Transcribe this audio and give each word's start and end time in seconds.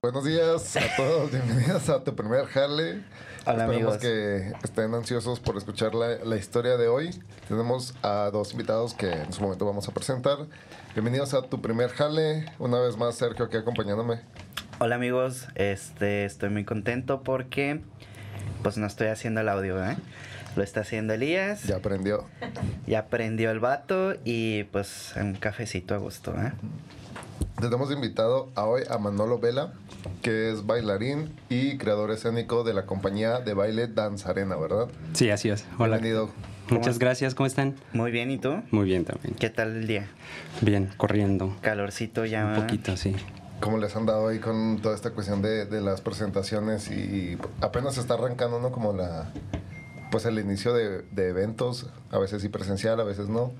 Buenos 0.00 0.24
días 0.24 0.76
a 0.76 0.96
todos, 0.96 1.30
bienvenidos 1.30 1.88
a 1.88 2.04
tu 2.04 2.14
primer 2.14 2.44
jale. 2.46 3.02
Hola, 3.46 3.64
Esperemos 3.64 3.68
amigos. 3.68 3.98
que 3.98 4.52
estén 4.62 4.94
ansiosos 4.94 5.40
por 5.40 5.56
escuchar 5.56 5.94
la, 5.94 6.16
la 6.24 6.36
historia 6.36 6.76
de 6.76 6.88
hoy. 6.88 7.10
Tenemos 7.48 7.94
a 8.02 8.30
dos 8.32 8.52
invitados 8.52 8.94
que 8.94 9.10
en 9.10 9.32
su 9.32 9.42
momento 9.42 9.66
vamos 9.66 9.88
a 9.88 9.92
presentar. 9.92 10.38
Bienvenidos 10.94 11.34
a 11.34 11.42
tu 11.42 11.60
primer 11.60 11.90
jale. 11.90 12.46
Una 12.58 12.78
vez 12.80 12.96
más, 12.96 13.16
Sergio 13.16 13.46
aquí 13.46 13.56
acompañándome. 13.56 14.20
Hola 14.78 14.96
amigos, 14.96 15.46
este, 15.54 16.24
estoy 16.24 16.50
muy 16.50 16.64
contento 16.64 17.22
porque 17.22 17.80
pues 18.62 18.76
no 18.76 18.86
estoy 18.86 19.08
haciendo 19.08 19.40
el 19.40 19.48
audio, 19.48 19.82
¿eh? 19.84 19.96
Lo 20.56 20.62
está 20.62 20.80
haciendo 20.80 21.14
Elías, 21.14 21.64
Ya 21.64 21.76
aprendió. 21.76 22.24
ya 22.86 23.00
aprendió 23.00 23.50
el 23.50 23.60
vato 23.60 24.14
y 24.24 24.64
pues 24.64 25.14
un 25.16 25.34
cafecito 25.34 25.94
a 25.94 25.98
gusto, 25.98 26.32
¿eh? 26.40 26.52
Tenemos 27.60 27.90
invitado 27.92 28.50
a 28.56 28.64
hoy 28.64 28.82
a 28.90 28.98
Manolo 28.98 29.38
Vela, 29.38 29.72
que 30.22 30.50
es 30.50 30.66
bailarín 30.66 31.32
y 31.48 31.78
creador 31.78 32.10
escénico 32.10 32.64
de 32.64 32.74
la 32.74 32.84
compañía 32.84 33.40
de 33.40 33.54
baile 33.54 33.86
Danzarena, 33.86 34.56
¿verdad? 34.56 34.88
Sí, 35.12 35.30
así 35.30 35.50
es. 35.50 35.64
Hola. 35.78 35.96
Bienvenido. 35.98 36.30
Muchas 36.70 36.98
gracias, 36.98 37.34
¿cómo 37.34 37.46
están? 37.46 37.74
Muy 37.92 38.10
bien, 38.10 38.30
¿y 38.30 38.38
tú? 38.38 38.62
Muy 38.70 38.86
bien 38.86 39.04
también. 39.04 39.34
¿Qué 39.34 39.50
tal 39.50 39.76
el 39.76 39.86
día? 39.86 40.08
Bien, 40.62 40.90
corriendo. 40.96 41.54
Calorcito 41.60 42.24
ya. 42.24 42.46
Un 42.46 42.54
poquito, 42.62 42.96
sí. 42.96 43.14
¿Cómo 43.60 43.78
les 43.78 43.96
han 43.96 44.04
dado 44.06 44.28
ahí 44.28 44.40
con 44.40 44.80
toda 44.82 44.94
esta 44.94 45.10
cuestión 45.10 45.40
de, 45.40 45.64
de 45.66 45.80
las 45.80 46.00
presentaciones 46.00 46.90
y 46.90 47.38
apenas 47.60 47.96
está 47.98 48.14
arrancando, 48.14 48.60
¿no? 48.60 48.72
Como 48.72 48.92
la, 48.92 49.30
pues 50.10 50.26
el 50.26 50.38
inicio 50.38 50.72
de, 50.74 51.02
de 51.02 51.28
eventos, 51.28 51.86
a 52.10 52.18
veces 52.18 52.42
sí 52.42 52.48
presencial, 52.48 53.00
a 53.00 53.04
veces 53.04 53.28
no. 53.28 53.52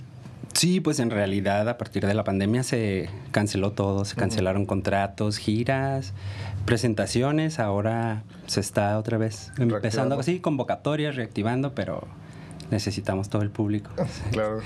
Sí, 0.53 0.81
pues 0.81 1.01
en 1.01 1.11
realidad 1.11 1.69
a 1.69 1.78
partir 1.78 2.06
de 2.06 2.14
la 2.14 2.23
pandemia 2.23 2.62
se 2.62 3.11
canceló 3.33 3.73
todo, 3.73 4.05
se 4.05 4.14
cancelaron 4.14 4.67
contratos, 4.67 5.39
giras, 5.39 6.12
presentaciones, 6.64 7.58
ahora 7.58 8.23
se 8.47 8.61
está 8.61 8.97
otra 8.98 9.19
vez 9.19 9.53
empezando 9.58 10.19
así, 10.19 10.39
convocatorias, 10.39 11.17
reactivando, 11.17 11.75
pero 11.75 12.06
necesitamos 12.70 13.29
todo 13.29 13.42
el 13.42 13.51
público. 13.51 13.91
Claro. 14.31 14.61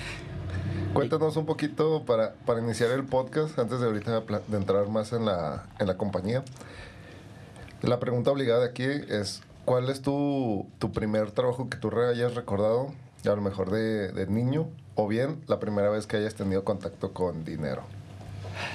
Cuéntanos 0.92 1.36
un 1.36 1.46
poquito 1.46 2.04
para, 2.04 2.34
para 2.46 2.60
iniciar 2.60 2.90
el 2.90 3.04
podcast, 3.04 3.58
antes 3.58 3.80
de 3.80 3.86
ahorita 3.86 4.20
de 4.20 4.56
entrar 4.56 4.88
más 4.88 5.12
en 5.12 5.26
la, 5.26 5.66
en 5.78 5.86
la 5.86 5.96
compañía. 5.96 6.42
La 7.82 8.00
pregunta 8.00 8.30
obligada 8.30 8.66
aquí 8.66 8.84
es, 8.84 9.42
¿cuál 9.64 9.90
es 9.90 10.02
tu, 10.02 10.66
tu 10.78 10.92
primer 10.92 11.30
trabajo 11.30 11.68
que 11.68 11.76
tú 11.76 11.90
hayas 12.00 12.34
recordado, 12.34 12.92
a 13.24 13.28
lo 13.28 13.42
mejor 13.42 13.70
de 13.70 14.26
niño, 14.28 14.66
o 14.94 15.06
bien 15.06 15.42
la 15.46 15.60
primera 15.60 15.90
vez 15.90 16.06
que 16.06 16.16
hayas 16.16 16.34
tenido 16.34 16.64
contacto 16.64 17.12
con 17.12 17.44
dinero? 17.44 17.82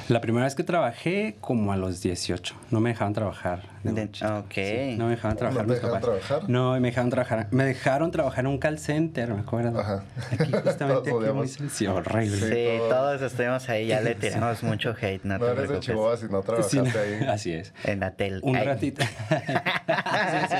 La 0.09 0.21
primera 0.21 0.45
vez 0.45 0.55
que 0.55 0.63
trabajé 0.63 1.35
como 1.41 1.71
a 1.71 1.77
los 1.77 2.01
18, 2.01 2.55
no 2.71 2.79
me 2.79 2.89
dejaban 2.89 3.13
trabajar. 3.13 3.71
de 3.83 3.91
De- 3.91 4.05
noche. 4.05 4.25
ok. 4.25 4.53
Sí, 4.53 4.95
no 4.97 5.05
me 5.05 5.11
dejaban 5.11 5.35
¿No 5.35 5.39
trabajar 5.39 5.65
te 5.65 5.71
mis 5.73 5.81
dejaban 5.81 6.01
trabajar? 6.01 6.49
No, 6.49 6.71
me 6.79 6.87
dejaron 6.87 7.09
trabajar. 7.09 7.47
Me 7.51 7.65
dejaron 7.65 8.11
trabajar 8.11 8.45
en 8.45 8.47
un 8.51 8.57
call 8.57 8.79
center, 8.79 9.33
me 9.33 9.41
acuerdo. 9.41 9.77
Ajá. 9.79 10.03
Aquí, 10.31 10.51
justamente 10.63 11.09
Todos 11.11 11.23
aquí, 11.25 11.33
muy 11.33 11.47
sí, 11.69 11.87
horrible. 11.87 12.37
Sí, 12.37 12.45
Sí, 12.53 12.77
todo- 12.77 12.89
todos 12.89 13.21
estuvimos 13.21 13.67
ahí, 13.69 13.87
ya 13.87 13.99
le 14.01 14.15
tiramos 14.15 14.63
mucho 14.63 14.95
hate, 15.01 15.23
no, 15.25 15.37
No 15.37 15.45
te 15.45 15.51
eres 15.51 15.57
de 15.57 15.67
preocupes. 15.67 15.85
Chihuahua 15.85 16.17
si 16.17 16.25
no 16.27 16.41
trabajaste 16.41 16.77
Sí, 16.77 16.91
no, 16.93 16.99
ahí. 16.99 17.27
Así 17.29 17.51
es. 17.53 17.73
En 17.83 17.99
la 17.99 18.11
tel. 18.11 18.39
Un 18.43 18.55
Ay. 18.55 18.65
ratito. 18.65 19.03
Sí, 19.33 20.37
sí. 20.49 20.55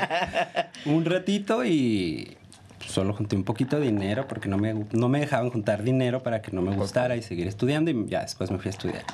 Un 0.90 1.04
ratito 1.04 1.64
y 1.64 2.36
solo 2.86 3.14
junté 3.14 3.36
un 3.36 3.44
poquito 3.44 3.78
de 3.78 3.86
dinero 3.86 4.26
porque 4.28 4.48
no 4.48 4.58
me, 4.58 4.86
no 4.92 5.08
me 5.08 5.20
dejaban 5.20 5.50
juntar 5.50 5.82
dinero 5.82 6.22
para 6.22 6.42
que 6.42 6.52
no 6.52 6.62
me 6.62 6.74
gustara 6.74 7.16
y 7.16 7.22
seguir 7.22 7.46
estudiando 7.46 7.90
y 7.90 8.06
ya 8.06 8.22
después 8.22 8.50
me 8.50 8.58
fui 8.58 8.68
a 8.68 8.70
estudiar. 8.70 9.04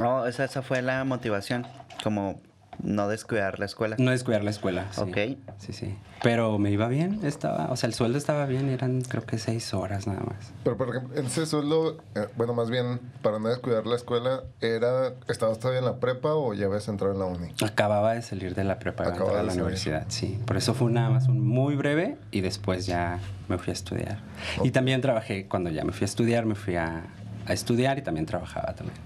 Oh, 0.00 0.26
esa, 0.26 0.44
esa 0.44 0.62
fue 0.62 0.82
la 0.82 1.04
motivación, 1.04 1.66
como 2.02 2.40
no 2.82 3.08
descuidar 3.08 3.58
la 3.58 3.66
escuela. 3.66 3.96
No 3.98 4.10
descuidar 4.10 4.44
la 4.44 4.50
escuela. 4.50 4.86
Sí. 4.92 5.00
Ok. 5.00 5.16
Sí, 5.58 5.72
sí. 5.72 5.96
Pero 6.22 6.58
me 6.58 6.70
iba 6.70 6.88
bien, 6.88 7.20
estaba, 7.24 7.66
o 7.70 7.76
sea, 7.76 7.88
el 7.88 7.94
sueldo 7.94 8.16
estaba 8.18 8.46
bien, 8.46 8.68
eran 8.70 9.02
creo 9.02 9.24
que 9.24 9.38
seis 9.38 9.74
horas 9.74 10.06
nada 10.06 10.20
más. 10.20 10.52
Pero, 10.64 10.76
por 10.76 10.88
ejemplo, 10.88 11.14
en 11.18 11.26
ese 11.26 11.44
sueldo, 11.46 11.98
eh, 12.14 12.26
bueno, 12.36 12.54
más 12.54 12.70
bien, 12.70 13.00
para 13.22 13.38
no 13.38 13.48
descuidar 13.48 13.86
la 13.86 13.96
escuela, 13.96 14.42
era 14.60 15.12
¿estabas 15.28 15.58
todavía 15.58 15.80
en 15.80 15.84
la 15.84 15.96
prepa 16.00 16.34
o 16.34 16.54
ya 16.54 16.66
habías 16.66 16.88
entrado 16.88 17.12
en 17.12 17.18
la 17.18 17.26
uni? 17.26 17.52
Acababa 17.62 18.14
de 18.14 18.22
salir 18.22 18.54
de 18.54 18.64
la 18.64 18.78
prepa 18.78 19.04
Acababa 19.06 19.34
a 19.34 19.40
de 19.40 19.42
la 19.44 19.48
salir. 19.50 19.62
universidad, 19.62 20.04
sí. 20.08 20.40
Por 20.46 20.56
eso 20.56 20.72
fue 20.74 20.90
nada 20.90 21.10
más 21.10 21.28
un 21.28 21.40
muy 21.46 21.76
breve 21.76 22.16
y 22.30 22.40
después 22.40 22.86
ya 22.86 23.18
me 23.48 23.58
fui 23.58 23.70
a 23.70 23.74
estudiar. 23.74 24.18
Y 24.64 24.70
también 24.70 25.00
trabajé, 25.02 25.46
cuando 25.46 25.70
ya 25.70 25.84
me 25.84 25.92
fui 25.92 26.04
a 26.04 26.06
estudiar, 26.06 26.46
me 26.46 26.54
fui 26.54 26.76
a, 26.76 27.02
a 27.46 27.52
estudiar 27.52 27.98
y 27.98 28.02
también 28.02 28.24
trabajaba 28.26 28.74
también. 28.74 28.98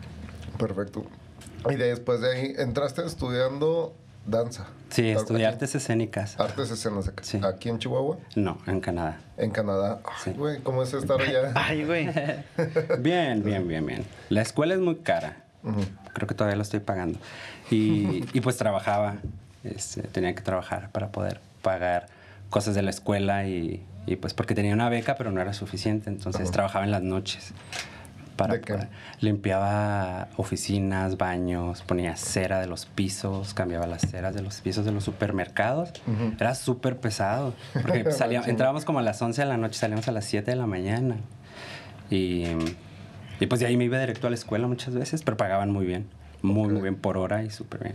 Perfecto. 0.59 1.05
Y 1.69 1.75
de- 1.77 1.89
después 1.89 2.21
de 2.21 2.31
ahí, 2.37 2.55
entraste 2.59 3.05
estudiando 3.05 3.95
danza. 4.27 4.67
Sí, 4.91 5.09
estudié 5.11 5.47
aquí- 5.47 5.55
artes 5.55 5.75
escénicas. 5.75 6.39
Artes 6.39 6.71
escenas 6.71 7.09
acá- 7.09 7.23
Sí. 7.23 7.41
aquí 7.45 7.69
en 7.69 7.79
Chihuahua, 7.79 8.19
No, 8.37 8.59
en 8.67 8.81
Canadá. 8.81 9.19
en 9.37 9.51
Canadá. 9.51 10.01
Ay, 10.05 10.13
Sí. 10.25 10.31
güey, 10.33 10.61
¿cómo 10.61 10.83
es 10.83 10.93
estar 10.95 11.21
allá? 11.21 11.53
Ay, 11.55 11.85
güey. 11.85 12.09
Bien, 13.01 13.43
bien, 13.43 13.67
bien, 13.69 13.87
bien. 13.87 14.05
La 14.29 14.43
escuela 14.43 14.75
es 14.75 14.81
muy 14.81 14.97
cara. 14.97 15.45
Ujú. 15.63 15.81
Creo 16.13 16.27
que 16.27 16.35
todavía 16.35 16.57
lo 16.57 16.63
estoy 16.63 16.81
pagando. 16.81 17.19
Y, 17.71 18.25
y 18.33 18.41
pues 18.41 18.57
trabajaba. 18.57 19.17
Este, 19.63 20.03
tenía 20.03 20.35
que 20.35 20.41
trabajar 20.41 20.91
para 20.91 21.13
poder 21.13 21.39
pagar 21.63 22.07
cosas 22.49 22.75
de 22.75 22.81
la 22.83 22.89
escuela 22.91 23.47
y, 23.47 23.85
y, 24.07 24.17
pues 24.17 24.33
porque 24.33 24.55
tenía 24.55 24.73
una 24.73 24.89
beca, 24.89 25.15
pero 25.17 25.31
no 25.31 25.41
era 25.41 25.53
suficiente. 25.53 26.09
Entonces 26.09 26.43
Ajá. 26.45 26.51
trabajaba 26.53 26.85
en 26.87 26.91
las 26.91 27.03
noches. 27.03 27.53
Para 28.41 28.55
limpiaba 29.21 30.29
oficinas, 30.37 31.17
baños, 31.17 31.83
ponía 31.83 32.17
cera 32.17 32.61
de 32.61 32.67
los 32.67 32.87
pisos, 32.87 33.55
cambiaba 33.55 33.87
las 33.87 34.03
ceras 34.03 34.35
de 34.35 34.43
los 34.43 34.61
pisos 34.61 34.85
de 34.85 34.93
los 34.93 35.05
supermercados. 35.05 35.93
Era 36.39 36.55
súper 36.55 36.97
pesado. 36.99 37.55
Porque 37.83 38.05
salía- 38.13 38.43
entrábamos 38.47 38.85
como 38.85 38.99
a 38.99 39.03
las 39.03 39.21
11 39.23 39.43
de 39.43 39.49
la 39.49 39.57
noche, 39.57 39.79
salíamos 39.79 40.09
a 40.09 40.13
las 40.13 40.25
7 40.25 40.51
de 40.51 40.57
la 40.57 40.67
mañana. 40.67 41.17
Y, 42.11 42.45
y 43.39 43.47
pues 43.47 43.61
de 43.61 43.67
ahí 43.67 43.77
me 43.77 43.85
iba 43.85 43.99
directo 43.99 44.27
a 44.27 44.31
la 44.31 44.37
escuela 44.37 44.67
muchas 44.67 44.95
veces, 44.95 45.23
pero 45.23 45.37
pagaban 45.37 45.71
muy 45.71 45.87
bien. 45.87 46.07
Muy, 46.43 46.69
muy 46.73 46.83
bien 46.83 46.97
por 46.97 47.17
hora 47.19 47.43
y 47.45 47.51
súper 47.51 47.83
bien. 47.85 47.95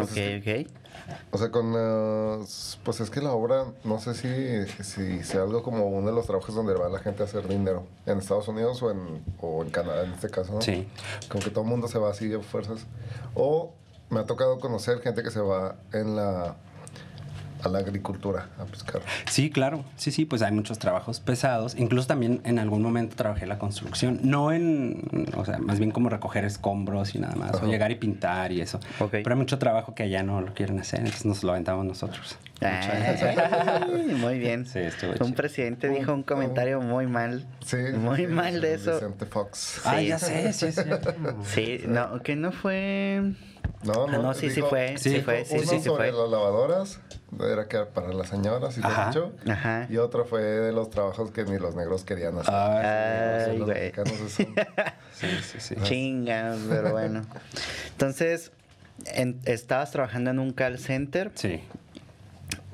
Ok, 0.00 0.10
ok. 0.40 0.83
O 1.30 1.38
sea, 1.38 1.50
con... 1.50 1.72
eh, 1.76 2.44
pues 2.84 3.00
es 3.00 3.10
que 3.10 3.20
la 3.20 3.32
obra, 3.32 3.64
no 3.84 3.98
sé 4.00 4.14
si, 4.14 4.82
si 4.82 5.22
sea 5.22 5.42
algo 5.42 5.62
como 5.62 5.86
uno 5.86 6.08
de 6.08 6.14
los 6.14 6.26
trabajos 6.26 6.54
donde 6.54 6.74
va 6.74 6.88
la 6.88 6.98
gente 6.98 7.22
a 7.22 7.26
hacer 7.26 7.46
dinero. 7.48 7.84
En 8.06 8.18
Estados 8.18 8.48
Unidos 8.48 8.82
o 8.82 8.90
en, 8.90 9.24
o 9.40 9.62
en 9.62 9.70
Canadá, 9.70 10.04
en 10.04 10.12
este 10.12 10.30
caso, 10.30 10.54
¿no? 10.54 10.62
Sí. 10.62 10.88
Como 11.28 11.42
que 11.42 11.50
todo 11.50 11.64
el 11.64 11.70
mundo 11.70 11.88
se 11.88 11.98
va 11.98 12.10
así 12.10 12.28
de 12.28 12.40
fuerzas. 12.40 12.86
O 13.34 13.72
me 14.10 14.20
ha 14.20 14.24
tocado 14.24 14.58
conocer 14.60 15.00
gente 15.00 15.22
que 15.22 15.30
se 15.30 15.40
va 15.40 15.76
en 15.92 16.16
la... 16.16 16.56
a 17.64 17.68
la 17.68 17.78
agricultura 17.78 18.48
a 18.58 18.64
pescar. 18.64 19.02
Sí, 19.26 19.50
claro. 19.50 19.84
Sí, 19.96 20.10
sí, 20.10 20.24
pues 20.24 20.42
hay 20.42 20.52
muchos 20.52 20.78
trabajos 20.78 21.20
pesados. 21.20 21.74
Incluso 21.78 22.06
también 22.08 22.40
en 22.44 22.58
algún 22.58 22.82
momento 22.82 23.16
trabajé 23.16 23.46
la 23.46 23.58
construcción. 23.58 24.20
No 24.22 24.52
en, 24.52 25.26
o 25.36 25.44
sea, 25.44 25.58
más 25.58 25.78
bien 25.78 25.90
como 25.90 26.08
recoger 26.08 26.44
escombros 26.44 27.14
y 27.14 27.18
nada 27.18 27.34
más. 27.36 27.54
Ajá. 27.54 27.66
O 27.66 27.68
llegar 27.70 27.90
y 27.90 27.94
pintar 27.96 28.52
y 28.52 28.60
eso. 28.60 28.80
Pero 29.10 29.30
hay 29.30 29.36
mucho 29.36 29.58
trabajo 29.58 29.94
que 29.94 30.02
allá 30.04 30.22
no 30.22 30.40
lo 30.40 30.52
quieren 30.54 30.78
hacer, 30.78 31.00
entonces 31.00 31.24
nos 31.24 31.42
lo 31.42 31.52
aventamos 31.52 31.84
nosotros. 31.86 32.36
Ay, 32.60 34.14
muy 34.16 34.38
bien. 34.38 34.66
Sí, 34.66 34.78
estuvo 34.78 35.10
Un 35.12 35.18
chido. 35.18 35.34
presidente 35.34 35.88
dijo 35.88 36.12
un 36.14 36.22
comentario 36.22 36.80
muy 36.80 37.06
mal. 37.06 37.44
Sí. 37.64 37.76
Muy 37.98 38.16
sí, 38.18 38.26
mal 38.26 38.60
de 38.60 38.74
eso. 38.74 38.94
Vicente 38.94 39.26
Fox. 39.26 39.80
Ah, 39.84 39.96
Sí. 39.98 40.06
ya 40.08 40.18
sé, 40.18 40.52
sí, 40.52 40.72
cierto. 40.72 41.14
Sí, 41.44 41.80
no, 41.86 42.20
que 42.22 42.36
no 42.36 42.52
fue. 42.52 43.32
No, 43.84 44.06
Ah, 44.08 44.18
no, 44.18 44.34
sí, 44.34 44.50
sí 44.50 44.62
fue, 44.62 44.96
sí 44.98 45.10
dijo 45.10 45.24
fue, 45.26 45.44
sí, 45.44 45.54
uno 45.56 45.62
sí, 45.70 45.78
sí 45.78 45.84
sobre 45.84 46.10
fue. 46.10 46.20
las 46.22 46.30
lavadoras, 46.30 47.00
era 47.52 47.66
que 47.68 47.78
para 47.80 48.12
las 48.12 48.28
señoras 48.28 48.78
y 48.78 48.80
todo 48.80 48.90
Ajá. 48.92 49.06
mucho. 49.08 49.32
Ajá. 49.48 49.86
Y 49.90 49.96
otro 49.98 50.24
fue 50.24 50.42
de 50.42 50.72
los 50.72 50.90
trabajos 50.90 51.30
que 51.32 51.44
ni 51.44 51.58
los 51.58 51.74
negros 51.76 52.04
querían 52.04 52.38
hacer. 52.38 52.54
Ah, 52.54 53.42
Sí, 53.44 53.50
Ay, 53.50 53.58
los 53.58 53.66
güey. 53.68 53.80
mexicanos 53.80 54.12
son- 54.12 54.28
sí, 55.14 55.26
sí, 55.42 55.60
sí. 55.60 55.74
Chingas, 55.82 56.58
pero 56.68 56.92
bueno. 56.92 57.22
Entonces, 57.90 58.52
en- 59.06 59.40
estabas 59.44 59.90
trabajando 59.90 60.30
en 60.30 60.38
un 60.38 60.52
call 60.52 60.78
center 60.78 61.30
Sí. 61.34 61.60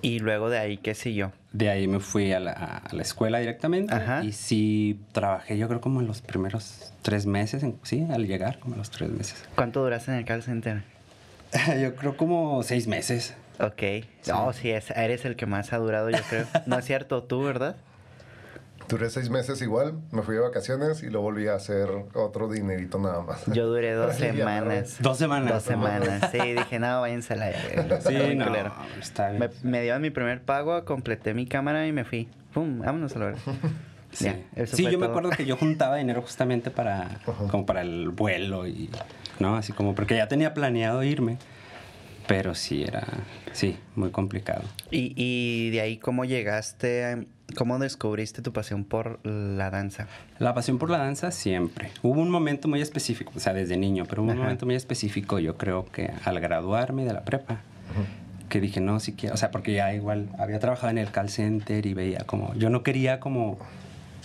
y 0.03 0.19
luego 0.21 0.49
de 0.51 0.59
ahí, 0.59 0.77
¿qué 0.79 0.95
siguió? 0.95 1.33
De 1.53 1.69
ahí 1.69 1.89
me 1.89 1.99
fui 1.99 2.33
a 2.33 2.39
la, 2.39 2.53
a 2.53 2.95
la 2.95 3.03
escuela 3.03 3.39
directamente. 3.41 3.93
Ajá. 3.93 4.23
Y 4.23 4.31
sí 4.33 5.01
trabajé, 5.11 5.59
yo 5.59 5.67
creo, 5.67 5.81
como 5.81 6.01
en 6.01 6.07
los 6.07 6.21
primeros 6.23 6.93
tres 7.03 7.27
meses. 7.27 7.63
en- 7.65 7.81
sí, 7.83 8.07
al 8.13 8.27
llegar, 8.29 8.61
como 8.61 8.77
los 8.77 8.91
tres 8.91 9.11
meses. 9.11 9.43
¿Cuánto 9.57 9.83
duraste 9.83 10.13
en 10.13 10.19
el 10.19 10.25
call 10.25 10.43
center? 10.45 10.85
yo 11.81 11.95
creo 11.97 12.17
como 12.17 12.63
seis 12.63 12.87
meses. 12.87 13.35
Ok. 13.59 13.83
No, 14.29 14.53
sí, 14.53 14.71
es- 14.71 14.91
eres 14.91 15.25
el 15.25 15.37
que 15.37 15.47
más 15.47 15.73
ha 15.73 15.79
durado, 15.79 16.11
yo 16.11 16.19
creo. 16.29 16.47
No 16.67 16.79
es 16.79 16.85
cierto, 16.85 17.23
tú, 17.25 17.43
¿verdad? 17.43 17.77
Duré 18.89 19.09
seis 19.09 19.31
meses 19.31 19.63
igual, 19.63 19.95
me 20.11 20.23
fui 20.23 20.35
de 20.35 20.41
vacaciones 20.41 21.05
y 21.05 21.11
lo 21.11 21.21
volví 21.21 21.47
a 21.47 21.55
hacer 21.55 21.89
otro 22.15 22.49
dinerito 22.49 22.99
nada 22.99 23.21
más. 23.23 23.45
Yo 23.47 23.69
duré 23.69 23.93
dos 23.93 24.17
semanas. 24.17 24.97
Dos 25.01 25.17
semanas. 25.17 25.53
Dos 25.53 25.63
semanas. 25.63 26.29
Sí, 26.33 26.39
dije, 26.55 26.79
no, 26.81 27.01
váyanse 27.03 27.35
a 27.35 27.37
la... 27.37 27.53
Sí, 28.01 28.35
no, 28.35 28.47
culero. 28.47 28.73
está 29.01 29.31
bien. 29.31 29.49
Me, 29.63 29.71
me 29.71 29.83
dieron 29.83 30.03
mi 30.03 30.11
primer 30.11 30.43
pago, 30.43 30.85
completé 30.85 31.35
mi 31.35 31.47
cámara 31.47 31.87
y 31.87 31.93
me 31.93 32.05
fui. 32.05 32.29
Pum, 32.53 32.81
vámonos 32.81 33.15
a 33.15 33.19
la 33.21 33.27
hora. 33.27 33.37
Sí, 34.11 34.25
Ya, 34.25 34.67
Sí, 34.67 34.91
yo 34.91 34.99
me 34.99 35.07
acuerdo 35.07 35.31
que 35.31 35.47
yo 35.47 35.57
juntaba 35.57 35.95
dinero 35.97 36.21
justamente 36.23 36.73
para, 36.73 37.21
como 37.49 37.65
para 37.65 37.83
el 37.83 38.09
vuelo 38.09 38.67
y, 38.67 38.91
¿no? 39.41 39.57
Así 39.57 39.73
como, 39.73 39.95
porque 39.95 40.17
ya 40.17 40.29
tenía 40.29 40.55
planeado 40.55 41.03
irme, 41.03 41.37
pero 42.29 42.55
sí 42.55 42.83
era, 42.85 43.05
sí, 43.53 43.77
muy 43.97 44.11
complicado. 44.11 44.63
¿Y, 44.91 45.13
y 45.17 45.71
de 45.71 45.81
ahí 45.81 45.97
cómo 45.97 46.25
llegaste, 46.25 47.05
a- 47.05 47.25
cómo 47.57 47.79
descubriste 47.81 48.43
tu 48.43 48.53
pasión 48.53 48.85
por 48.85 49.19
la 49.27 49.71
danza? 49.71 50.07
La 50.39 50.55
pasión 50.55 50.79
por 50.79 50.91
la 50.91 50.99
danza 50.99 51.33
siempre. 51.33 51.91
Hubo 52.03 52.21
un 52.21 52.31
momento 52.31 52.69
muy 52.69 52.81
específico, 52.81 53.33
o 53.35 53.41
sea, 53.41 53.53
desde 53.53 53.77
niño, 53.77 54.05
pero 54.09 54.23
hubo 54.23 54.31
un 54.31 54.39
momento 54.39 54.67
muy 54.67 54.77
específico, 54.77 55.39
yo 55.41 55.57
creo 55.57 55.87
que 55.87 56.11
al 56.25 56.39
graduarme 56.39 57.05
de 57.05 57.13
la 57.13 57.25
prepa, 57.25 57.61
que 58.49 58.61
dije, 58.61 58.81
no, 58.81 58.99
si 59.01 59.13
quiero, 59.15 59.35
o 59.35 59.39
sea, 59.39 59.51
porque 59.51 59.73
ya 59.73 59.93
igual 59.95 60.29
había 60.39 60.59
trabajado 60.59 60.91
en 60.91 60.99
el 60.99 61.11
call 61.11 61.29
center 61.31 61.87
y 61.87 61.95
veía 61.95 62.21
como, 62.27 62.53
yo 62.55 62.69
no 62.71 62.83
quería 62.83 63.21
como 63.21 63.59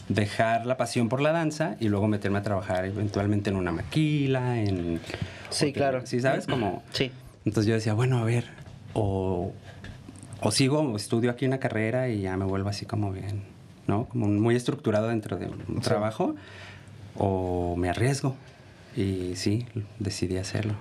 dejar 0.09 0.65
la 0.65 0.77
pasión 0.77 1.09
por 1.09 1.21
la 1.21 1.31
danza 1.31 1.75
y 1.79 1.89
luego 1.89 2.07
meterme 2.07 2.37
a 2.39 2.41
trabajar 2.43 2.85
eventualmente 2.85 3.49
en 3.49 3.55
una 3.55 3.71
maquila, 3.71 4.59
en... 4.61 4.99
Sí, 5.49 5.65
hotel- 5.67 5.73
claro. 5.73 6.01
Sí, 6.05 6.19
¿sabes? 6.19 6.45
Como... 6.47 6.83
Sí. 6.91 7.11
Entonces 7.45 7.67
yo 7.67 7.75
decía, 7.75 7.93
bueno, 7.93 8.17
a 8.19 8.23
ver, 8.23 8.45
o, 8.93 9.51
o 10.41 10.51
sigo, 10.51 10.79
o 10.79 10.95
estudio 10.95 11.31
aquí 11.31 11.45
una 11.45 11.59
carrera 11.59 12.09
y 12.09 12.21
ya 12.21 12.37
me 12.37 12.45
vuelvo 12.45 12.69
así 12.69 12.85
como 12.85 13.11
bien, 13.11 13.43
¿no? 13.87 14.05
Como 14.05 14.27
muy 14.27 14.55
estructurado 14.55 15.09
dentro 15.09 15.37
de 15.37 15.47
un 15.47 15.81
trabajo, 15.81 16.35
o 17.15 17.75
me 17.77 17.89
arriesgo. 17.89 18.35
Y 18.95 19.35
sí, 19.35 19.65
decidí 19.99 20.37
hacerlo. 20.37 20.73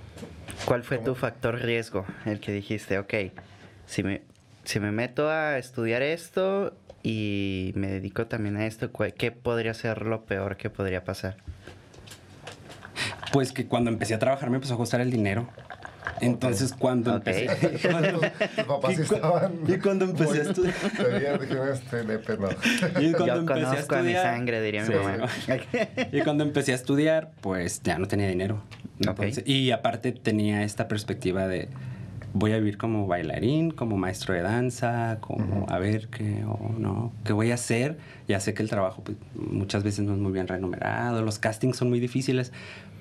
¿Cuál 0.66 0.84
fue 0.84 0.98
tu 0.98 1.14
factor 1.14 1.60
riesgo? 1.60 2.04
El 2.24 2.40
que 2.40 2.52
dijiste, 2.52 2.98
ok, 2.98 3.12
si 3.86 4.02
me, 4.02 4.22
si 4.64 4.80
me 4.80 4.92
meto 4.92 5.28
a 5.28 5.58
estudiar 5.58 6.00
esto 6.02 6.74
y 7.04 7.70
me 7.76 7.86
dedico 7.86 8.26
también 8.26 8.56
a 8.56 8.66
esto, 8.66 8.90
¿cuál- 8.90 9.14
¿qué 9.14 9.30
podría 9.30 9.74
ser 9.74 10.02
lo 10.02 10.24
peor 10.24 10.56
que 10.56 10.70
podría 10.70 11.04
pasar? 11.04 11.36
Pues 13.32 13.52
que 13.52 13.66
cuando 13.66 13.90
empecé 13.90 14.14
a 14.14 14.18
trabajar 14.18 14.50
me 14.50 14.56
empezó 14.56 14.74
a 14.74 14.76
costar 14.76 15.00
el 15.00 15.10
dinero. 15.10 15.48
Entonces 16.20 16.72
cuando 16.72 17.16
empecé... 17.16 17.46
cuando- 17.90 18.20
Tus 18.56 18.64
papás 18.64 18.92
y 18.92 18.96
cu- 19.04 19.72
y 19.74 19.78
cuando 19.78 20.04
empecé 20.04 20.40
a 20.40 20.44
estudiar- 20.44 20.74
este. 20.74 21.02
Y 23.02 23.12
cuando 23.12 23.26
Yo 23.26 23.34
empecé 23.40 23.60
a 23.60 23.64
conozco 23.70 23.94
a 23.96 24.02
mi 24.02 24.12
estudiar- 24.12 24.22
sangre, 24.22 24.62
diría 24.62 24.86
Sí. 24.86 24.92
mi 24.92 24.98
mamá. 24.98 25.26
Y 26.12 26.20
cuando 26.22 26.44
empecé 26.44 26.72
a 26.72 26.74
estudiar, 26.76 27.32
pues 27.40 27.82
ya 27.82 27.98
no 27.98 28.06
tenía 28.06 28.28
dinero. 28.28 28.62
Entonces- 29.00 29.42
Y 29.46 29.70
aparte 29.72 30.12
tenía 30.12 30.62
esta 30.62 30.86
perspectiva 30.88 31.48
de 31.48 31.68
voy 32.34 32.52
a 32.52 32.58
vivir 32.58 32.76
como 32.76 33.06
bailarín, 33.06 33.70
como 33.70 33.96
maestro 33.96 34.34
de 34.34 34.42
danza, 34.42 35.18
como 35.20 35.66
a 35.70 35.78
ver 35.78 36.08
qué 36.08 36.44
o 36.44 36.74
no, 36.76 37.12
qué 37.24 37.32
voy 37.32 37.52
a 37.52 37.54
hacer. 37.54 37.96
Ya 38.28 38.40
sé 38.40 38.52
que 38.52 38.62
el 38.62 38.68
trabajo 38.68 39.02
pues, 39.02 39.16
muchas 39.34 39.84
veces 39.84 40.04
no 40.04 40.12
es 40.12 40.18
muy 40.18 40.32
bien 40.32 40.48
remunerado, 40.48 41.22
los 41.22 41.38
castings 41.38 41.76
son 41.76 41.88
muy 41.88 42.00
difíciles, 42.00 42.52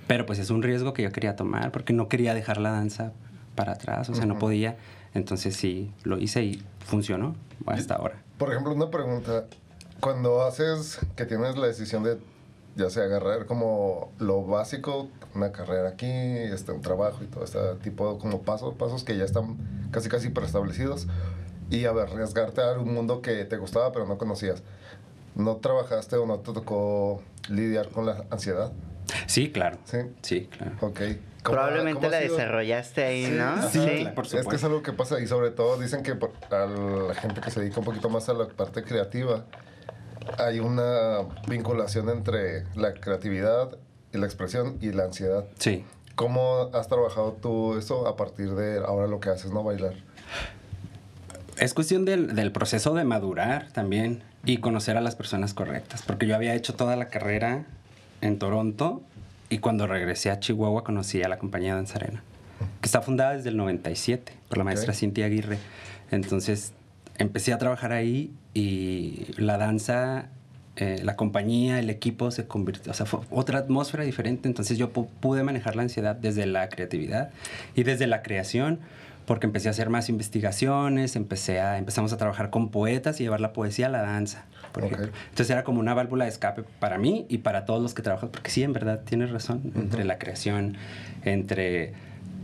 pero 0.07 0.25
pues 0.25 0.39
es 0.39 0.51
un 0.51 0.62
riesgo 0.62 0.94
que 0.94 1.01
yo 1.01 1.12
quería 1.12 1.35
tomar 1.35 1.71
porque 1.71 1.94
no 1.94 2.07
quería 2.07 2.33
dejar 2.33 2.59
la 2.59 2.71
danza 2.71 3.12
para 3.56 3.74
atrás, 3.74 4.09
o 4.09 4.15
sea, 4.15 4.25
no 4.25 4.38
podía. 4.38 4.77
Entonces 5.15 5.56
sí, 5.56 5.91
lo 6.03 6.18
hice 6.19 6.44
y 6.44 6.63
funcionó 6.80 7.35
hasta 7.65 7.95
ahora. 7.95 8.21
Por 8.38 8.51
ejemplo, 8.51 8.74
una 8.74 8.89
pregunta. 8.89 9.45
Cuando 10.00 10.44
haces 10.44 11.00
que 11.15 11.25
tienes 11.25 11.57
la 11.57 11.68
decisión 11.68 12.03
de, 12.03 12.18
ya 12.75 12.90
sea 12.90 13.04
agarrar 13.04 13.46
como 13.46 14.12
lo 14.20 14.44
básico, 14.46 15.08
una 15.36 15.52
carrera 15.52 15.90
aquí, 15.90 16.08
este, 16.08 16.72
un 16.72 16.81
trabajo 16.81 17.24
y 17.24 17.28
todo 17.28 17.44
este 17.44 17.60
tipo 17.84 18.14
de 18.14 18.20
como 18.20 18.42
pasos, 18.42 18.74
pasos 18.75 19.04
que 19.04 19.18
ya 19.18 19.24
están 19.25 19.58
casi 19.92 20.10
casi 20.10 20.30
preestablecidos, 20.30 21.08
y 21.70 21.86
a 21.86 21.92
ver, 21.92 22.10
arriesgarte 22.10 22.62
a 22.62 22.74
un 22.74 22.94
mundo 22.94 23.22
que 23.22 23.46
te 23.46 23.58
gustaba 23.58 23.92
pero 23.92 24.06
no 24.08 24.18
conocías. 24.18 24.64
¿No 25.36 25.56
trabajaste 25.58 26.16
o 26.18 26.25
no 26.28 26.40
te 26.40 26.54
tocó 26.54 27.22
lidiar 27.50 27.90
con 27.90 28.06
la 28.06 28.25
ansiedad? 28.30 28.72
Sí, 29.28 29.52
claro. 29.52 29.78
Sí. 29.86 29.98
Sí, 30.22 30.46
claro. 30.48 30.74
Ok. 30.81 31.00
¿Cómo- 31.44 31.56
Probablemente 31.58 32.10
la 32.10 32.19
desarrollaste 32.19 33.04
ahí, 33.04 33.26
Sí, 33.26 33.31
¿no? 33.31 33.44
ajá. 33.46 33.69
Sí, 33.69 33.80
claro, 33.80 34.16
por 34.16 34.26
Es 34.26 34.31
que 34.31 34.38
es 34.38 34.44
supuesto. 34.44 34.68
algo 34.68 34.81
que 34.84 34.94
pasa 34.94 35.19
y 35.19 35.28
sobre 35.28 35.50
todo 35.52 35.78
dicen 35.78 36.02
que 36.04 36.16
por- 36.16 36.31
a 36.52 36.66
la 36.68 37.14
gente 37.16 37.42
que 37.42 37.52
se 37.52 37.60
dedica 37.60 37.80
un 37.80 37.86
poquito 37.86 38.10
más 38.10 38.30
a 38.30 38.34
la 38.34 38.48
parte 38.48 38.84
creativa 38.84 39.44
hay 40.38 40.60
una 40.60 41.20
vinculación 41.48 42.10
entre 42.10 42.66
la 42.75 42.94
creatividad 42.94 43.78
y 44.14 44.18
la 44.18 44.25
expresión 44.25 44.78
y 44.81 44.92
la 44.92 45.06
ansiedad. 45.06 45.46
Sí. 45.60 45.84
¿Cómo 46.16 46.70
has 46.74 46.88
trabajado 46.88 47.34
tú 47.42 47.78
eso 47.78 48.08
a 48.08 48.16
partir 48.16 48.52
de 48.54 48.78
ahora 48.78 49.08
lo 49.08 49.20
que 49.20 49.30
haces, 49.30 49.52
no 49.52 49.64
bailar? 49.64 49.96
Es 51.58 51.74
cuestión 51.74 52.06
del, 52.06 52.36
del 52.36 52.52
proceso 52.52 52.94
de 52.94 53.04
madurar 53.04 53.72
también 53.72 54.24
y 54.46 54.58
conocer 54.58 54.98
a 54.98 55.02
las 55.02 55.16
personas 55.16 55.54
correctas. 55.54 56.04
Porque 56.04 56.28
yo 56.28 56.36
había 56.36 56.54
hecho 56.54 56.76
toda 56.76 56.96
la 56.96 57.08
carrera 57.08 57.66
en 58.22 58.40
Toronto 58.40 59.02
y 59.50 59.60
cuando 59.60 59.88
regresé 59.88 60.31
a 60.31 60.40
Chihuahua 60.40 60.84
conocí 60.84 61.22
a 61.24 61.30
la 61.30 61.38
compañía 61.38 61.76
Danzarena, 61.76 62.24
que 62.81 62.86
está 62.88 63.02
fundada 63.02 63.36
desde 63.36 63.50
el 63.50 63.58
97 63.58 64.34
por 64.50 64.58
la 64.58 64.64
maestra 64.64 64.94
Ok. 64.94 65.00
Cintia 65.00 65.26
Aguirre. 65.26 65.58
Entonces 66.12 66.74
empecé 67.18 67.54
a 67.54 67.57
trabajar 67.57 67.92
ahí 67.92 68.31
y 68.54 69.25
la 69.38 69.57
danza, 69.57 70.27
eh, 70.75 71.00
la 71.04 71.15
compañía, 71.15 71.80
el 71.80 71.89
equipo 71.89 72.31
se 72.31 72.48
convirtió, 72.48 72.92
o 72.92 72.95
sea, 72.95 73.06
fue 73.06 73.19
otra 73.30 73.60
atmósfera 73.60 74.04
diferente. 74.04 74.48
Entonces 74.48 74.77
yo 74.77 74.92
pu- 74.94 75.07
pude 75.19 75.44
manejar 75.44 75.75
la 75.75 75.83
ansiedad 75.83 76.15
desde 76.15 76.45
la 76.45 76.69
creatividad 76.69 77.30
y 77.75 77.83
desde 77.83 78.07
la 78.07 78.21
creación 78.24 78.80
porque 79.25 79.45
empecé 79.45 79.69
a 79.69 79.71
hacer 79.71 79.89
más 79.89 80.10
investigaciones, 80.10 81.15
empecé 81.15 81.62
a, 81.62 81.77
empezamos 81.77 82.12
a 82.12 82.18
trabajar 82.18 82.50
con 82.50 82.69
poetas 82.71 83.21
y 83.21 83.24
llevar 83.24 83.39
la 83.39 83.54
poesía 83.54 83.86
a 83.86 83.89
la 83.89 84.01
danza, 84.01 84.44
por 84.74 84.83
Ok. 84.83 84.92
ejemplo. 84.92 85.13
Entonces 85.30 85.50
era 85.50 85.63
como 85.63 85.80
una 85.80 85.94
válvula 85.94 86.25
de 86.25 86.30
escape 86.31 86.63
para 86.80 86.98
mí 86.98 87.25
y 87.30 87.38
para 87.38 87.63
todos 87.63 87.81
los 87.81 87.94
que 87.94 88.01
trabajan, 88.01 88.30
porque 88.30 88.51
sí, 88.51 88.63
en 88.63 88.74
verdad, 88.74 89.00
tienes 89.06 89.31
razón, 89.31 89.71
entre 89.75 90.04
la 90.04 90.18
creación, 90.18 90.75
entre 91.24 91.94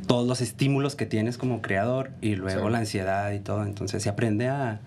todos 0.10 0.28
los 0.28 0.42
estímulos 0.42 0.96
que 0.96 1.06
tienes 1.06 1.38
como 1.38 1.62
creador 1.62 2.10
y 2.20 2.34
luego 2.36 2.66
Sí. 2.66 2.72
la 2.72 2.80
ansiedad 2.80 3.32
y 3.32 3.40
todo. 3.40 3.64
Entonces 3.64 4.02
se 4.02 4.10
aprende 4.10 4.48
a... 4.48 4.72
a 4.72 4.80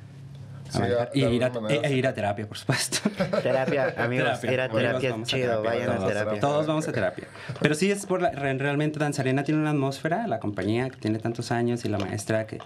Sí, 0.69 0.81
de 0.83 1.09
y 1.15 1.25
ir 1.37 1.45
a, 1.45 1.51
manera, 1.51 1.81
e- 1.81 1.87
e 1.87 1.89
sí. 1.91 1.95
ir 1.95 2.07
a 2.09 2.13
terapia, 2.13 2.45
por 2.49 2.59
supuesto. 2.59 2.99
Terapia, 3.43 3.95
amigos, 3.99 4.41
Terapia. 4.41 4.53
ir 4.53 4.61
a 4.61 4.69
terapia 4.69 5.09
es 5.11 5.15
a 5.15 5.23
chido, 5.23 5.47
terapia, 5.63 5.71
vayan 5.71 5.91
a 5.91 5.97
todos. 5.99 6.09
terapia. 6.13 6.41
Todos 6.41 6.67
vamos 6.67 6.89
a 6.89 6.93
terapia. 6.93 7.29
Pero 7.61 7.75
sí 7.77 7.89
es 7.93 8.05
por 8.05 8.21
la, 8.21 8.31
re- 8.33 8.59
realmente 8.59 8.99
Danzarena 8.99 9.45
tiene 9.45 9.61
una 9.61 9.71
atmósfera, 9.71 10.27
la 10.27 10.41
compañía 10.41 10.91
que 10.91 10.97
tiene 10.97 11.21
tantos 11.21 11.53
años 11.53 11.85
y 11.85 11.88
la 11.88 11.99
maestra 11.99 12.49
que 12.49 12.59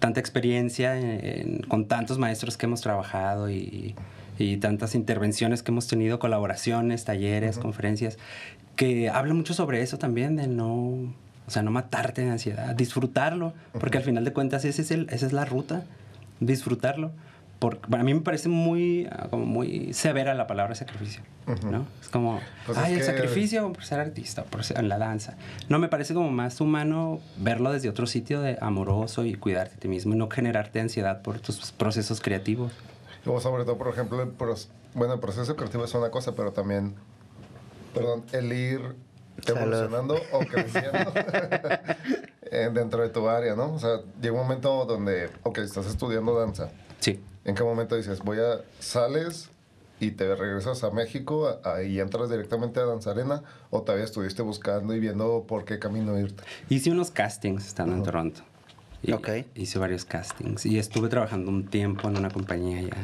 tanta 0.00 0.18
experiencia 0.18 0.98
en- 0.98 1.20
en- 1.24 1.58
con 1.68 1.86
tantos 1.86 2.18
maestros 2.18 2.56
que 2.56 2.66
hemos 2.66 2.80
trabajado 2.80 3.48
y, 3.48 3.94
y 4.38 4.56
tantas 4.56 4.96
intervenciones 4.96 5.62
que 5.62 5.70
hemos 5.70 5.86
tenido, 5.86 6.18
colaboraciones, 6.18 7.04
talleres, 7.04 7.58
conferencias, 7.58 8.18
que 8.74 9.08
habla 9.08 9.34
mucho 9.34 9.54
sobre 9.54 9.82
eso 9.82 9.98
también, 9.98 10.34
de 10.34 10.48
no, 10.48 11.14
o 11.46 11.50
sea, 11.50 11.62
no 11.62 11.70
matarte 11.70 12.22
de 12.24 12.30
ansiedad, 12.30 12.74
disfrutarlo, 12.74 13.52
porque 13.78 13.98
al 13.98 14.04
final 14.04 14.24
de 14.24 14.32
cuentas 14.32 14.64
ese 14.64 14.82
es 14.82 14.90
el, 14.90 15.08
esa 15.10 15.26
es 15.26 15.32
la 15.32 15.44
ruta, 15.44 15.82
disfrutarlo. 16.40 17.10
Por, 17.58 17.78
para 17.78 18.02
mí 18.02 18.12
me 18.12 18.20
parece 18.22 18.48
muy, 18.48 19.06
ah, 19.12 19.28
como 19.30 19.46
muy 19.46 19.92
severa 19.94 20.34
la 20.34 20.48
palabra 20.48 20.74
sacrificio, 20.74 21.22
Ujú. 21.46 21.70
¿no? 21.70 21.86
Es 22.00 22.08
como, 22.08 22.40
Pues 22.66 22.76
ay, 22.76 22.94
es 22.94 23.00
el 23.00 23.06
que- 23.06 23.12
sacrificio 23.22 23.72
por 23.72 23.84
ser 23.84 24.00
artista, 24.00 24.42
por 24.42 24.64
ser 24.64 24.78
en 24.80 24.88
la 24.88 24.98
danza. 24.98 25.36
No, 25.68 25.78
me 25.78 25.86
parece 25.88 26.12
como 26.12 26.28
más 26.32 26.60
humano 26.60 27.20
verlo 27.36 27.70
desde 27.72 27.88
otro 27.88 28.06
sitio 28.08 28.40
de 28.40 28.58
amoroso 28.60 29.24
y 29.24 29.34
cuidarte 29.34 29.76
a 29.76 29.78
ti 29.78 29.86
mismo 29.86 30.14
y 30.14 30.16
no 30.16 30.28
generarte 30.28 30.80
ansiedad 30.80 31.22
por 31.22 31.38
tus 31.38 31.70
procesos 31.70 32.20
creativos. 32.20 32.72
Luego, 33.24 33.40
sobre 33.40 33.64
todo, 33.64 33.78
por 33.78 33.88
ejemplo, 33.88 34.20
el, 34.22 34.30
bueno, 34.94 35.14
el 35.14 35.20
proceso 35.20 35.54
creativo 35.54 35.84
es 35.84 35.94
una 35.94 36.10
cosa, 36.10 36.32
pero 36.34 36.50
también, 36.52 36.96
perdón, 37.94 38.24
el 38.32 38.52
ir 38.52 38.80
Salud. 39.44 39.58
evolucionando 39.60 40.16
o 40.32 40.38
creciendo 40.40 41.12
dentro 42.74 43.02
de 43.02 43.08
tu 43.08 43.28
área, 43.28 43.54
¿no? 43.56 43.72
O 43.74 43.78
sea, 43.78 44.00
llega 44.20 44.34
un 44.34 44.42
momento 44.42 44.84
donde, 44.84 45.30
ok, 45.42 45.58
estás 45.58 45.86
estudiando 45.86 46.38
danza. 46.38 46.70
Sí. 47.00 47.20
¿En 47.44 47.54
qué 47.54 47.62
momento 47.64 47.96
dices, 47.96 48.20
voy 48.20 48.38
a, 48.38 48.60
sales 48.78 49.48
y 50.00 50.10
te 50.12 50.34
regresas 50.34 50.84
a 50.84 50.90
México 50.90 51.48
a- 51.64 51.74
a- 51.76 51.82
y 51.82 51.98
entras 52.00 52.28
directamente 52.30 52.78
a 52.80 52.84
Danzarena 52.84 53.42
o 53.70 53.82
todavía 53.82 54.04
estuviste 54.04 54.42
buscando 54.42 54.94
y 54.94 55.00
viendo 55.00 55.44
por 55.48 55.64
qué 55.64 55.78
camino 55.78 56.18
irte? 56.18 56.42
Hice 56.68 56.90
unos 56.90 57.10
castings 57.10 57.66
estando 57.66 57.96
en. 57.96 58.02
Toronto. 58.02 58.42
Y 59.02 59.12
Ok. 59.12 59.28
Hice 59.56 59.78
varios 59.80 60.04
castings 60.04 60.64
y 60.66 60.78
estuve 60.78 61.08
trabajando 61.08 61.50
un 61.50 61.66
tiempo 61.66 62.08
en 62.08 62.18
una 62.18 62.30
compañía 62.30 62.78
allá. 62.78 62.96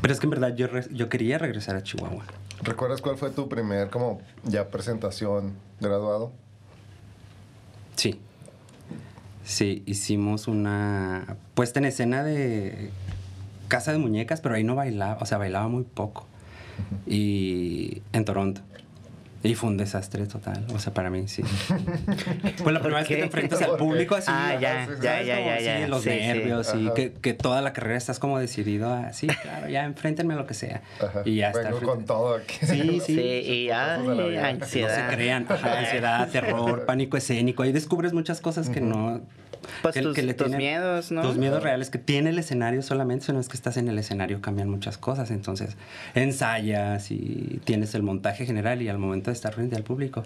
Pero 0.00 0.12
es 0.12 0.20
que 0.20 0.26
en 0.26 0.30
verdad 0.30 0.54
yo, 0.54 0.66
re- 0.66 0.86
yo 0.92 1.08
quería 1.08 1.38
regresar 1.38 1.76
a 1.76 1.82
Chihuahua. 1.82 2.24
¿Recuerdas 2.62 3.00
cuál 3.02 3.16
fue 3.16 3.30
tu 3.30 3.48
primer, 3.48 3.90
como, 3.90 4.20
ya 4.44 4.68
presentación 4.70 5.54
graduado? 5.80 6.32
Sí. 7.96 8.20
Sí, 9.44 9.82
hicimos 9.86 10.48
una 10.48 11.36
puesta 11.54 11.78
en 11.78 11.84
escena 11.86 12.24
de 12.24 12.90
Casa 13.68 13.92
de 13.92 13.98
Muñecas, 13.98 14.40
pero 14.40 14.54
ahí 14.54 14.64
no 14.64 14.74
bailaba, 14.74 15.18
o 15.20 15.26
sea, 15.26 15.38
bailaba 15.38 15.68
muy 15.68 15.84
poco. 15.84 16.26
y 17.06 18.02
en 18.12 18.24
Toronto. 18.24 18.60
Y 19.42 19.54
fue 19.54 19.68
un 19.70 19.76
desastre 19.76 20.26
total, 20.26 20.64
o 20.74 20.78
sea, 20.78 20.92
para 20.92 21.10
mí 21.10 21.28
sí. 21.28 21.42
Fue 22.56 22.72
la 22.72 22.80
primera 22.80 23.00
vez 23.00 23.08
que 23.08 23.16
te 23.16 23.22
enfrentas 23.24 23.62
al 23.62 23.76
público 23.76 24.14
así. 24.16 24.30
Ah, 24.32 24.56
ya, 24.60 24.88
ya, 25.00 25.22
ya, 25.22 25.38
ya, 25.38 25.60
ya. 25.60 25.88
Los 25.88 26.04
nervios 26.04 26.74
y 26.76 26.90
que, 26.94 27.12
que 27.12 27.34
toda 27.34 27.62
la 27.62 27.72
carrera 27.72 27.96
estás 27.96 28.18
como 28.18 28.38
decidido 28.38 28.92
a, 28.92 29.12
sí, 29.12 29.26
claro, 29.42 29.68
ya 29.68 29.84
enfréntenme 29.84 30.34
a 30.34 30.36
lo 30.38 30.46
que 30.46 30.54
sea. 30.54 30.82
Ajá. 31.00 31.22
Y 31.24 31.36
ya 31.36 31.50
está. 31.50 31.70
Con 31.70 32.04
todo. 32.04 32.40
Sí, 32.66 33.00
Sí, 33.04 33.20
y 33.20 33.70
ay, 33.70 34.02
vida. 34.02 34.40
No 34.42 34.46
ansiedad. 34.46 35.08
se 35.10 35.14
crean, 35.14 35.46
ajá, 35.48 35.78
ansiedad, 35.78 36.28
terror, 36.30 36.84
pánico 36.84 37.16
escénico. 37.16 37.62
Ahí 37.62 37.72
descubres 37.72 38.12
muchas 38.12 38.40
cosas 38.40 38.68
que 38.68 38.80
no. 38.80 39.20
Pues 39.82 39.94
que- 39.94 40.02
tus, 40.02 40.14
que 40.14 40.22
le 40.22 40.34
tus 40.34 40.46
tienen- 40.48 40.58
miedos, 40.58 41.10
¿no? 41.12 41.22
Tus 41.22 41.36
miedos 41.36 41.62
reales 41.62 41.90
que 41.90 41.98
tiene 41.98 42.30
el 42.30 42.38
escenario 42.38 42.82
solamente, 42.82 43.32
no 43.32 43.40
es 43.40 43.48
que 43.48 43.56
estás 43.56 43.76
en 43.76 43.88
el 43.88 43.98
escenario, 43.98 44.40
cambian 44.40 44.68
muchas 44.68 44.98
cosas. 44.98 45.30
Entonces, 45.30 45.76
ensayas 46.14 47.10
y 47.10 47.60
tienes 47.64 47.94
el 47.94 48.02
montaje 48.02 48.46
general 48.46 48.82
y 48.82 48.88
al 48.88 48.98
momento 48.98 49.30
de 49.30 49.34
estar 49.34 49.52
frente 49.54 49.76
al 49.76 49.82
público, 49.82 50.22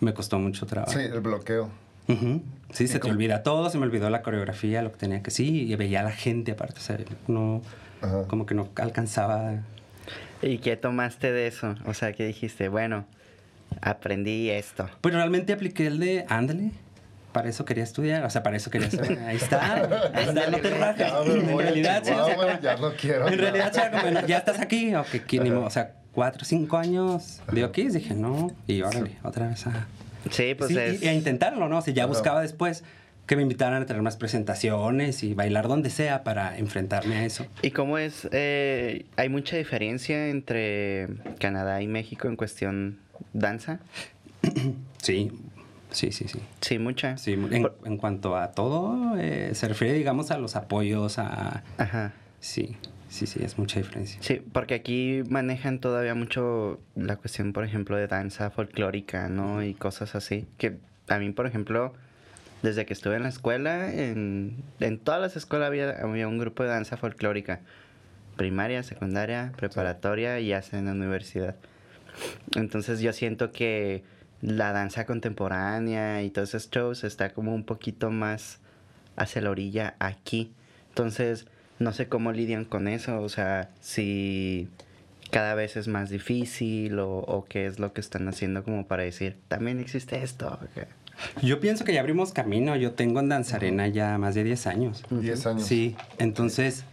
me 0.00 0.14
costó 0.14 0.38
mucho 0.38 0.66
trabajo. 0.66 0.92
Sí, 0.92 1.00
el 1.00 1.20
bloqueo. 1.20 1.70
Ujú. 2.08 2.42
Sí, 2.70 2.86
se 2.86 2.98
te 3.00 3.10
olvida 3.10 3.42
todo, 3.42 3.68
se 3.70 3.78
me 3.78 3.84
olvidó 3.84 4.10
la 4.10 4.22
coreografía, 4.22 4.80
lo 4.82 4.92
que 4.92 4.98
tenía 4.98 5.22
que 5.22 5.30
sí, 5.30 5.64
y 5.70 5.74
veía 5.76 6.00
a 6.00 6.04
la 6.04 6.12
gente 6.12 6.52
aparte, 6.52 6.78
o 6.78 6.82
sea, 6.82 6.98
no, 7.26 7.62
Ajá. 8.00 8.24
como 8.28 8.46
que 8.46 8.54
no 8.54 8.68
alcanzaba. 8.76 9.54
¿Y 10.42 10.58
qué 10.58 10.76
tomaste 10.76 11.32
de 11.32 11.46
eso? 11.48 11.74
O 11.86 11.94
sea, 11.94 12.12
que 12.12 12.24
dijiste, 12.26 12.68
bueno, 12.68 13.06
aprendí 13.80 14.50
esto. 14.50 14.88
Pues 15.00 15.14
realmente 15.14 15.52
apliqué 15.52 15.86
el 15.86 15.98
de 15.98 16.26
ándale. 16.28 16.70
Para 17.36 17.50
eso 17.50 17.66
quería 17.66 17.84
estudiar, 17.84 18.24
o 18.24 18.30
sea, 18.30 18.42
para 18.42 18.56
eso 18.56 18.70
quería 18.70 18.88
estudiar. 18.88 19.18
Ahí 19.26 19.36
está, 19.36 19.74
ahí 20.14 20.24
está, 20.26 20.50
no 20.50 20.58
te 20.58 20.70
rajes. 20.70 21.06
Ya 21.06 21.18
En 21.18 21.58
realidad, 21.58 22.02
sí, 22.02 22.12
o 22.12 22.24
sea, 22.24 22.60
ya 22.62 22.76
no 22.78 22.92
quiero. 22.94 23.28
en 23.28 23.38
realidad, 23.38 23.90
como, 23.90 24.02
bueno, 24.02 24.26
ya 24.26 24.38
estás 24.38 24.58
aquí, 24.58 24.94
o 24.94 25.04
que 25.04 25.40
o 25.52 25.68
sea, 25.68 25.96
cuatro, 26.12 26.46
cinco 26.46 26.78
años 26.78 27.42
de 27.52 27.62
aquí, 27.62 27.88
dije, 27.88 28.14
no, 28.14 28.50
y 28.66 28.80
órale, 28.80 29.18
otra 29.22 29.48
vez 29.48 29.66
a, 29.66 29.86
Sí, 30.30 30.54
pues 30.54 30.70
sí, 30.70 30.78
es... 30.78 31.02
y, 31.02 31.04
y 31.04 31.08
a 31.08 31.12
intentarlo, 31.12 31.68
¿no? 31.68 31.76
O 31.76 31.82
sea, 31.82 31.92
ya 31.92 32.06
buscaba 32.06 32.40
después 32.40 32.84
que 33.26 33.36
me 33.36 33.42
invitaran 33.42 33.82
a 33.82 33.84
tener 33.84 34.00
más 34.00 34.16
presentaciones 34.16 35.22
y 35.22 35.34
bailar 35.34 35.68
donde 35.68 35.90
sea 35.90 36.24
para 36.24 36.56
enfrentarme 36.56 37.16
a 37.16 37.26
eso. 37.26 37.44
¿Y 37.60 37.70
cómo 37.70 37.98
es? 37.98 38.26
eh, 38.32 39.04
¿Hay 39.16 39.28
mucha 39.28 39.58
diferencia 39.58 40.28
entre 40.28 41.08
Canadá 41.38 41.82
y 41.82 41.86
México 41.86 42.28
en 42.28 42.36
cuestión 42.36 42.98
danza? 43.34 43.80
Sí, 45.02 45.32
sí, 45.96 46.12
sí, 46.12 46.28
sí. 46.28 46.38
Sí, 46.60 46.78
mucha. 46.78 47.16
Sí, 47.16 47.32
en, 47.32 47.62
Por- 47.62 47.78
en 47.84 47.96
cuanto 47.96 48.36
a 48.36 48.52
todo, 48.52 49.16
eh, 49.18 49.50
se 49.54 49.66
refiere, 49.68 49.94
digamos, 49.94 50.30
a 50.30 50.38
los 50.38 50.54
apoyos, 50.56 51.18
a... 51.18 51.62
Ajá. 51.78 52.12
Sí, 52.40 52.76
sí, 53.08 53.26
sí, 53.26 53.40
es 53.42 53.58
mucha 53.58 53.80
diferencia. 53.80 54.18
Sí, 54.22 54.42
porque 54.52 54.74
aquí 54.74 55.22
manejan 55.28 55.78
todavía 55.80 56.14
mucho 56.14 56.80
la 56.94 57.16
cuestión, 57.16 57.52
por 57.52 57.64
ejemplo, 57.64 57.96
de 57.96 58.06
danza 58.06 58.50
folclórica, 58.50 59.28
¿no? 59.28 59.62
Y 59.62 59.74
cosas 59.74 60.14
así. 60.14 60.46
Que 60.58 60.76
a 61.08 61.18
mí, 61.18 61.30
por 61.30 61.46
ejemplo, 61.46 61.94
desde 62.62 62.84
que 62.86 62.92
estuve 62.92 63.16
en 63.16 63.22
la 63.24 63.28
escuela, 63.30 63.92
en, 63.92 64.56
en 64.80 64.98
todas 64.98 65.20
las 65.20 65.36
escuelas 65.36 65.68
había, 65.68 65.90
había 66.02 66.28
un 66.28 66.38
grupo 66.38 66.62
de 66.62 66.68
danza 66.68 66.96
folclórica. 66.96 67.60
Primaria, 68.36 68.82
secundaria, 68.82 69.52
preparatoria 69.56 70.38
y 70.40 70.52
hasta 70.52 70.78
en 70.78 70.84
la 70.86 70.92
universidad. 70.92 71.56
Entonces 72.54 73.00
yo 73.00 73.12
siento 73.12 73.50
que 73.50 74.02
la 74.42 74.72
danza 74.72 75.06
contemporánea 75.06 76.22
y 76.22 76.30
todos 76.30 76.50
esos 76.54 76.70
shows 76.70 77.04
está 77.04 77.30
como 77.32 77.54
un 77.54 77.64
poquito 77.64 78.10
más 78.10 78.58
hacia 79.16 79.42
la 79.42 79.50
orilla 79.50 79.94
aquí. 79.98 80.52
Entonces, 80.90 81.46
no 81.78 81.92
sé 81.92 82.08
cómo 82.08 82.32
lidian 82.32 82.64
con 82.64 82.88
eso. 82.88 83.20
O 83.22 83.28
sea, 83.28 83.70
si 83.80 84.68
cada 85.30 85.54
vez 85.54 85.76
es 85.76 85.88
más 85.88 86.10
difícil 86.10 86.98
o, 86.98 87.18
o 87.18 87.44
qué 87.46 87.66
es 87.66 87.78
lo 87.78 87.92
que 87.92 88.00
están 88.00 88.28
haciendo 88.28 88.62
como 88.62 88.86
para 88.86 89.02
decir, 89.02 89.36
también 89.48 89.80
existe 89.80 90.22
esto. 90.22 90.58
Yo 91.42 91.60
pienso 91.60 91.84
que 91.84 91.94
ya 91.94 92.00
abrimos 92.00 92.32
camino. 92.32 92.76
Yo 92.76 92.92
tengo 92.92 93.20
en 93.20 93.30
Danzarena 93.30 93.88
ya 93.88 94.18
más 94.18 94.34
de 94.34 94.44
10 94.44 94.66
años. 94.66 95.02
10 95.10 95.46
años. 95.46 95.62
Sí, 95.64 95.96
entonces 96.18 96.84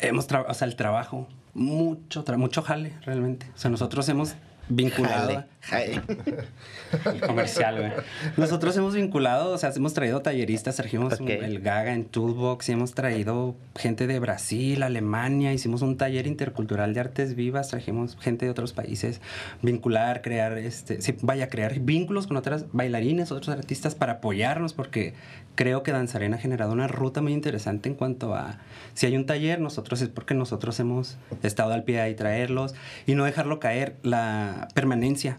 hemos 0.00 0.26
trabajado, 0.26 0.52
o 0.52 0.54
sea, 0.54 0.66
el 0.68 0.76
trabajo, 0.76 1.28
mucho, 1.54 2.24
tra- 2.24 2.36
mucho 2.38 2.62
jale 2.62 2.94
realmente. 3.04 3.46
O 3.54 3.58
sea, 3.58 3.70
nosotros 3.70 4.08
hemos 4.08 4.34
vinculado 4.68 5.26
Jale. 5.28 5.44
El 5.72 7.20
comercial, 7.20 7.76
güey. 7.78 7.92
Nosotros 8.36 8.76
hemos 8.76 8.94
vinculado, 8.94 9.52
o 9.52 9.58
sea, 9.58 9.70
hemos 9.76 9.92
traído 9.94 10.20
talleristas, 10.22 10.76
trajimos 10.76 11.20
un- 11.20 11.28
el 11.28 11.60
Gaga 11.60 11.92
en 11.92 12.04
Toolbox 12.06 12.68
y 12.68 12.72
hemos 12.72 12.94
traído 12.94 13.54
gente 13.76 14.06
de 14.06 14.18
Brasil, 14.18 14.82
Alemania, 14.82 15.52
hicimos 15.52 15.82
un 15.82 15.96
taller 15.96 16.26
intercultural 16.26 16.94
de 16.94 17.00
artes 17.00 17.34
vivas, 17.36 17.68
trajimos 17.68 18.16
gente 18.20 18.46
de 18.46 18.50
otros 18.50 18.72
países, 18.72 19.20
vincular, 19.62 20.22
crear, 20.22 20.56
este, 20.58 21.00
sí, 21.02 21.14
vaya, 21.20 21.48
crear 21.48 21.78
vínculos 21.80 22.26
con 22.26 22.36
otras 22.36 22.64
bailarines, 22.72 23.30
otros 23.30 23.50
artistas 23.50 23.94
para 23.94 24.14
apoyarnos, 24.14 24.72
porque 24.72 25.14
creo 25.54 25.82
que 25.82 25.92
Danzarena 25.92 26.36
ha 26.36 26.40
generado 26.40 26.72
una 26.72 26.88
ruta 26.88 27.20
muy 27.20 27.32
interesante 27.34 27.88
en 27.88 27.94
cuanto 27.94 28.34
a, 28.34 28.58
si 28.94 29.06
hay 29.06 29.16
un 29.16 29.26
taller, 29.26 29.60
nosotros 29.60 30.00
es 30.00 30.08
porque 30.08 30.34
nosotros 30.34 30.80
hemos 30.80 31.16
estado 31.42 31.72
al 31.74 31.84
pie 31.84 32.00
ahí 32.00 32.14
traerlos 32.14 32.74
y 33.06 33.14
no 33.14 33.24
dejarlo 33.24 33.60
caer, 33.60 33.96
la 34.02 34.68
permanencia 34.74 35.38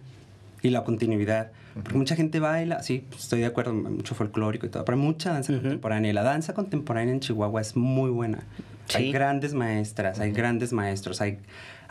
y 0.62 0.70
la 0.70 0.84
continuidad. 0.84 1.52
Porque 1.74 1.98
mucha 1.98 2.16
gente 2.16 2.40
baila, 2.40 2.84
sí, 2.84 3.06
estoy 3.18 3.40
de 3.40 3.46
acuerdo, 3.46 3.74
mucho 3.74 4.14
folclórico 4.14 4.66
y 4.66 4.70
todo, 4.70 4.84
pero 4.84 4.98
hay 4.98 5.04
mucha 5.04 5.32
danza 5.32 5.54
contemporánea. 5.54 6.12
Y 6.12 6.14
la 6.14 6.24
danza 6.24 6.54
contemporánea 6.54 7.14
en 7.14 7.20
Chihuahua 7.22 7.62
es 7.62 7.76
muy 7.76 8.10
buena. 8.10 8.46
Hay 8.94 9.12
grandes 9.12 9.54
maestras, 9.54 10.20
hay 10.20 10.32
grandes 10.32 10.74
maestros, 10.74 11.22
hay, 11.22 11.40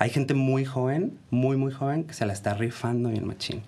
hay 0.00 0.08
gente 0.10 0.32
muy 0.34 0.64
joven, 0.64 1.18
muy, 1.30 1.56
muy 1.58 1.70
joven, 1.72 2.04
que 2.04 2.14
se 2.14 2.24
la 2.24 2.32
está 2.32 2.54
rifando 2.54 3.10
bien 3.10 3.26
machín. 3.26 3.60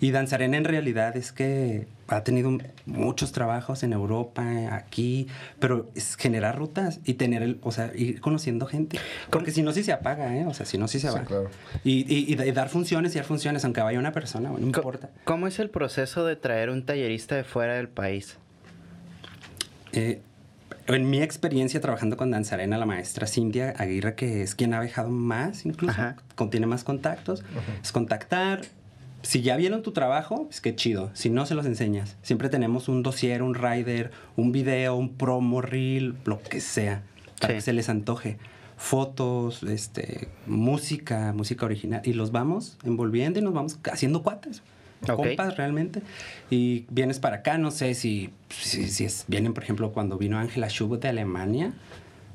Y 0.00 0.12
Danzarena 0.12 0.56
en 0.56 0.64
realidad 0.64 1.16
es 1.16 1.32
que 1.32 1.88
ha 2.06 2.22
tenido 2.22 2.56
muchos 2.86 3.32
trabajos 3.32 3.82
en 3.82 3.92
Europa, 3.92 4.44
aquí, 4.76 5.26
pero 5.58 5.90
es 5.96 6.14
generar 6.16 6.56
rutas 6.56 7.00
y 7.04 7.14
tener, 7.14 7.42
el, 7.42 7.58
o 7.62 7.72
sea, 7.72 7.90
ir 7.96 8.20
conociendo 8.20 8.66
gente. 8.66 8.98
Porque 9.30 9.50
si 9.50 9.62
no, 9.62 9.72
sí 9.72 9.82
se 9.82 9.90
apaga, 9.92 10.36
¿eh? 10.36 10.46
O 10.46 10.54
sea, 10.54 10.66
si 10.66 10.78
no, 10.78 10.86
sí 10.86 11.00
se 11.00 11.08
Sí, 11.08 11.14
va. 11.14 11.24
claro. 11.24 11.50
Y, 11.82 12.06
y- 12.14 12.32
y 12.32 12.36
da- 12.36 12.46
y 12.46 12.52
dar 12.52 12.68
funciones 12.68 13.12
y 13.14 13.18
dar 13.18 13.24
funciones, 13.26 13.64
aunque 13.64 13.80
vaya 13.80 13.98
una 13.98 14.12
persona, 14.12 14.50
bueno, 14.50 14.66
no 14.66 14.78
importa. 14.78 15.10
¿Cómo 15.24 15.48
es 15.48 15.58
el 15.58 15.68
proceso 15.68 16.24
de 16.24 16.36
traer 16.36 16.70
un 16.70 16.86
tallerista 16.86 17.34
de 17.34 17.42
fuera 17.44 17.74
del 17.74 17.88
país? 17.88 18.36
Eh, 19.92 20.20
en 20.94 21.08
mi 21.10 21.20
experiencia 21.22 21.80
trabajando 21.80 22.16
con 22.16 22.30
Danzarena, 22.30 22.78
la 22.78 22.86
maestra 22.86 23.26
Cintia 23.26 23.74
Aguirre, 23.78 24.14
que 24.14 24.42
es 24.42 24.54
quien 24.54 24.74
ha 24.74 24.80
viajado 24.80 25.10
más, 25.10 25.64
incluso, 25.66 25.92
Ajá. 25.92 26.16
con- 26.34 26.50
tiene 26.50 26.66
más 26.66 26.84
contactos, 26.84 27.44
es 27.82 27.92
contactar. 27.92 28.62
Si 29.22 29.40
ya 29.42 29.56
vieron 29.56 29.82
tu 29.82 29.92
trabajo, 29.92 30.48
es 30.50 30.60
que 30.60 30.74
chido. 30.74 31.10
Si 31.14 31.30
no, 31.30 31.46
se 31.46 31.54
los 31.54 31.64
enseñas. 31.66 32.16
Siempre 32.22 32.48
tenemos 32.48 32.88
un 32.88 33.02
dossier, 33.04 33.42
un 33.42 33.54
rider, 33.54 34.10
un 34.36 34.50
video, 34.50 34.96
un 34.96 35.10
promo 35.14 35.60
reel, 35.62 36.16
lo 36.24 36.42
que 36.42 36.60
sea, 36.60 37.02
para 37.40 37.52
Sí. 37.52 37.58
que 37.58 37.60
se 37.60 37.72
les 37.72 37.88
antoje. 37.88 38.38
Fotos, 38.76 39.62
este, 39.62 40.28
música, 40.48 41.32
música 41.32 41.64
original. 41.66 42.02
Y 42.04 42.14
los 42.14 42.32
vamos 42.32 42.78
envolviendo 42.84 43.38
y 43.38 43.42
nos 43.42 43.54
vamos 43.54 43.78
haciendo 43.92 44.22
cuates. 44.24 44.62
Ok. 45.08 45.16
Compas 45.16 45.56
realmente. 45.56 46.02
Y 46.50 46.86
vienes 46.90 47.18
para 47.18 47.36
acá, 47.36 47.58
no 47.58 47.70
sé 47.70 47.94
si, 47.94 48.30
si, 48.50 48.88
si 48.88 49.04
es, 49.04 49.24
vienen, 49.28 49.54
por 49.54 49.62
ejemplo, 49.64 49.92
cuando 49.92 50.16
vino 50.18 50.38
Ángela 50.38 50.68
Schubert 50.68 51.02
de 51.02 51.08
Alemania, 51.08 51.72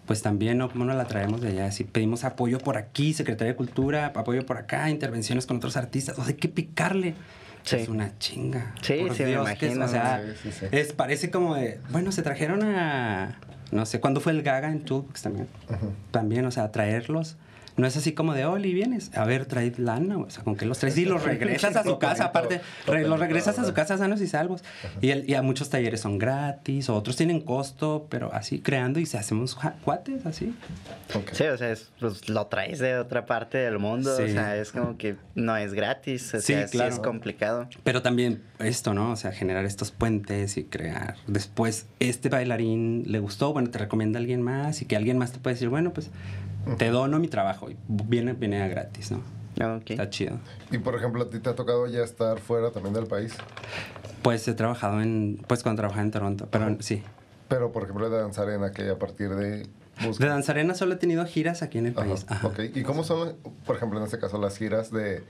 pues 0.05 0.21
también, 0.21 0.57
¿no? 0.57 0.69
¿Cómo 0.69 0.85
no 0.85 0.93
la 0.93 1.05
traemos 1.05 1.41
de 1.41 1.49
allá? 1.49 1.71
Si 1.71 1.83
pedimos 1.83 2.23
apoyo 2.23 2.57
por 2.59 2.77
aquí, 2.77 3.13
Secretaría 3.13 3.53
de 3.53 3.57
Cultura, 3.57 4.07
apoyo 4.15 4.45
por 4.45 4.57
acá, 4.57 4.89
intervenciones 4.89 5.45
con 5.45 5.57
otros 5.57 5.77
artistas, 5.77 6.17
o 6.17 6.21
sea, 6.23 6.29
hay 6.29 6.35
que 6.35 6.47
picarle. 6.49 7.13
Sí. 7.63 7.75
Es 7.75 7.89
una 7.89 8.17
chinga. 8.17 8.73
Sí, 8.81 8.93
Por 9.05 9.15
sí, 9.17 9.23
me 9.23 9.29
Dios, 9.29 9.49
que 9.57 9.67
es- 9.67 9.75
imagino. 9.75 9.85
o 9.85 9.87
sea, 9.89 10.23
Sí, 10.41 10.49
sí, 10.51 10.57
sí. 10.57 10.65
es, 10.71 10.93
parece 10.93 11.29
como 11.29 11.55
de, 11.55 11.79
bueno, 11.91 12.13
se 12.13 12.21
trajeron 12.21 12.63
a, 12.63 13.37
no 13.71 13.85
sé, 13.85 13.99
¿cuándo 13.99 14.21
fue 14.21 14.31
el 14.31 14.41
Gaga 14.41 14.71
en 14.71 14.79
Toolbox 14.85 15.21
también? 15.21 15.47
También, 16.11 16.45
o 16.45 16.51
sea, 16.51 16.71
traerlos. 16.71 17.35
No 17.77 17.85
es 17.87 17.95
así 17.95 18.13
como 18.13 18.33
de, 18.33 18.43
Oli, 18.45 18.73
vienes. 18.73 19.15
A 19.15 19.23
ver, 19.25 19.45
trae 19.45 19.71
lana. 19.77 20.17
O 20.17 20.29
sea, 20.29 20.43
con 20.43 20.55
que 20.55 20.65
los 20.65 20.79
traes 20.79 20.97
y 20.97 21.05
los 21.05 21.23
regresas 21.25 21.75
a 21.75 21.83
su 21.83 21.99
casa. 21.99 22.25
Aparte, 22.25 22.59
re- 22.87 23.07
los 23.07 23.19
regresas 23.19 23.59
a 23.59 23.65
su 23.65 23.73
casa 23.73 23.97
sanos 23.97 24.19
y 24.21 24.27
salvos. 24.27 24.63
Y, 24.99 25.09
el- 25.11 25.29
y 25.29 25.35
a 25.35 25.41
muchos 25.43 25.69
talleres 25.69 26.01
son 26.01 26.17
gratis, 26.17 26.89
otros 26.89 27.15
tienen 27.15 27.39
costo, 27.41 28.07
pero 28.09 28.33
así 28.33 28.59
creando 28.59 28.99
y 28.99 29.05
se 29.05 29.17
hacemos 29.19 29.55
cuates, 29.83 30.25
así. 30.25 30.55
Sí, 31.33 31.43
o 31.43 31.57
sea, 31.57 31.71
es, 31.71 31.91
pues, 31.99 32.27
lo 32.29 32.47
traes 32.47 32.79
de 32.79 32.97
otra 32.97 33.25
parte 33.25 33.59
del 33.59 33.77
mundo. 33.79 34.11
O 34.13 34.27
sea, 34.27 34.57
es 34.57 34.71
como 34.71 34.97
que 34.97 35.15
no 35.35 35.55
es 35.55 35.73
gratis. 35.73 36.33
O 36.33 36.41
Sí, 36.41 36.53
sea, 36.53 36.67
sí 36.67 36.77
claro. 36.77 36.93
es 36.93 36.99
complicado. 36.99 37.69
Pero 37.83 38.01
también 38.01 38.41
esto, 38.59 38.93
¿no? 38.95 39.11
O 39.11 39.15
sea, 39.15 39.31
generar 39.31 39.65
estos 39.65 39.91
puentes 39.91 40.57
y 40.57 40.63
crear. 40.63 41.15
Después, 41.27 41.85
este 41.99 42.29
bailarín 42.29 43.03
le 43.05 43.19
gustó, 43.19 43.53
bueno, 43.53 43.69
te 43.69 43.77
recomienda 43.77 44.17
a 44.17 44.21
alguien 44.21 44.41
más 44.41 44.81
y 44.81 44.85
que 44.85 44.95
alguien 44.95 45.17
más 45.19 45.31
te 45.31 45.37
puede 45.39 45.53
decir, 45.53 45.69
bueno, 45.69 45.93
pues 45.93 46.09
te 46.77 46.89
dono 46.89 47.19
mi 47.19 47.27
trabajo 47.27 47.69
y 47.69 47.77
viene, 47.87 48.33
viene 48.33 48.61
a 48.61 48.67
gratis, 48.67 49.11
¿no? 49.11 49.21
Ah. 49.59 49.79
Está 49.85 50.09
chido. 50.09 50.37
Y 50.71 50.77
por 50.77 50.95
ejemplo, 50.95 51.23
a 51.23 51.29
ti 51.29 51.39
te 51.39 51.49
ha 51.49 51.55
tocado 51.55 51.87
ya 51.87 52.03
estar 52.03 52.39
fuera 52.39 52.71
también 52.71 52.93
del 52.93 53.07
país. 53.07 53.33
Pues 54.21 54.47
he 54.47 54.53
trabajado 54.53 55.01
en, 55.01 55.41
pues 55.47 55.63
cuando 55.63 55.81
trabajaba 55.81 56.03
en 56.03 56.11
Toronto, 56.11 56.47
pero 56.51 56.75
sí. 56.79 57.01
Pero 57.47 57.71
por 57.71 57.83
ejemplo, 57.83 58.09
de 58.09 58.17
Danzarena, 58.19 58.71
que 58.71 58.89
a 58.89 58.99
partir 58.99 59.29
de 59.29 59.65
buscas? 60.01 60.19
De 60.19 60.27
Danzarena 60.27 60.75
solo 60.75 60.93
he 60.93 60.97
tenido 60.97 61.25
giras 61.25 61.63
aquí 61.63 61.77
en 61.77 61.87
el 61.87 61.93
Ajá, 61.97 62.07
país. 62.07 62.25
Ajá. 62.27 62.47
ok. 62.47 62.59
¿Y 62.75 62.83
cómo 62.83 63.03
son, 63.03 63.35
por 63.65 63.77
ejemplo, 63.77 63.97
en 63.99 64.05
este 64.05 64.19
caso, 64.19 64.37
las 64.39 64.57
giras 64.57 64.91
de, 64.91 65.23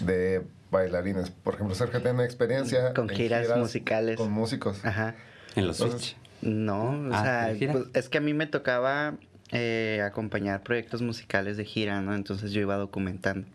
de 0.00 0.42
bailarines? 0.70 1.30
Por 1.30 1.54
ejemplo, 1.54 1.74
Sergio 1.74 2.02
tiene 2.02 2.22
experiencia 2.24 2.92
Con 2.94 3.08
giras 3.08 3.48
musicales. 3.56 4.16
Con 4.16 4.30
músicos. 4.30 4.84
Ajá. 4.84 5.14
En 5.56 5.66
los 5.66 5.80
Entonces, 5.80 6.10
Switch. 6.10 6.16
No, 6.42 6.90
o 6.90 7.10
Ah, 7.12 7.50
sea, 7.58 7.72
pues, 7.72 7.86
es 7.94 8.08
que 8.08 8.18
a 8.18 8.20
mí 8.20 8.34
me 8.34 8.46
tocaba 8.46 9.14
eh, 9.52 10.02
acompañar 10.04 10.62
proyectos 10.62 11.02
musicales 11.02 11.56
de 11.56 11.64
gira, 11.64 12.00
¿no? 12.00 12.14
Entonces 12.14 12.52
yo 12.52 12.60
iba 12.60 12.76
documentando. 12.76 13.46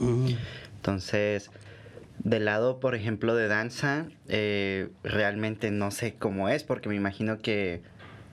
Entonces, 0.76 1.50
del 2.24 2.46
lado, 2.46 2.80
por 2.80 2.96
ejemplo, 2.96 3.36
de 3.36 3.48
danza, 3.48 4.06
eh, 4.28 4.90
realmente 5.04 5.72
no 5.72 5.92
sé 5.92 6.14
cómo 6.16 6.50
es, 6.50 6.64
porque 6.64 6.90
me 6.90 6.96
imagino 6.96 7.40
que 7.40 7.82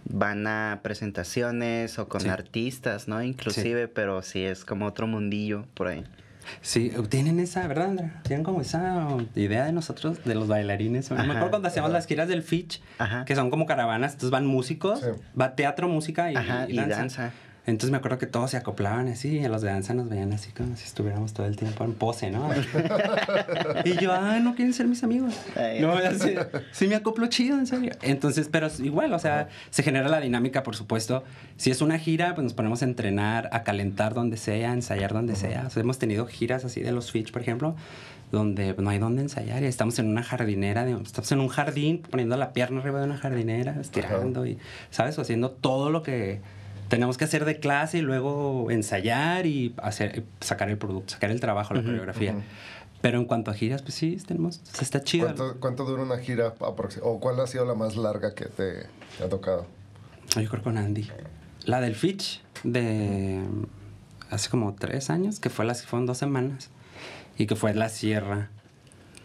van 0.04 0.46
a 0.46 0.80
presentaciones 0.82 1.98
o 1.98 2.08
con 2.08 2.22
Sí. 2.22 2.28
artistas, 2.28 3.06
¿no? 3.08 3.22
Inclusive, 3.22 3.88
pero 3.88 4.22
sí 4.22 4.42
es 4.44 4.64
como 4.64 4.86
otro 4.86 5.06
mundillo 5.06 5.66
por 5.74 5.88
ahí. 5.88 6.04
Sí, 6.62 6.90
tienen 7.10 7.38
esa, 7.38 7.68
¿verdad, 7.68 7.90
Andrea? 7.90 8.20
Tienen 8.24 8.42
como 8.42 8.60
esa 8.62 9.06
idea 9.36 9.66
de 9.66 9.72
nosotros, 9.72 10.24
de 10.24 10.34
los 10.34 10.48
bailarines. 10.48 11.10
Me 11.10 11.18
Ajá. 11.18 11.30
acuerdo 11.32 11.50
cuando 11.50 11.68
hacíamos 11.68 11.92
las 11.92 12.06
giras 12.06 12.28
del 12.28 12.42
Fitch, 12.42 12.80
Ajá. 12.98 13.24
que 13.24 13.36
son 13.36 13.50
como 13.50 13.66
caravanas, 13.66 14.12
entonces 14.14 14.30
van 14.30 14.46
músicos, 14.46 15.00
Sí. 15.00 15.06
va 15.38 15.54
teatro, 15.54 15.86
música 15.86 16.32
y, 16.32 16.36
Ajá, 16.36 16.66
y 16.68 16.72
y 16.80 16.84
danza. 16.86 17.32
Entonces 17.66 17.90
me 17.90 17.98
acuerdo 17.98 18.18
que 18.18 18.26
todos 18.26 18.50
se 18.50 18.56
acoplaban 18.56 19.08
así, 19.08 19.38
y 19.38 19.44
a 19.44 19.48
los 19.48 19.62
de 19.62 19.68
danza 19.68 19.94
nos 19.94 20.08
veían 20.08 20.32
así 20.32 20.50
como 20.52 20.76
si 20.76 20.84
estuviéramos 20.84 21.32
todo 21.34 21.46
el 21.46 21.56
tiempo 21.56 21.84
en 21.84 21.92
pose, 21.92 22.30
¿no? 22.30 22.50
y 23.84 23.96
yo, 23.98 24.12
ay, 24.12 24.42
no 24.42 24.54
quieren 24.54 24.72
ser 24.72 24.86
mis 24.86 25.04
amigos. 25.04 25.34
Ay. 25.56 25.80
No, 25.80 25.92
así, 25.92 26.34
sí 26.72 26.86
me 26.86 26.96
acoplo 26.96 27.26
chido, 27.26 27.58
en 27.58 27.66
serio. 27.66 27.92
Entonces, 28.02 28.48
pero 28.50 28.68
igual, 28.78 29.12
o 29.12 29.18
sea, 29.18 29.48
se 29.70 29.82
genera 29.82 30.08
la 30.08 30.20
dinámica, 30.20 30.62
por 30.62 30.74
supuesto. 30.74 31.22
Si 31.56 31.70
es 31.70 31.82
una 31.82 31.98
gira, 31.98 32.34
pues 32.34 32.44
nos 32.44 32.54
ponemos 32.54 32.82
a 32.82 32.86
entrenar, 32.86 33.50
a 33.52 33.62
calentar 33.62 34.14
donde 34.14 34.36
sea, 34.36 34.70
a 34.70 34.74
ensayar 34.74 35.12
donde 35.12 35.36
sea. 35.36 35.64
O 35.66 35.70
sea, 35.70 35.82
hemos 35.82 35.98
tenido 35.98 36.26
giras 36.26 36.64
así 36.64 36.80
de 36.80 36.92
los 36.92 37.12
Fitch, 37.12 37.30
por 37.30 37.42
ejemplo, 37.42 37.76
donde 38.32 38.74
no 38.78 38.90
hay 38.90 38.98
donde 38.98 39.22
ensayar 39.22 39.62
y 39.62 39.66
estamos 39.66 39.98
en 39.98 40.08
una 40.08 40.22
jardinera, 40.22 40.84
digamos, 40.84 41.08
estamos 41.08 41.30
en 41.32 41.40
un 41.40 41.48
jardín 41.48 42.02
poniendo 42.10 42.36
la 42.36 42.52
pierna 42.52 42.80
arriba 42.80 43.00
de 43.00 43.06
una 43.06 43.16
jardinera, 43.16 43.76
estirando 43.80 44.46
y, 44.46 44.58
¿sabes? 44.90 45.18
O 45.18 45.22
haciendo 45.22 45.50
todo 45.50 45.90
lo 45.90 46.02
que 46.02 46.40
tenemos 46.90 47.16
que 47.16 47.24
hacer 47.24 47.46
de 47.46 47.58
clase 47.58 47.98
y 47.98 48.00
luego 48.02 48.70
ensayar 48.70 49.46
y 49.46 49.74
hacer, 49.82 50.24
sacar 50.40 50.68
el 50.68 50.76
producto, 50.76 51.14
sacar 51.14 51.30
el 51.30 51.40
trabajo, 51.40 51.72
la 51.72 51.80
Ujú, 51.80 51.88
coreografía. 51.88 52.32
ujú. 52.32 52.42
Pero 53.00 53.18
en 53.18 53.24
cuanto 53.24 53.50
a 53.50 53.54
giras, 53.54 53.80
pues 53.80 53.94
sí, 53.94 54.18
tenemos, 54.26 54.60
o 54.62 54.66
sea, 54.76 54.82
está 54.82 55.02
chido. 55.02 55.24
¿Cuánto, 55.24 55.56
cuánto 55.58 55.84
dura 55.86 56.02
una 56.02 56.18
gira 56.18 56.52
¿O 57.02 57.18
cuál 57.18 57.40
ha 57.40 57.46
sido 57.46 57.64
la 57.64 57.74
más 57.74 57.96
larga 57.96 58.34
que 58.34 58.44
te, 58.44 58.84
te 59.16 59.24
ha 59.24 59.28
tocado? 59.30 59.64
Yo 60.36 60.46
creo 60.50 60.62
con 60.62 60.76
Andy. 60.76 61.08
La 61.64 61.80
del 61.80 61.94
Fitch, 61.94 62.42
de 62.62 63.40
hace 64.28 64.50
como 64.50 64.74
tres 64.74 65.08
años, 65.08 65.40
que 65.40 65.48
fue 65.48 65.64
las 65.64 65.86
fueron 65.86 66.04
dos 66.04 66.18
semanas. 66.18 66.68
Y 67.38 67.46
que 67.46 67.56
fue 67.56 67.72
la 67.72 67.88
sierra. 67.88 68.50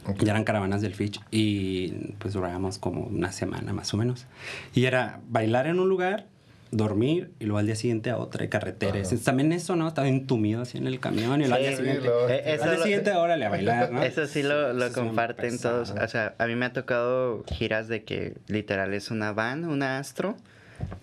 Ok. 0.08 0.24
Ya 0.24 0.32
eran 0.32 0.46
caravanas 0.46 0.82
del 0.82 0.94
Fitch. 0.96 1.20
Y 1.32 1.90
pues 2.20 2.34
durábamos 2.34 2.78
como 2.78 3.02
una 3.02 3.34
semana 3.34 3.74
más 3.74 3.94
o 3.94 3.98
menos. 3.98 4.26
Y 4.74 4.86
era 4.86 5.20
bailar 5.28 5.68
en 5.68 5.80
un 5.82 5.90
lugar, 5.90 6.28
dormir 6.72 7.32
y 7.40 7.46
luego 7.46 7.60
al 7.60 7.66
día 7.66 7.76
siguiente 7.76 8.10
a 8.10 8.18
otra 8.18 8.44
y 8.44 8.50
carretera. 8.50 9.00
Ajá. 9.00 9.16
También 9.24 9.52
eso, 9.54 9.76
¿no? 9.76 9.88
Estaba 9.88 10.08
entumido 10.08 10.62
así 10.62 10.78
en 10.78 10.88
el 10.88 11.00
camión 11.00 11.42
y 11.42 11.46
luego 11.48 11.56
al 11.56 11.62
día 11.62 11.78
siguiente. 11.78 12.08
lo- 12.08 12.30
Eh, 12.30 12.44
eso 12.46 12.64
al 12.64 12.70
día 12.72 12.78
lo- 12.80 12.84
siguiente, 12.84 13.12
órale 13.16 13.46
a 13.46 13.50
bailar, 13.50 13.92
¿no? 13.92 14.04
Eso 14.04 14.26
sí 14.28 14.44
lo, 14.44 14.74
lo 14.74 14.86
Eso 14.88 14.96
comparten 15.02 15.60
todos. 15.60 15.92
O 15.92 16.08
sea, 16.08 16.36
a 16.38 16.48
mí 16.48 16.56
me 16.56 16.66
ha 16.66 16.74
tocado 16.74 17.44
giras 17.48 17.88
de 17.88 18.04
que 18.04 18.34
literal 18.48 18.94
es 18.94 19.12
una 19.12 19.32
van, 19.32 19.66
una 19.66 20.00
astro, 20.00 20.36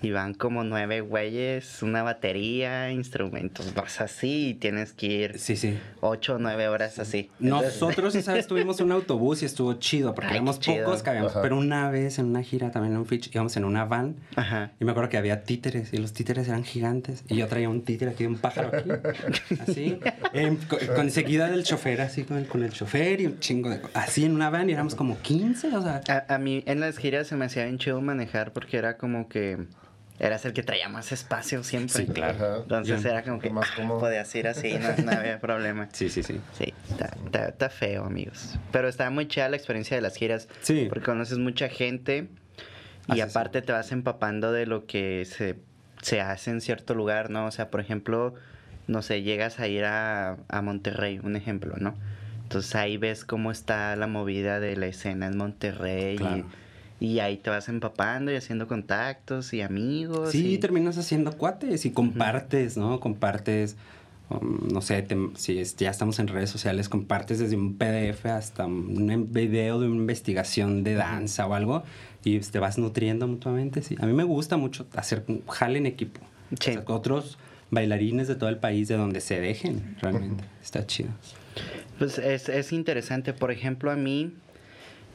y 0.02 0.10
van 0.10 0.34
como 0.34 0.64
nueve 0.64 1.00
güeyes, 1.00 1.82
una 1.82 2.02
batería, 2.02 2.90
instrumentos, 2.90 3.74
vas 3.74 4.00
así 4.00 4.48
y 4.50 4.54
tienes 4.54 4.92
que 4.92 5.06
ir 5.06 5.38
Sí, 5.38 5.56
sí. 5.56 5.78
ocho 6.00 6.34
o 6.34 6.38
nueve 6.38 6.68
horas 6.68 6.98
así. 6.98 7.30
Entonces- 7.40 7.80
Nosotros 7.80 8.14
esa 8.14 8.34
vez 8.34 8.46
tuvimos 8.46 8.80
un 8.80 8.92
autobús 8.92 9.42
y 9.42 9.46
estuvo 9.46 9.74
chido 9.74 10.14
porque 10.14 10.28
Ay, 10.30 10.36
éramos 10.36 10.60
chido. 10.60 10.84
pocos, 10.84 11.02
cabíamos. 11.02 11.32
Ajá. 11.32 11.42
Pero 11.42 11.56
una 11.58 11.90
vez 11.90 12.18
en 12.18 12.26
una 12.26 12.42
gira 12.42 12.70
también 12.70 12.94
en 12.94 12.98
un 13.00 13.06
Fitch 13.06 13.30
íbamos 13.34 13.56
en 13.56 13.64
una 13.64 13.84
van 13.84 14.16
Ajá. 14.36 14.72
y 14.80 14.84
me 14.84 14.90
acuerdo 14.90 15.08
que 15.10 15.16
había 15.18 15.42
títeres 15.44 15.92
y 15.92 15.98
los 15.98 16.12
títeres 16.12 16.48
eran 16.48 16.64
gigantes 16.64 17.24
y 17.28 17.36
yo 17.36 17.46
traía 17.48 17.68
un 17.68 17.82
títere 17.82 18.10
aquí, 18.12 18.26
un 18.26 18.38
pájaro 18.38 18.70
aquí, 18.76 18.90
así, 19.60 19.98
co- 20.68 20.78
con, 20.94 21.10
seguida 21.10 21.48
del 21.50 21.64
chofer, 21.64 22.00
así 22.00 22.24
con 22.24 22.38
el, 22.38 22.46
con 22.46 22.62
el 22.62 22.72
chofer 22.72 23.20
y 23.20 23.26
un 23.26 23.38
chingo 23.40 23.70
de... 23.70 23.80
Así 23.94 24.24
en 24.24 24.34
una 24.34 24.50
van 24.50 24.68
y 24.70 24.72
éramos 24.72 24.94
como 24.94 25.18
15, 25.18 25.76
o 25.76 25.82
sea... 25.82 26.00
A, 26.08 26.34
a 26.34 26.38
mí 26.38 26.62
en 26.66 26.80
las 26.80 26.98
giras 26.98 27.26
se 27.26 27.36
me 27.36 27.44
hacía 27.44 27.64
bien 27.64 27.78
chido 27.78 28.00
manejar 28.00 28.52
porque 28.52 28.76
era 28.76 28.96
como 28.96 29.28
que 29.28 29.61
eras 30.22 30.44
el 30.44 30.52
que 30.52 30.62
traía 30.62 30.88
más 30.88 31.10
espacio 31.12 31.62
siempre. 31.64 32.06
Sí, 32.06 32.12
claro. 32.12 32.62
Entonces 32.62 33.04
era 33.04 33.22
como 33.22 33.40
que 33.40 33.50
Más 33.50 33.68
ah, 33.78 33.88
podías 33.88 34.32
ir 34.34 34.46
así, 34.46 34.74
no, 34.74 34.88
no 35.04 35.10
había 35.10 35.40
problema. 35.40 35.88
Sí, 35.92 36.08
sí, 36.08 36.22
sí. 36.22 36.40
Sí, 36.56 36.72
está, 37.28 37.68
feo, 37.68 38.04
amigos. 38.04 38.56
Pero 38.70 38.88
está 38.88 39.10
muy 39.10 39.26
chida 39.26 39.48
la 39.48 39.56
experiencia 39.56 39.96
de 39.96 40.00
las 40.00 40.16
giras. 40.16 40.48
Sí. 40.60 40.86
Porque 40.88 41.04
conoces 41.04 41.38
mucha 41.38 41.68
gente 41.68 42.28
y 43.08 43.12
Así 43.12 43.20
es. 43.20 43.30
aparte 43.30 43.62
te 43.62 43.72
vas 43.72 43.90
empapando 43.90 44.52
de 44.52 44.66
lo 44.66 44.86
que 44.86 45.24
se, 45.26 45.56
se 46.00 46.20
hace 46.20 46.50
en 46.52 46.60
cierto 46.60 46.94
lugar, 46.94 47.28
¿no? 47.30 47.46
O 47.46 47.50
sea, 47.50 47.68
por 47.70 47.80
ejemplo, 47.80 48.34
no 48.86 49.02
sé, 49.02 49.22
llegas 49.22 49.58
a 49.58 49.66
ir 49.66 49.84
a, 49.84 50.36
a 50.48 50.62
Monterrey, 50.62 51.20
un 51.22 51.34
ejemplo, 51.34 51.74
¿no? 51.78 51.94
Entonces 52.44 52.74
ahí 52.76 52.96
ves 52.96 53.24
cómo 53.24 53.50
está 53.50 53.96
la 53.96 54.06
movida 54.06 54.60
de 54.60 54.76
la 54.76 54.86
escena 54.86 55.26
en 55.26 55.36
Monterrey 55.36 56.16
Claro. 56.16 56.36
y, 56.36 56.44
y 57.02 57.18
ahí 57.18 57.36
te 57.36 57.50
vas 57.50 57.68
empapando 57.68 58.30
y 58.30 58.36
haciendo 58.36 58.68
contactos 58.68 59.52
y 59.52 59.60
amigos. 59.60 60.30
Sí, 60.30 60.54
y- 60.54 60.58
terminas 60.58 60.96
haciendo 60.98 61.32
cuates 61.36 61.84
y 61.84 61.90
compartes, 61.90 62.76
¿no? 62.76 63.00
Compartes, 63.00 63.76
um, 64.30 64.68
no 64.72 64.80
sé, 64.82 65.02
te- 65.02 65.16
si 65.34 65.58
es- 65.58 65.74
ya 65.76 65.90
estamos 65.90 66.18
en 66.20 66.28
redes 66.28 66.50
sociales, 66.50 66.88
compartes 66.88 67.40
desde 67.40 67.56
un 67.56 67.74
PDF 67.76 68.26
hasta 68.30 68.66
un 68.66 69.10
em- 69.10 69.26
video 69.32 69.80
de 69.80 69.88
una 69.88 69.96
investigación 69.96 70.84
de 70.84 70.94
danza 70.94 71.46
o 71.46 71.54
algo 71.54 71.82
y 72.24 72.38
te 72.38 72.58
vas 72.60 72.78
nutriendo 72.78 73.26
mutuamente, 73.26 73.82
sí. 73.82 73.96
A 74.00 74.06
mí 74.06 74.12
me 74.12 74.22
gusta 74.24 74.56
mucho 74.56 74.86
hacer 74.94 75.24
un 75.26 75.44
jale 75.48 75.78
en 75.78 75.86
equipo. 75.86 76.20
Sí. 76.60 76.70
O 76.70 76.72
sea, 76.74 76.84
con 76.84 76.96
otros 76.96 77.36
bailarines 77.72 78.28
de 78.28 78.34
todo 78.36 78.48
el 78.50 78.58
país 78.58 78.86
de 78.86 78.96
donde 78.96 79.20
se 79.20 79.40
dejen, 79.40 79.96
realmente. 80.00 80.44
Está 80.62 80.86
chido. 80.86 81.08
Pues 81.98 82.18
es, 82.18 82.48
es 82.48 82.72
interesante. 82.72 83.32
Por 83.32 83.50
ejemplo, 83.50 83.90
a 83.90 83.96
mí 83.96 84.32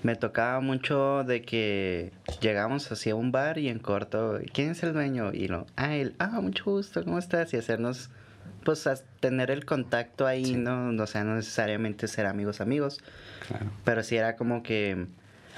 me 0.03 0.15
tocaba 0.15 0.59
mucho 0.59 1.23
de 1.23 1.41
que 1.41 2.11
llegamos 2.41 2.91
así 2.91 3.09
a 3.09 3.15
un 3.15 3.31
bar 3.31 3.57
y 3.57 3.67
en 3.69 3.79
corto, 3.79 4.39
¿quién 4.53 4.71
es 4.71 4.83
el 4.83 4.93
dueño? 4.93 5.33
Y 5.33 5.47
lo, 5.47 5.65
ah, 5.75 5.95
él, 5.95 6.15
ah, 6.19 6.39
mucho 6.41 6.65
gusto, 6.65 7.03
¿cómo 7.03 7.17
estás? 7.19 7.53
Y 7.53 7.57
hacernos, 7.57 8.09
pues, 8.63 8.85
a 8.87 8.95
tener 9.19 9.49
el 9.51 9.65
contacto 9.65 10.25
ahí, 10.27 10.45
Sí. 10.45 10.55
¿no? 10.55 10.89
O 11.01 11.07
sea, 11.07 11.23
no 11.23 11.35
necesariamente 11.35 12.07
ser 12.07 12.25
amigos, 12.27 12.61
amigos, 12.61 12.99
Claro. 13.47 13.65
pero 13.83 14.03
sí 14.03 14.15
era 14.15 14.35
como 14.35 14.61
que, 14.63 15.07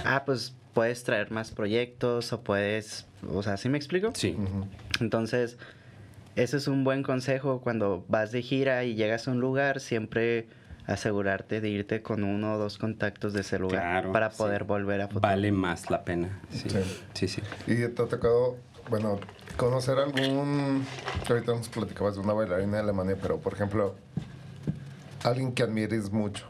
ah, 0.06 0.24
pues, 0.26 0.56
puedes 0.74 1.04
traer 1.04 1.32
más 1.32 1.52
proyectos 1.52 2.32
o 2.32 2.42
puedes, 2.42 3.06
o 3.28 3.44
sea, 3.44 3.58
¿sí 3.58 3.68
me 3.70 3.78
explico? 3.78 4.12
Sí. 4.16 4.38
Entonces, 5.02 5.58
ese 6.36 6.58
es 6.58 6.68
un 6.68 6.84
buen 6.86 7.04
consejo 7.04 7.60
cuando 7.60 8.06
vas 8.08 8.32
de 8.32 8.42
gira 8.42 8.86
y 8.86 8.96
llegas 8.96 9.28
a 9.28 9.32
un 9.32 9.42
lugar, 9.42 9.82
siempre 9.82 10.48
asegurarte 10.94 11.62
de 11.62 11.70
irte 11.70 12.02
con 12.02 12.24
uno 12.24 12.56
o 12.56 12.58
dos 12.58 12.78
contactos 12.78 13.34
de 13.34 13.42
ese 13.42 13.60
lugar 13.60 13.82
Claro, 13.82 14.12
para 14.12 14.32
sí. 14.32 14.38
poder 14.38 14.64
volver 14.64 15.02
a 15.02 15.08
futuro. 15.08 15.22
Vale 15.22 15.52
más 15.52 15.90
la 15.90 16.04
pena. 16.04 16.40
Sí, 16.52 16.70
Sí. 16.70 16.80
sí. 17.14 17.28
sí. 17.28 17.42
¿Y 17.68 17.76
te 17.90 18.02
ha 18.02 18.08
tocado, 18.08 18.58
bueno, 18.90 19.20
conocer 19.58 19.98
algún... 20.00 20.86
que 21.26 21.34
Ahorita 21.34 21.54
nos 21.54 21.70
platicabas 21.70 22.16
de 22.16 22.22
una 22.22 22.34
bailarina 22.34 22.78
de 22.78 22.84
Alemania, 22.84 23.16
pero 23.22 23.38
por 23.40 23.54
ejemplo, 23.54 23.96
alguien 25.24 25.52
que 25.54 25.64
admires 25.64 26.12
mucho. 26.12 26.46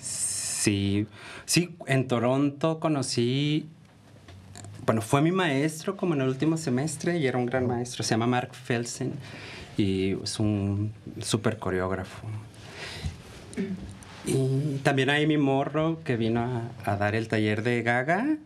Sí, 0.00 1.06
sí, 1.44 1.76
en 1.86 2.08
Toronto 2.08 2.80
conocí, 2.80 3.68
bueno, 4.84 5.00
fue 5.00 5.22
mi 5.22 5.30
maestro 5.32 5.96
como 5.96 6.14
en 6.14 6.22
el 6.22 6.28
último 6.28 6.56
semestre 6.56 7.18
y 7.18 7.26
era 7.26 7.38
un 7.38 7.46
gran 7.46 7.66
maestro, 7.66 8.02
se 8.02 8.10
llama 8.10 8.26
Mark 8.26 8.52
Felsen 8.54 9.12
y 9.76 10.16
es 10.22 10.40
un 10.40 10.92
súper 11.20 11.58
coreógrafo. 11.58 12.26
Y 14.26 14.78
también 14.82 15.10
hay 15.10 15.26
mi 15.26 15.38
morro 15.38 16.00
que 16.04 16.16
vino 16.16 16.40
a, 16.40 16.90
a 16.90 16.96
dar 16.96 17.14
el 17.14 17.28
taller 17.28 17.62
de 17.62 17.82
Gaga 17.82 18.36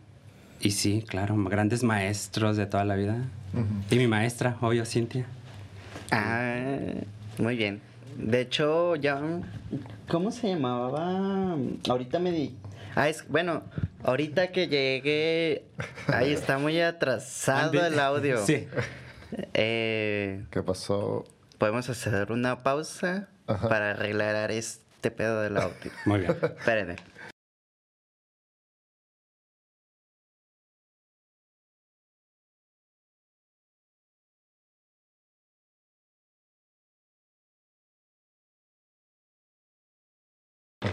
y 0.59 0.71
sí, 0.71 1.03
claro, 1.07 1.35
grandes 1.45 1.83
maestros 1.83 2.55
de 2.55 2.67
toda 2.67 2.85
la 2.85 2.95
vida. 2.95 3.17
Y 3.89 3.95
mi 3.95 4.07
maestra, 4.07 4.57
obvio, 4.61 4.85
Cintia. 4.85 5.25
Ah, 6.11 6.55
muy 7.37 7.55
bien. 7.55 7.81
De 8.17 8.41
hecho, 8.41 8.95
ya... 8.95 9.19
¿Cómo 10.07 10.31
se 10.31 10.49
llamaba? 10.49 11.57
Ahorita 11.89 12.19
me 12.19 12.31
di... 12.31 12.55
Ah, 12.95 13.09
es... 13.09 13.25
Bueno, 13.27 13.63
ahorita 14.03 14.51
que 14.51 14.67
llegué... 14.67 15.63
Ahí 16.07 16.31
está 16.31 16.59
muy 16.59 16.79
atrasado 16.79 17.85
el 17.85 17.99
audio. 17.99 18.45
Sí. 18.45 18.67
Eh, 19.53 20.45
¿Qué 20.51 20.63
pasó? 20.63 21.25
Podemos 21.57 21.89
hacer 21.89 22.31
una 22.31 22.63
pausa 22.63 23.29
para 23.45 23.91
arreglar 23.91 24.51
este 24.51 25.11
pedo 25.11 25.41
del 25.41 25.57
audio. 25.57 25.91
Muy 26.05 26.19
bien. 26.21 26.31
Espérenme. 26.31 26.95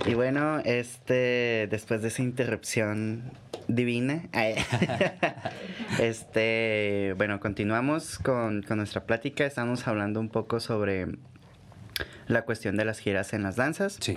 Y 0.07 0.14
bueno, 0.14 0.61
este, 0.61 1.68
después 1.70 2.03
de 2.03 2.09
esa 2.09 2.22
interrupción 2.22 3.33
divina, 3.68 4.22
este, 6.00 7.14
bueno, 7.16 7.38
continuamos 7.38 8.18
con, 8.18 8.62
con 8.62 8.78
nuestra 8.78 9.04
plática. 9.04 9.44
Estamos 9.44 9.87
hablando 9.87 10.20
un 10.20 10.31
poco 10.31 10.59
sobre 10.59 11.07
la 12.26 12.42
cuestión 12.42 12.76
de 12.76 12.85
las 12.85 12.98
giras 12.98 13.33
en 13.33 13.42
las 13.42 13.57
danzas. 13.57 13.98
Sí. 14.00 14.16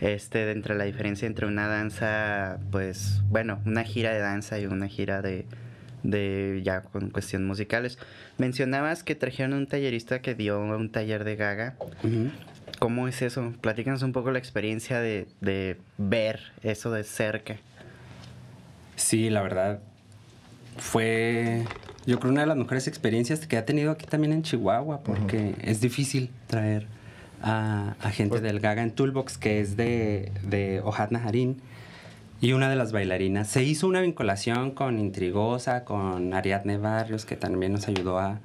Este, 0.00 0.46
de 0.46 0.52
entre 0.52 0.76
la 0.76 0.84
diferencia 0.84 1.26
entre 1.26 1.46
una 1.46 1.68
danza, 1.68 2.58
pues, 2.70 3.20
bueno, 3.28 3.60
una 3.66 3.84
gira 3.84 4.12
de 4.12 4.20
danza 4.20 4.58
y 4.58 4.66
una 4.66 4.88
gira 4.88 5.22
de, 5.22 5.44
de 6.02 6.60
ya 6.64 6.82
con 6.82 7.10
cuestiones 7.10 7.46
musicales. 7.46 7.98
Mencionabas 8.38 9.02
que 9.02 9.14
trajeron 9.14 9.54
un 9.54 9.66
tallerista 9.66 10.22
que 10.22 10.34
dio 10.34 10.60
un 10.60 10.90
taller 10.90 11.24
de 11.24 11.36
gaga. 11.36 11.76
¿Cómo 12.78 13.08
es 13.08 13.22
eso? 13.22 13.52
Platícanos 13.60 14.02
un 14.02 14.12
poco 14.12 14.30
la 14.30 14.38
experiencia 14.38 15.00
de, 15.00 15.26
de 15.40 15.78
ver 15.96 16.40
eso 16.62 16.92
de 16.92 17.02
cerca. 17.02 17.56
Sí, 18.98 19.30
la 19.30 19.42
verdad. 19.42 19.78
Fue, 20.76 21.64
yo 22.06 22.18
creo, 22.20 22.32
una 22.32 22.42
de 22.42 22.46
las 22.48 22.56
mejores 22.56 22.86
experiencias 22.88 23.46
que 23.46 23.56
ha 23.56 23.64
tenido 23.64 23.92
aquí 23.92 24.06
también 24.06 24.32
en 24.32 24.42
Chihuahua, 24.42 25.00
porque 25.02 25.54
es 25.62 25.80
difícil 25.80 26.30
traer 26.46 26.86
a, 27.42 27.94
a 28.00 28.10
gente 28.10 28.30
Pues- 28.30 28.42
del 28.42 28.60
Gaga 28.60 28.82
en 28.82 28.90
Toolbox, 28.90 29.38
que 29.38 29.60
es 29.60 29.76
de, 29.76 30.32
de 30.42 30.80
Ojat 30.84 31.10
Najarín, 31.12 31.60
y 32.40 32.52
una 32.52 32.68
de 32.68 32.76
las 32.76 32.92
bailarinas. 32.92 33.48
Se 33.48 33.62
hizo 33.64 33.86
una 33.88 34.00
vinculación 34.00 34.70
con 34.72 34.98
Intrigosa, 34.98 35.84
con 35.84 36.34
Ariadne 36.34 36.76
Barrios, 36.78 37.24
que 37.24 37.36
también 37.36 37.72
nos 37.72 37.88
ayudó 37.88 38.18
a, 38.18 38.38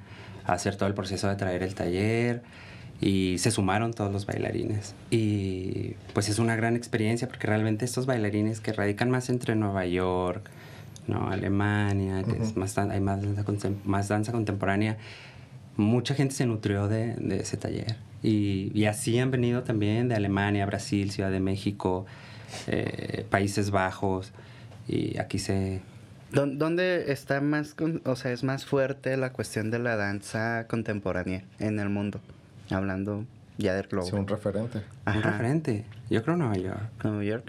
a 0.46 0.52
hacer 0.52 0.76
todo 0.76 0.88
el 0.88 0.94
proceso 0.94 1.28
de 1.28 1.36
traer 1.36 1.62
el 1.62 1.74
taller. 1.74 2.42
Y 3.00 3.36
se 3.38 3.50
sumaron 3.50 3.92
todos 3.92 4.12
los 4.12 4.24
bailarines. 4.24 4.94
Y 5.10 5.94
pues 6.14 6.28
es 6.28 6.38
una 6.38 6.56
gran 6.56 6.76
experiencia 6.76 7.28
porque 7.28 7.46
realmente 7.46 7.84
estos 7.84 8.06
bailarines 8.06 8.60
que 8.60 8.72
radican 8.72 9.10
más 9.10 9.28
entre 9.28 9.56
Nueva 9.56 9.84
York, 9.86 10.48
¿no? 11.06 11.28
Alemania, 11.28 12.22
que 12.22 12.42
es 12.42 12.56
más, 12.56 12.78
hay 12.78 13.00
más 13.00 13.20
danza, 13.22 13.70
más 13.84 14.08
danza 14.08 14.32
contemporánea, 14.32 14.96
mucha 15.76 16.14
gente 16.14 16.34
se 16.34 16.46
nutrió 16.46 16.88
de, 16.88 17.14
de 17.16 17.40
ese 17.40 17.56
taller. 17.56 17.96
Y, 18.22 18.70
y 18.74 18.86
así 18.86 19.18
han 19.18 19.30
venido 19.30 19.64
también 19.64 20.08
de 20.08 20.14
Alemania, 20.14 20.64
Brasil, 20.64 21.10
Ciudad 21.10 21.30
de 21.30 21.40
México, 21.40 22.06
eh, 22.68 23.26
Países 23.28 23.70
Bajos. 23.70 24.32
Y 24.88 25.18
aquí 25.18 25.38
se... 25.38 25.82
¿Dó- 26.32 26.46
¿Dónde 26.46 27.12
está 27.12 27.40
más, 27.42 27.74
o 28.04 28.16
sea, 28.16 28.32
es 28.32 28.44
más 28.44 28.64
fuerte 28.64 29.16
la 29.18 29.30
cuestión 29.32 29.70
de 29.70 29.78
la 29.78 29.96
danza 29.96 30.66
contemporánea 30.68 31.42
en 31.58 31.78
el 31.78 31.90
mundo? 31.90 32.20
Hablando 32.70 33.24
ya 33.58 33.74
del 33.74 33.86
globo. 33.86 34.06
Sí, 34.06 34.14
un 34.16 34.26
referente. 34.26 34.78
Un 34.78 34.84
Ajá. 35.04 35.20
referente. 35.30 35.84
Yo 36.10 36.22
creo 36.22 36.36
Nueva 36.36 36.56
York. 36.56 36.80
Nueva 37.04 37.24
York. 37.24 37.44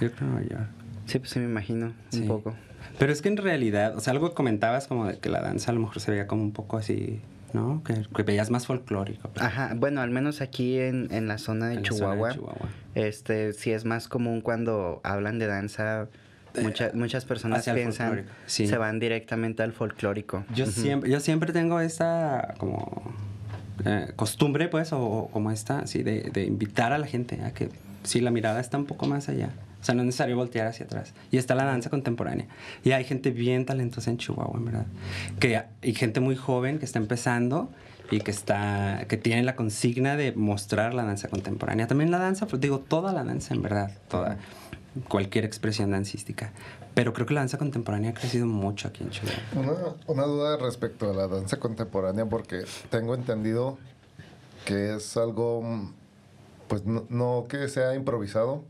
Yo 0.00 0.12
creo 0.12 0.28
Nueva 0.30 0.46
York. 0.48 0.68
Sí, 1.06 1.18
pues 1.18 1.30
sí 1.30 1.38
me 1.38 1.46
imagino 1.46 1.92
Sí. 2.10 2.20
un 2.22 2.28
poco. 2.28 2.54
Pero 2.98 3.12
es 3.12 3.22
que 3.22 3.28
en 3.28 3.36
realidad, 3.36 3.96
o 3.96 4.00
sea, 4.00 4.12
algo 4.12 4.34
comentabas 4.34 4.86
como 4.88 5.06
de 5.06 5.18
que 5.18 5.28
la 5.28 5.40
danza 5.40 5.70
a 5.70 5.74
lo 5.74 5.80
mejor 5.80 6.00
se 6.00 6.10
veía 6.10 6.26
como 6.26 6.42
un 6.42 6.52
poco 6.52 6.76
así, 6.78 7.20
¿no? 7.52 7.82
Que, 7.84 7.94
que 8.14 8.22
veías 8.24 8.50
más 8.50 8.66
folclórico. 8.66 9.28
pues, 9.30 9.44
Ajá, 9.46 9.72
bueno, 9.76 10.00
al 10.00 10.10
menos 10.10 10.40
aquí 10.40 10.78
en, 10.78 11.08
en 11.12 11.28
la 11.28 11.38
zona 11.38 11.68
de 11.68 11.74
en 11.74 11.82
la 11.82 11.88
zona 11.88 11.96
Chihuahua, 11.98 12.28
de 12.28 12.34
Chihuahua. 12.34 12.68
este 12.94 13.52
sí 13.52 13.70
es 13.72 13.84
más 13.84 14.08
común 14.08 14.40
cuando 14.40 15.00
hablan 15.04 15.38
de 15.38 15.46
danza. 15.46 16.08
Mucha- 16.60 16.90
muchas 16.94 17.24
personas 17.24 17.68
piensan, 17.68 18.24
sí. 18.46 18.66
se 18.66 18.76
van 18.78 18.98
directamente 18.98 19.62
al 19.62 19.72
folclórico. 19.72 20.44
Yo, 20.54 20.66
siempre, 20.66 21.08
yo 21.08 21.20
siempre 21.20 21.52
tengo 21.52 21.78
esta 21.78 22.54
como 22.58 23.12
eh, 23.84 24.12
costumbre, 24.16 24.68
pues, 24.68 24.92
o, 24.92 25.00
o 25.00 25.28
como 25.28 25.50
esta, 25.50 25.80
así, 25.80 26.02
de, 26.02 26.44
invitar 26.46 26.92
a 26.92 26.98
la 26.98 27.06
gente 27.06 27.42
a 27.42 27.52
que 27.52 27.70
si 28.02 28.20
la 28.20 28.30
mirada 28.30 28.60
está 28.60 28.78
un 28.78 28.86
poco 28.86 29.06
más 29.06 29.28
allá. 29.28 29.50
O 29.80 29.84
sea, 29.84 29.94
no 29.94 30.02
es 30.02 30.06
necesario 30.06 30.36
voltear 30.36 30.66
hacia 30.66 30.86
atrás. 30.86 31.14
Y 31.30 31.36
está 31.36 31.54
la 31.54 31.64
danza 31.64 31.88
contemporánea. 31.88 32.46
Y 32.84 32.92
hay 32.92 33.04
gente 33.04 33.30
bien 33.30 33.64
talentosa 33.64 34.10
en 34.10 34.18
Chihuahua, 34.18 34.58
en 34.58 34.64
verdad. 34.64 34.86
Que, 35.38 35.62
y 35.82 35.94
gente 35.94 36.20
muy 36.20 36.34
joven 36.34 36.78
que 36.78 36.84
está 36.84 36.98
empezando 36.98 37.70
y 38.10 38.20
que, 38.20 38.30
está, 38.30 39.04
que 39.08 39.16
tiene 39.16 39.42
la 39.44 39.54
consigna 39.54 40.16
de 40.16 40.32
mostrar 40.32 40.94
la 40.94 41.04
danza 41.04 41.28
contemporánea. 41.28 41.86
También 41.86 42.10
la 42.10 42.18
danza, 42.18 42.46
pues 42.46 42.60
digo, 42.60 42.80
toda 42.80 43.12
la 43.12 43.22
danza, 43.22 43.54
en 43.54 43.62
verdad. 43.62 43.92
Toda. 44.08 44.38
Cualquier 45.06 45.44
expresión 45.44 45.92
dancística. 45.92 46.52
Pero 46.98 47.12
creo 47.12 47.26
que 47.28 47.34
la 47.34 47.42
danza 47.42 47.58
contemporánea 47.58 48.10
ha 48.10 48.14
crecido 48.14 48.44
mucho 48.44 48.88
aquí 48.88 49.04
en 49.04 49.10
Chihuahua. 49.10 49.40
Una, 49.54 49.72
una 50.08 50.22
duda 50.24 50.56
respecto 50.56 51.08
a 51.08 51.14
la 51.14 51.28
danza 51.28 51.60
contemporánea, 51.60 52.26
porque 52.26 52.64
tengo 52.90 53.14
entendido 53.14 53.78
que 54.64 54.96
es 54.96 55.16
algo, 55.16 55.62
pues 56.66 56.86
no, 56.86 57.06
no 57.08 57.46
que 57.48 57.68
sea 57.68 57.94
improvisado, 57.94 58.64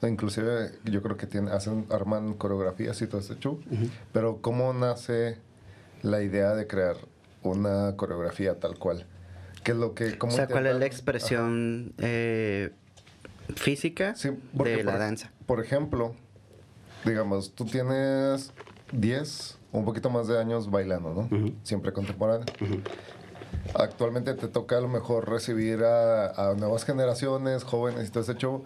inclusive 0.00 0.70
yo 0.84 1.02
creo 1.02 1.18
que 1.18 1.26
tiene, 1.26 1.50
hacen, 1.50 1.84
arman 1.90 2.32
coreografías 2.32 3.02
y 3.02 3.08
todo 3.08 3.20
este 3.20 3.38
show, 3.38 3.60
pero 4.10 4.38
¿cómo 4.40 4.72
nace 4.72 5.36
la 6.00 6.22
idea 6.22 6.54
de 6.54 6.66
crear 6.66 6.96
una 7.42 7.94
coreografía 7.96 8.58
tal 8.58 8.78
cual? 8.78 9.04
¿Qué 9.64 9.72
es 9.72 9.76
lo 9.76 9.92
que, 9.92 10.14
O 10.14 10.18
cómo 10.18 10.32
sea, 10.32 10.46
¿cuál 10.46 10.66
es 10.66 10.76
la 10.76 10.86
expresión 10.86 11.92
eh, 11.98 12.70
física 13.54 14.14
Sí, 14.14 14.30
de 14.54 14.82
la 14.82 14.92
por, 14.92 14.98
danza? 14.98 15.30
Por 15.44 15.62
ejemplo, 15.62 16.14
digamos, 17.06 17.52
tú 17.52 17.64
tienes 17.64 18.52
10 18.92 19.58
o 19.72 19.78
un 19.78 19.84
poquito 19.84 20.10
más 20.10 20.26
de 20.28 20.38
años 20.38 20.70
bailando, 20.70 21.28
¿no? 21.30 21.52
Siempre 21.62 21.92
contemporáneo. 21.92 22.46
Actualmente 23.74 24.34
te 24.34 24.48
toca 24.48 24.78
a 24.78 24.80
lo 24.80 24.88
mejor 24.88 25.28
recibir 25.28 25.82
a, 25.84 26.50
a 26.50 26.54
nuevas 26.54 26.84
generaciones, 26.84 27.64
jóvenes 27.64 28.08
y 28.08 28.10
todo 28.10 28.22
ese 28.22 28.34
show. 28.34 28.64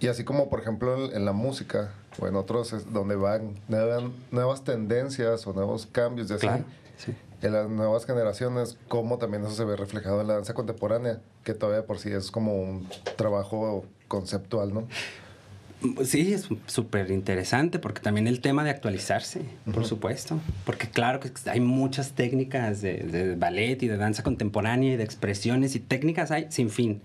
Y 0.00 0.08
así 0.08 0.24
como, 0.24 0.48
por 0.48 0.60
ejemplo, 0.60 1.12
en, 1.12 1.24
la 1.24 1.32
música 1.32 1.92
o 2.18 2.26
en 2.26 2.34
otros 2.34 2.72
es 2.72 2.92
donde 2.92 3.14
van 3.14 3.60
nuevas, 3.68 4.02
nuevas 4.32 4.64
tendencias 4.64 5.46
o 5.46 5.52
nuevos 5.52 5.86
cambios 5.86 6.28
de 6.28 6.34
así. 6.34 6.46
Claro, 6.46 6.64
sí. 6.96 7.14
En 7.40 7.52
las 7.52 7.68
nuevas 7.68 8.04
generaciones, 8.06 8.78
cómo 8.88 9.18
también 9.18 9.44
eso 9.44 9.54
se 9.54 9.64
ve 9.64 9.76
reflejado 9.76 10.20
en 10.20 10.28
la 10.28 10.34
danza 10.34 10.54
contemporánea, 10.54 11.20
que 11.44 11.54
todavía 11.54 11.86
por 11.86 11.98
sí 11.98 12.10
es 12.10 12.30
como 12.30 12.54
un 12.60 12.88
trabajo 13.16 13.84
conceptual, 14.08 14.74
¿no? 14.74 14.88
Sí, 16.04 16.32
es 16.32 16.48
súper 16.66 17.10
interesante 17.10 17.78
porque 17.78 18.00
también 18.00 18.26
el 18.28 18.40
tema 18.40 18.62
de 18.64 18.70
actualizarse, 18.70 19.42
por 19.72 19.84
supuesto. 19.84 20.38
Porque 20.64 20.88
claro 20.88 21.18
que 21.20 21.30
hay 21.50 21.60
muchas 21.60 22.12
técnicas 22.12 22.80
de, 22.82 22.98
de 22.98 23.34
ballet 23.36 23.82
y 23.82 23.88
de 23.88 23.96
danza 23.96 24.22
contemporánea 24.22 24.94
y 24.94 24.96
de 24.96 25.04
expresiones 25.04 25.74
y 25.74 25.80
técnicas 25.80 26.30
hay 26.30 26.46
sin 26.50 26.70
fin. 26.70 27.00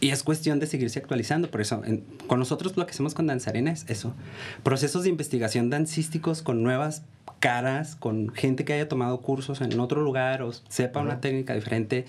Y 0.00 0.10
es 0.10 0.22
cuestión 0.22 0.60
de 0.60 0.66
seguirse 0.66 0.98
actualizando. 0.98 1.50
Por 1.50 1.60
eso, 1.60 1.82
en- 1.84 2.04
con 2.26 2.38
nosotros 2.38 2.76
lo 2.76 2.84
que 2.86 2.92
hacemos 2.92 3.14
con 3.14 3.26
Danzarena 3.26 3.70
es 3.70 3.84
eso. 3.88 4.14
Procesos 4.62 5.02
de 5.04 5.08
investigación 5.08 5.70
dancísticos 5.70 6.42
con 6.42 6.62
nuevas 6.62 7.02
caras, 7.40 7.96
con 7.96 8.30
gente 8.34 8.64
que 8.64 8.72
haya 8.74 8.88
tomado 8.88 9.20
cursos 9.20 9.60
en 9.60 9.78
otro 9.80 10.02
lugar 10.02 10.42
o 10.42 10.52
sepa 10.68 11.00
una 11.00 11.20
técnica 11.20 11.54
diferente. 11.54 12.04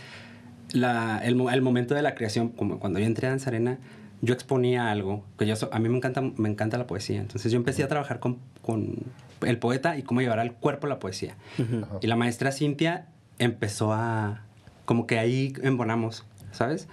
La- 0.72 1.20
el, 1.24 1.40
el 1.52 1.62
momento 1.62 1.96
de 1.96 2.02
la 2.02 2.16
creación, 2.16 2.50
como 2.50 2.80
cuando 2.80 3.00
yo 3.00 3.06
entré 3.06 3.28
a 3.28 3.30
Danzarena, 3.32 3.78
yo 4.26 4.34
exponía 4.34 4.92
algo, 4.92 5.24
que 5.38 5.46
yo 5.46 5.56
so- 5.56 5.70
a 5.74 5.80
mí 5.80 5.88
me 5.90 5.98
encanta, 5.98 6.22
me 6.22 6.50
encanta 6.50 6.78
la 6.78 6.88
poesía. 6.88 7.20
Entonces 7.20 7.52
yo 7.52 7.58
empecé 7.58 7.84
a 7.84 7.88
trabajar 7.88 8.20
con, 8.20 8.40
con 8.62 8.96
el 9.42 9.58
poeta 9.58 9.98
y 9.98 10.04
cómo 10.04 10.22
llevar 10.22 10.40
al 10.40 10.54
cuerpo 10.54 10.88
la 10.88 11.00
poesía. 11.00 11.36
Ajá. 11.54 11.88
Y 12.02 12.08
la 12.08 12.16
maestra 12.16 12.52
Cintia 12.52 13.08
empezó 13.40 13.94
a, 13.94 14.42
como 14.86 15.08
que 15.08 15.20
ahí 15.20 15.54
embonamos, 15.64 16.26
¿sabes? 16.52 16.88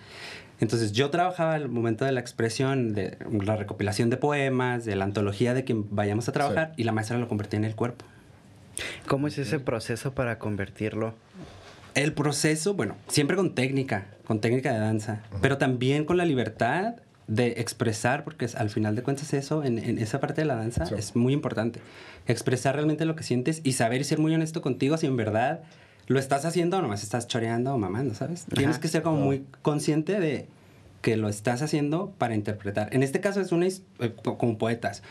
Entonces 0.60 0.92
yo 0.92 1.10
trabajaba 1.10 1.56
el 1.56 1.68
momento 1.68 2.04
de 2.04 2.12
la 2.12 2.20
expresión, 2.20 2.94
de 2.94 3.18
la 3.44 3.56
recopilación 3.56 4.10
de 4.10 4.16
poemas, 4.16 4.84
de 4.84 4.94
la 4.94 5.04
antología 5.04 5.54
de 5.54 5.64
quien 5.64 5.86
vayamos 5.94 6.28
a 6.28 6.32
trabajar 6.32 6.72
y 6.76 6.84
la 6.84 6.92
maestra 6.92 7.18
lo 7.18 7.26
convertía 7.26 7.58
en 7.58 7.64
el 7.64 7.74
cuerpo. 7.74 8.04
¿Cómo 9.08 9.26
es 9.26 9.38
ese 9.38 9.58
proceso 9.58 10.12
para 10.14 10.38
convertirlo? 10.38 11.14
El 11.94 12.12
proceso, 12.12 12.74
bueno, 12.74 12.94
siempre 13.08 13.36
con 13.36 13.54
técnica, 13.54 14.06
con 14.24 14.40
técnica 14.40 14.72
de 14.72 14.78
danza, 14.78 15.20
pero 15.42 15.58
también 15.58 16.04
con 16.04 16.16
la 16.16 16.24
libertad 16.24 16.94
de 17.28 17.48
expresar, 17.60 18.24
porque 18.24 18.44
es- 18.44 18.54
al 18.56 18.68
final 18.70 18.96
de 18.96 19.02
cuentas 19.02 19.32
eso, 19.32 19.62
en, 19.64 19.78
en 19.78 19.98
esa 19.98 20.20
parte 20.20 20.40
de 20.42 20.46
la 20.46 20.56
danza, 20.56 20.86
Sí. 20.86 20.94
es 20.98 21.14
muy 21.16 21.32
importante. 21.32 21.80
Expresar 22.26 22.74
realmente 22.74 23.04
lo 23.04 23.16
que 23.16 23.22
sientes 23.22 23.60
y 23.64 23.72
saber 23.72 24.00
y 24.00 24.04
ser 24.04 24.18
muy 24.18 24.34
honesto 24.34 24.60
contigo 24.62 24.96
si 24.96 25.06
en 25.06 25.16
verdad 25.16 25.60
lo 26.08 26.18
estás 26.18 26.44
haciendo 26.44 26.78
o 26.78 26.82
nomás 26.82 27.02
estás 27.02 27.28
choreando 27.28 27.72
o 27.74 27.78
mamando, 27.78 28.14
¿sabes? 28.14 28.44
Tienes 28.54 28.78
que 28.78 28.88
ser 28.88 29.02
como 29.02 29.18
muy 29.18 29.44
consciente 29.62 30.18
de 30.20 30.46
que 31.00 31.16
lo 31.16 31.28
estás 31.28 31.62
haciendo 31.62 32.12
para 32.18 32.34
interpretar. 32.34 32.88
En 32.94 33.02
este 33.02 33.20
caso 33.20 33.40
es 33.40 33.50
una 33.52 33.66
eh, 33.66 33.80
como 34.22 34.58
poetas, 34.58 35.02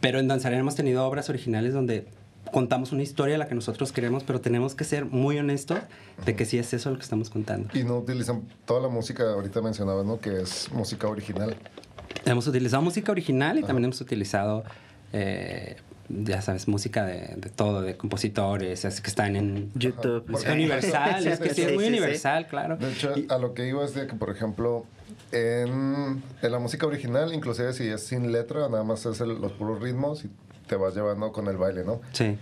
pero 0.00 0.18
en 0.18 0.28
Danzarena 0.28 0.60
hemos 0.60 0.74
tenido 0.76 1.06
obras 1.06 1.28
originales 1.30 1.72
donde 1.74 2.06
contamos 2.52 2.92
una 2.92 3.02
historia 3.02 3.38
la 3.38 3.48
que 3.48 3.54
nosotros 3.54 3.92
queremos, 3.92 4.24
pero 4.24 4.40
tenemos 4.40 4.74
que 4.74 4.84
ser 4.84 5.04
muy 5.04 5.38
honestos 5.38 5.78
de 6.24 6.36
que 6.36 6.44
sí 6.44 6.58
es 6.58 6.72
eso 6.72 6.90
lo 6.90 6.96
que 6.96 7.02
estamos 7.02 7.30
contando. 7.30 7.68
Y 7.78 7.84
no 7.84 7.98
utilizan 7.98 8.42
toda 8.64 8.80
la 8.80 8.88
música, 8.88 9.24
ahorita 9.32 9.60
mencionabas, 9.60 10.04
¿no? 10.04 10.20
Que 10.20 10.42
es 10.42 10.70
música 10.72 11.08
original. 11.08 11.56
Hemos 12.24 12.46
utilizado 12.46 12.82
música 12.82 13.12
original 13.12 13.58
y 13.58 13.62
también 13.62 13.84
hemos 13.84 14.00
utilizado 14.00 14.64
eh, 15.12 15.76
ya 16.08 16.40
sabes, 16.42 16.68
música 16.68 17.04
de, 17.04 17.34
de 17.36 17.50
todo, 17.50 17.82
de 17.82 17.96
compositores, 17.96 18.84
es 18.84 19.00
que 19.00 19.08
están 19.08 19.36
en 19.36 19.70
YouTube. 19.74 20.24
Es 20.34 20.46
universal, 20.46 21.26
es 21.26 21.38
que 21.40 21.48
sí, 21.50 21.54
Sí, 21.56 21.62
es 21.62 21.74
muy 21.74 21.84
sí, 21.84 21.90
sí. 21.90 21.96
universal, 21.98 22.46
claro. 22.46 22.76
De 22.76 22.92
hecho, 22.92 23.12
Y- 23.16 23.26
a 23.30 23.38
lo 23.38 23.54
que 23.54 23.66
iba 23.66 23.84
es 23.84 23.94
de 23.94 24.06
que, 24.06 24.14
por 24.14 24.30
ejemplo, 24.30 24.84
en, 25.32 26.22
en 26.42 26.52
la 26.52 26.58
música 26.58 26.86
original, 26.86 27.32
inclusive 27.34 27.72
si 27.72 27.84
es 27.88 28.02
sin 28.06 28.32
letra, 28.32 28.68
nada 28.68 28.84
más 28.84 29.04
es 29.06 29.20
el- 29.20 29.40
los 29.40 29.52
puros 29.52 29.80
ritmos 29.80 30.24
y 30.24 30.30
te 30.66 30.76
vas 30.76 30.94
llevando 30.94 31.32
con 31.32 31.46
el 31.48 31.56
baile, 31.56 31.84
¿no? 31.84 32.00
sí. 32.12 32.36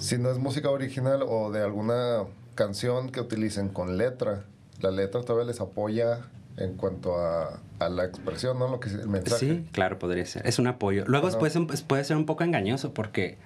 Si 0.00 0.18
no 0.18 0.30
es 0.30 0.38
música 0.38 0.70
original 0.70 1.22
o 1.26 1.52
de 1.52 1.62
alguna 1.62 2.24
canción 2.56 3.10
que 3.10 3.20
utilicen 3.20 3.68
con 3.68 3.96
letra, 3.96 4.42
la 4.80 4.90
letra 4.90 5.22
todavía 5.22 5.46
les 5.46 5.60
apoya 5.60 6.20
en 6.58 6.74
cuanto 6.74 7.18
a, 7.18 7.60
a 7.78 7.88
la 7.88 8.04
expresión, 8.04 8.58
¿no? 8.58 8.68
Lo 8.68 8.80
que 8.80 8.88
es 8.88 8.94
el 8.94 9.08
mensaje. 9.08 9.46
Sí, 9.46 9.66
claro, 9.72 9.98
podría 9.98 10.24
ser. 10.26 10.46
Es 10.46 10.58
un 10.58 10.66
apoyo. 10.66 11.04
Luego 11.06 11.28
puede 11.38 11.52
ser, 11.52 11.62
un- 11.62 11.66
puede 11.68 12.04
ser 12.04 12.16
un 12.16 12.26
poco 12.26 12.44
engañoso 12.44 12.92
porque 12.94 13.36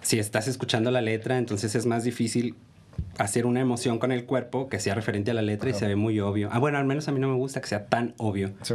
si 0.00 0.18
estás 0.18 0.48
escuchando 0.48 0.90
la 0.90 1.00
letra, 1.00 1.38
entonces 1.38 1.74
es 1.74 1.86
más 1.86 2.04
difícil 2.04 2.56
hacer 3.18 3.46
una 3.46 3.60
emoción 3.60 3.98
con 3.98 4.12
el 4.12 4.24
cuerpo 4.26 4.68
que 4.68 4.78
sea 4.80 4.94
referente 4.94 5.30
a 5.30 5.34
la 5.34 5.42
letra 5.42 5.70
y 5.70 5.74
se 5.74 5.86
ve 5.86 5.96
muy 5.96 6.18
obvio. 6.20 6.48
Ah, 6.52 6.58
bueno, 6.58 6.78
al 6.78 6.84
menos 6.84 7.08
a 7.08 7.12
mí 7.12 7.20
no 7.20 7.28
me 7.28 7.36
gusta 7.36 7.60
que 7.60 7.68
sea 7.68 7.86
tan 7.86 8.14
obvio, 8.18 8.50
Sí. 8.62 8.74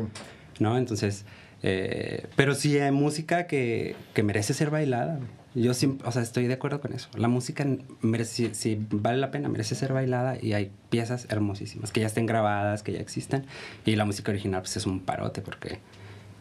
¿no? 0.60 0.77
Entonces, 0.77 1.25
eh, 1.63 2.25
pero 2.36 2.56
sí 2.56 2.77
hay 2.80 2.91
música 2.91 3.45
que, 3.47 3.95
que 4.13 4.23
merece 4.23 4.53
ser 4.53 4.69
bailada. 4.69 5.19
Yo 5.55 5.73
sí, 5.73 5.97
o 6.05 6.12
sea, 6.12 6.21
estoy 6.21 6.45
de 6.47 6.53
acuerdo 6.53 6.81
con 6.81 6.93
eso. 6.93 7.10
La 7.15 7.27
música 7.27 7.65
merece, 8.01 8.53
si, 8.53 8.55
si 8.55 8.88
vale 8.91 9.17
la 9.17 9.31
pena, 9.31 9.49
merece 9.49 9.73
ser 9.73 9.91
bailada 9.91 10.38
y 10.39 10.53
hay 10.53 10.71
piezas 10.89 11.25
hermosísimas 11.29 11.91
que 11.91 12.01
ya 12.01 12.07
estén 12.07 12.25
grabadas, 12.27 12.83
que 12.83 12.91
ya 12.93 12.99
existan. 12.99 13.45
Y 13.86 13.95
la 13.95 14.05
música 14.05 14.31
original 14.31 14.62
pues 14.62 14.77
es 14.77 14.86
un 14.86 14.99
parote 14.99 15.41
porque, 15.41 15.79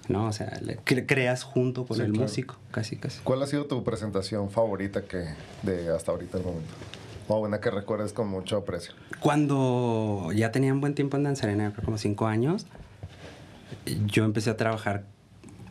¿no? 0.08 0.26
O 0.26 0.32
sea, 0.32 0.58
le 0.62 0.78
cre- 0.80 1.06
creas 1.06 1.44
junto 1.44 1.86
con 1.86 1.96
Sí, 1.96 2.02
el 2.02 2.12
claro. 2.12 2.24
músico, 2.28 2.56
casi, 2.70 2.96
casi. 2.96 3.20
¿Cuál 3.22 3.42
ha 3.42 3.46
sido 3.46 3.64
tu 3.64 3.82
presentación 3.84 4.50
favorita 4.50 5.02
que 5.02 5.24
de 5.62 5.88
hasta 5.94 6.12
ahorita 6.12 6.36
el 6.38 6.44
momento? 6.44 6.74
O 7.28 7.38
una 7.40 7.58
que 7.60 7.70
recuerdes 7.70 8.12
con 8.12 8.28
mucho 8.28 8.58
aprecio. 8.58 8.92
Cuando 9.18 10.30
ya 10.34 10.52
tenía 10.52 10.72
un 10.74 10.80
buen 10.82 10.94
tiempo 10.94 11.16
en 11.16 11.22
Danzarena, 11.24 11.72
creo 11.72 11.84
como 11.86 11.96
cinco 11.96 12.26
años, 12.26 12.66
yo 14.06 14.24
empecé 14.24 14.50
a 14.50 14.56
trabajar 14.56 15.04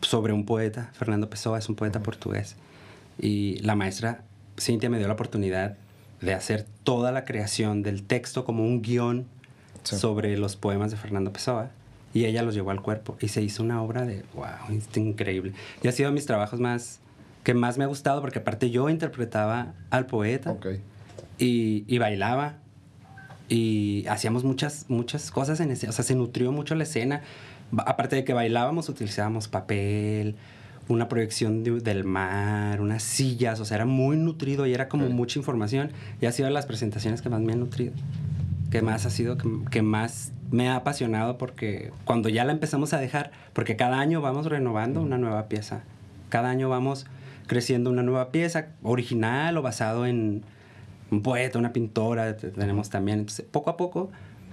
sobre 0.02 0.32
un 0.32 0.44
poeta, 0.44 0.90
Fernando 0.94 1.30
Pessoa, 1.30 1.58
es 1.58 1.68
un 1.68 1.76
poeta 1.76 2.00
portugués. 2.02 2.56
Y 3.18 3.58
la 3.60 3.74
maestra 3.74 4.22
Cintia 4.58 4.88
me 4.90 4.98
dio 4.98 5.06
la 5.06 5.14
oportunidad 5.14 5.76
de 6.20 6.34
hacer 6.34 6.66
toda 6.84 7.12
la 7.12 7.24
creación 7.24 7.82
del 7.82 8.02
texto 8.02 8.44
como 8.44 8.64
un 8.64 8.82
guion 8.82 9.26
Sí. 9.82 9.94
sobre 9.96 10.36
los 10.36 10.56
poemas 10.56 10.90
de 10.90 10.96
Fernando 10.96 11.32
Pessoa. 11.32 11.70
Y 12.12 12.24
ella 12.24 12.42
los 12.42 12.54
llevó 12.54 12.72
al 12.72 12.82
cuerpo 12.82 13.16
y 13.20 13.28
se 13.28 13.40
hizo 13.42 13.62
una 13.62 13.80
obra 13.82 14.04
de, 14.04 14.24
wow, 14.34 14.46
es 14.76 14.96
increíble. 14.96 15.52
Y 15.82 15.86
ha 15.86 15.92
sido 15.92 16.08
de 16.08 16.14
mis 16.14 16.26
trabajos 16.26 16.58
más, 16.58 16.98
que 17.44 17.54
más 17.54 17.78
me 17.78 17.84
ha 17.84 17.86
gustado 17.86 18.20
porque 18.20 18.40
aparte 18.40 18.70
yo 18.70 18.88
interpretaba 18.88 19.74
al 19.90 20.06
poeta 20.06 20.56
y, 21.38 21.84
y 21.86 21.98
bailaba 21.98 22.54
y 23.48 24.04
hacíamos 24.08 24.42
muchas 24.42 24.86
muchas 24.88 25.30
cosas 25.30 25.60
en 25.60 25.70
ese, 25.70 25.88
o 25.88 25.92
sea, 25.92 26.04
se 26.04 26.14
nutrió 26.16 26.50
mucho 26.50 26.74
la 26.74 26.82
escena. 26.82 27.22
Aparte 27.78 28.16
de 28.16 28.24
que 28.24 28.32
bailábamos, 28.32 28.88
utilizábamos 28.88 29.46
papel, 29.46 30.34
una 30.88 31.08
proyección 31.08 31.64
de- 31.64 31.80
del 31.80 32.04
mar, 32.04 32.80
unas 32.80 33.02
sillas, 33.02 33.58
o 33.60 33.64
sea, 33.64 33.76
era 33.76 33.86
muy 33.86 34.16
nutrido 34.16 34.66
y 34.66 34.74
era 34.74 34.88
como 34.88 35.08
mucha 35.08 35.38
información 35.38 35.90
y 36.20 36.26
ha 36.26 36.32
sido 36.32 36.46
de 36.48 36.54
las 36.54 36.66
presentaciones 36.66 37.22
que 37.22 37.28
más 37.28 37.40
me 37.40 37.52
han 37.52 37.60
nutrido. 37.60 37.92
Que 38.70 38.82
más 38.82 39.06
ha 39.06 39.10
sido, 39.10 39.36
que, 39.38 39.48
que 39.70 39.82
más 39.82 40.32
me 40.50 40.68
ha 40.68 40.76
apasionado 40.76 41.38
porque 41.38 41.92
cuando 42.04 42.28
ya 42.28 42.44
la 42.44 42.52
empezamos 42.52 42.92
a 42.92 42.98
dejar, 42.98 43.30
porque 43.52 43.76
cada 43.76 43.98
año 44.00 44.20
vamos 44.20 44.46
renovando 44.46 45.00
una 45.02 45.18
nueva 45.18 45.48
pieza. 45.48 45.82
Cada 46.28 46.50
año 46.50 46.68
vamos 46.68 47.06
creciendo 47.46 47.90
una 47.90 48.02
nueva 48.02 48.30
pieza, 48.32 48.66
original 48.82 49.56
o 49.56 49.62
basado 49.62 50.04
en 50.06 50.42
un 51.10 51.22
poeta, 51.22 51.58
una 51.60 51.72
pintora, 51.72 52.36
te- 52.36 52.50
tenemos 52.50 52.90
también. 52.90 53.20
Entonces, 53.20 53.46
poco 53.48 53.70
a 53.70 53.76
poco 53.76 54.10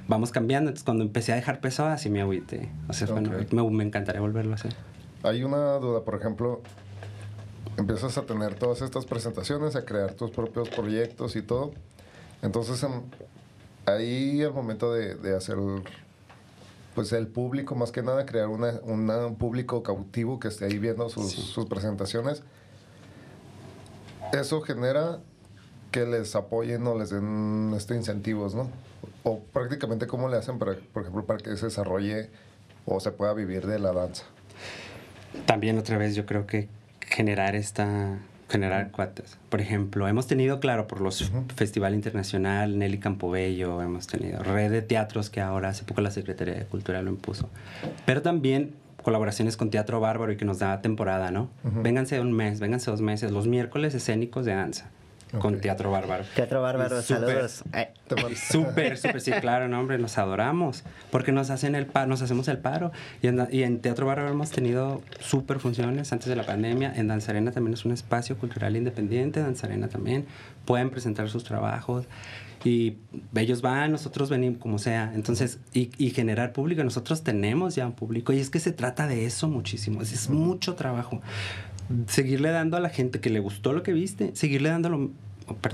vamos 0.07 0.31
cambiando. 0.31 0.69
Entonces, 0.69 0.83
cuando 0.85 1.03
empecé 1.03 1.33
a 1.33 1.35
dejar 1.35 1.59
peso, 1.59 1.85
así 1.87 2.09
me 2.11 2.21
agüité. 2.21 2.69
O 2.87 2.93
sea, 2.93 3.07
bueno, 3.07 3.31
me, 3.51 3.69
me 3.77 3.83
encantaría 3.83 4.21
volverlo 4.21 4.51
a 4.51 4.55
hacer. 4.55 4.73
Hay 5.23 5.43
una 5.43 5.73
duda, 5.79 6.01
por 6.01 6.15
ejemplo, 6.15 6.61
empiezas 7.77 8.17
a 8.17 8.23
tener 8.23 8.55
todas 8.55 8.81
estas 8.81 9.05
presentaciones, 9.05 9.75
a 9.75 9.85
crear 9.85 10.13
tus 10.13 10.31
propios 10.31 10.69
proyectos 10.69 11.35
y 11.35 11.41
todo. 11.41 11.71
Entonces, 12.41 12.83
en- 12.83 13.03
ahí 13.85 14.41
al 14.43 14.53
momento 14.53 14.93
de, 14.93 15.15
de 15.15 15.35
hacer, 15.35 15.57
pues 16.93 17.11
el 17.13 17.27
público, 17.27 17.73
más 17.75 17.91
que 17.91 18.03
nada, 18.03 18.25
crear 18.25 18.47
una, 18.49 18.79
una- 18.83 19.25
un 19.27 19.35
público 19.35 19.81
cautivo 19.81 20.39
que 20.39 20.49
esté 20.49 20.65
ahí 20.65 20.77
viendo 20.77 21.09
sus, 21.09 21.31
Sí. 21.31 21.41
sus 21.41 21.65
presentaciones, 21.65 22.43
eso 24.33 24.61
genera 24.61 25.19
que 25.91 26.05
les 26.05 26.35
apoyen 26.35 26.85
o 26.87 26.97
les 26.97 27.11
den 27.11 27.71
este, 27.77 27.95
incentivos, 27.95 28.55
¿no? 28.55 28.67
O 29.23 29.39
prácticamente 29.39 30.07
cómo 30.07 30.27
le 30.27 30.37
hacen, 30.37 30.59
para, 30.59 30.75
por 30.91 31.03
ejemplo, 31.03 31.23
para 31.25 31.39
que 31.39 31.55
se 31.55 31.67
desarrolle 31.67 32.29
o 32.85 32.99
se 32.99 33.11
pueda 33.11 33.33
vivir 33.33 33.65
de 33.67 33.79
la 33.79 33.93
danza. 33.93 34.23
También 35.45 35.77
otra 35.77 35.97
vez 35.97 36.15
yo 36.15 36.25
creo 36.25 36.45
que 36.45 36.67
generar 37.01 37.55
esta 37.55 38.17
generar 38.49 38.91
cuates. 38.91 39.37
Por 39.49 39.61
ejemplo, 39.61 40.07
hemos 40.07 40.27
tenido, 40.27 40.59
claro, 40.59 40.87
por 40.87 41.01
los. 41.01 41.31
Festival 41.55 41.95
Internacional, 41.95 42.77
Nelly 42.77 42.99
Campobello, 42.99 43.81
hemos 43.81 44.05
tenido 44.05 44.43
red 44.43 44.71
de 44.71 44.83
teatros 44.83 45.31
que 45.31 45.41
ahora 45.41 45.69
hace 45.69 45.83
poco 45.83 46.01
la 46.01 46.11
Secretaría 46.11 46.53
de 46.53 46.65
Cultura 46.65 47.01
lo 47.01 47.09
impuso. 47.09 47.49
Pero 48.05 48.21
también 48.21 48.73
colaboraciones 49.01 49.57
con 49.57 49.69
Teatro 49.69 49.99
Bárbaro 49.99 50.31
y 50.31 50.37
que 50.37 50.45
nos 50.45 50.59
da 50.59 50.81
temporada, 50.81 51.31
¿no? 51.31 51.49
Ujú. 51.63 51.81
Vénganse 51.81 52.19
un 52.19 52.31
mes, 52.31 52.59
vénganse 52.59 52.91
dos 52.91 53.01
meses, 53.01 53.31
los 53.31 53.47
miércoles 53.47 53.95
escénicos 53.95 54.45
de 54.45 54.53
danza 54.53 54.89
con 55.39 55.55
Ok. 55.55 55.61
Teatro 55.61 55.91
Bárbaro. 55.91 56.23
Teatro 56.35 56.61
Bárbaro, 56.61 56.99
Y 56.99 57.03
súper- 57.03 57.49
saludos. 57.49 57.63
Y 58.31 58.35
Súper, 58.35 58.97
súper, 58.97 59.21
sí, 59.21 59.31
claro, 59.41 59.67
no, 59.67 59.79
hombre, 59.79 59.97
nos 59.97 60.17
adoramos. 60.17 60.83
Porque 61.11 61.31
nos 61.31 61.49
hacen 61.49 61.75
el 61.75 61.85
paro, 61.87 62.07
nos 62.07 62.21
hacemos 62.21 62.47
el 62.47 62.59
paro. 62.59 62.91
Y 63.21 63.27
en, 63.27 63.47
y 63.51 63.63
en 63.63 63.79
Teatro 63.79 64.05
Bárbaro 64.05 64.29
hemos 64.29 64.51
tenido 64.51 65.01
súper 65.19 65.59
funciones 65.59 66.11
antes 66.13 66.27
de 66.27 66.35
la 66.35 66.45
pandemia. 66.45 66.93
En 66.95 67.07
Danzarena 67.07 67.51
también 67.51 67.73
es 67.73 67.85
un 67.85 67.91
espacio 67.91 68.37
cultural 68.37 68.75
independiente. 68.75 69.39
Danzarena 69.41 69.87
también 69.87 70.25
pueden 70.65 70.89
presentar 70.89 71.29
sus 71.29 71.43
trabajos. 71.43 72.05
Y 72.65 72.95
ellos 73.35 73.61
van, 73.61 73.91
nosotros 73.91 74.29
venimos 74.29 74.59
como 74.59 74.77
sea. 74.79 75.11
Entonces, 75.15 75.59
y, 75.73 75.89
y 75.97 76.11
generar 76.11 76.53
público. 76.53 76.81
Nosotros 76.83 77.21
tenemos 77.23 77.75
ya 77.75 77.85
un 77.87 77.91
público. 77.93 78.31
Y 78.31 78.39
es 78.39 78.49
que 78.49 78.59
se 78.61 78.71
trata 78.71 79.05
de 79.07 79.25
eso 79.25 79.49
muchísimo. 79.49 80.01
Es, 80.01 80.13
es 80.13 80.29
mucho 80.29 80.75
trabajo. 80.75 81.21
Seguirle 82.07 82.49
dando 82.49 82.77
a 82.77 82.79
la 82.79 82.89
gente 82.89 83.19
que 83.19 83.29
le 83.29 83.39
gustó 83.39 83.73
lo 83.73 83.83
que 83.83 83.93
viste, 83.93 84.31
seguirle 84.35 84.69
dando 84.69 84.89
lo, 84.89 85.11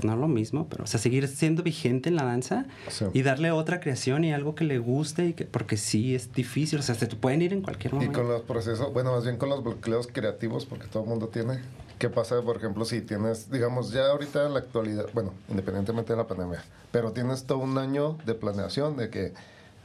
lo 0.02 0.28
mismo, 0.28 0.68
pero 0.68 0.84
o 0.84 0.86
sea, 0.86 0.98
seguir 1.00 1.28
siendo 1.28 1.62
vigente 1.62 2.08
en 2.08 2.16
la 2.16 2.24
danza 2.24 2.66
y 3.12 3.22
darle 3.22 3.50
otra 3.50 3.80
creación 3.80 4.24
y 4.24 4.32
algo 4.32 4.54
que 4.54 4.64
le 4.64 4.78
guste 4.78 5.26
y 5.26 5.32
que 5.34 5.44
porque 5.44 5.76
sí 5.76 6.14
es 6.14 6.32
difícil, 6.32 6.78
o 6.78 6.82
sea, 6.82 6.94
se 6.94 7.06
te 7.06 7.16
pueden 7.16 7.42
ir 7.42 7.52
en 7.52 7.62
cualquier 7.62 7.92
Y 7.92 7.96
momento. 7.96 8.18
con 8.18 8.28
los 8.28 8.42
procesos, 8.42 8.92
bueno, 8.92 9.12
más 9.12 9.24
bien 9.24 9.36
con 9.36 9.48
los 9.48 9.62
bloqueos 9.62 10.08
creativos, 10.12 10.66
porque 10.66 10.86
todo 10.88 11.02
el 11.04 11.08
mundo 11.08 11.28
tiene. 11.28 11.60
¿Qué 11.98 12.08
pasa, 12.08 12.40
por 12.40 12.56
ejemplo, 12.56 12.86
si 12.86 13.02
tienes, 13.02 13.50
digamos, 13.50 13.92
ya 13.92 14.06
ahorita 14.06 14.46
en 14.46 14.54
la 14.54 14.60
actualidad, 14.60 15.06
bueno, 15.12 15.34
independientemente 15.50 16.14
de 16.14 16.16
la 16.16 16.26
pandemia, 16.26 16.64
pero 16.90 17.12
tienes 17.12 17.44
todo 17.44 17.58
un 17.58 17.76
año 17.76 18.16
de 18.24 18.34
planeación 18.34 18.96
de 18.96 19.10
que 19.10 19.34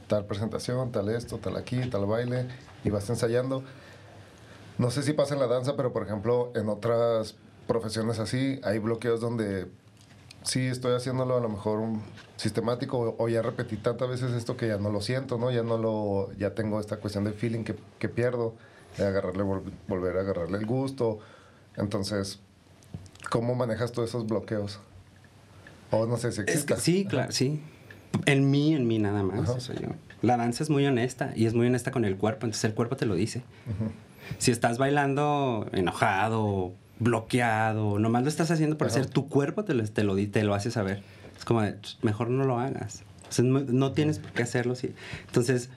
tal 0.06 0.24
presentación, 0.24 0.92
tal 0.92 1.10
esto, 1.10 1.36
tal 1.38 1.56
aquí, 1.56 1.78
tal 1.90 2.06
baile, 2.06 2.46
y 2.84 2.90
vas 2.90 3.08
ensayando. 3.10 3.62
No 4.78 4.90
sé 4.90 5.02
si 5.02 5.12
pasa 5.12 5.34
en 5.34 5.40
la 5.40 5.46
danza, 5.46 5.76
pero 5.76 5.92
por 5.92 6.02
ejemplo, 6.02 6.52
en 6.54 6.68
otras 6.68 7.34
profesiones 7.66 8.18
así, 8.18 8.60
hay 8.62 8.78
bloqueos 8.78 9.20
donde 9.20 9.66
sí 10.42 10.60
estoy 10.66 10.94
haciéndolo 10.94 11.36
a 11.36 11.40
lo 11.40 11.48
mejor 11.48 11.78
un 11.80 12.02
sistemático 12.36 13.16
o, 13.18 13.28
ya 13.28 13.42
repetí 13.42 13.76
tantas 13.76 14.08
veces 14.08 14.32
esto 14.32 14.56
que 14.56 14.68
ya 14.68 14.76
no 14.78 14.90
lo 14.90 15.00
siento, 15.00 15.38
¿no? 15.38 15.50
Ya 15.50 15.62
no 15.62 15.78
lo, 15.78 16.30
ya 16.38 16.54
tengo 16.54 16.78
esta 16.78 16.98
cuestión 16.98 17.24
de 17.24 17.32
feeling 17.32 17.64
que, 17.64 17.74
que 17.98 18.08
pierdo, 18.08 18.54
de 18.98 19.06
agarrarle, 19.06 19.42
vol- 19.42 19.62
volver 19.88 20.16
a 20.18 20.20
agarrarle 20.20 20.58
el 20.58 20.66
gusto. 20.66 21.18
Entonces, 21.76 22.38
¿cómo 23.30 23.54
manejas 23.54 23.92
todos 23.92 24.10
esos 24.10 24.26
bloqueos? 24.26 24.78
O 25.90 26.06
no 26.06 26.16
sé 26.18 26.32
si 26.32 26.42
Es 26.46 26.64
que 26.64 26.76
sí, 26.76 27.06
claro, 27.06 27.32
sí. 27.32 27.62
En 28.26 28.50
mí, 28.50 28.74
en 28.74 28.86
mí 28.86 28.98
nada 28.98 29.22
más. 29.22 29.40
Ajá. 29.48 29.58
eso 29.58 29.72
yo. 29.72 29.88
La 30.22 30.36
danza 30.36 30.62
es 30.62 30.70
muy 30.70 30.86
honesta 30.86 31.32
y 31.34 31.46
es 31.46 31.54
muy 31.54 31.66
honesta 31.66 31.90
con 31.90 32.04
el 32.04 32.16
cuerpo, 32.16 32.46
entonces 32.46 32.64
el 32.64 32.74
cuerpo 32.74 32.96
te 32.96 33.06
lo 33.06 33.14
dice. 33.14 33.42
Si 34.38 34.50
estás 34.50 34.78
bailando 34.78 35.66
enojado, 35.72 36.72
bloqueado, 36.98 37.98
nomás 37.98 38.22
lo 38.22 38.28
estás 38.28 38.50
haciendo 38.50 38.78
por 38.78 38.88
Ajá. 38.88 39.00
hacer, 39.00 39.10
tu 39.10 39.28
cuerpo 39.28 39.64
te 39.64 39.74
lo, 39.74 39.84
te 39.84 40.04
lo, 40.04 40.16
te 40.16 40.42
lo 40.44 40.54
hace 40.54 40.70
saber. 40.70 41.02
Es 41.36 41.44
como 41.44 41.62
de, 41.62 41.78
"Ch, 41.80 41.98
mejor 42.02 42.30
no 42.30 42.44
lo 42.44 42.58
hagas. 42.58 43.02
O 43.28 43.32
sea, 43.32 43.44
no, 43.44 43.92
tienes 43.92 44.18
por 44.18 44.32
qué 44.32 44.42
hacerlo. 44.42 44.74
Sí. 44.74 44.94
Entonces, 45.26 45.70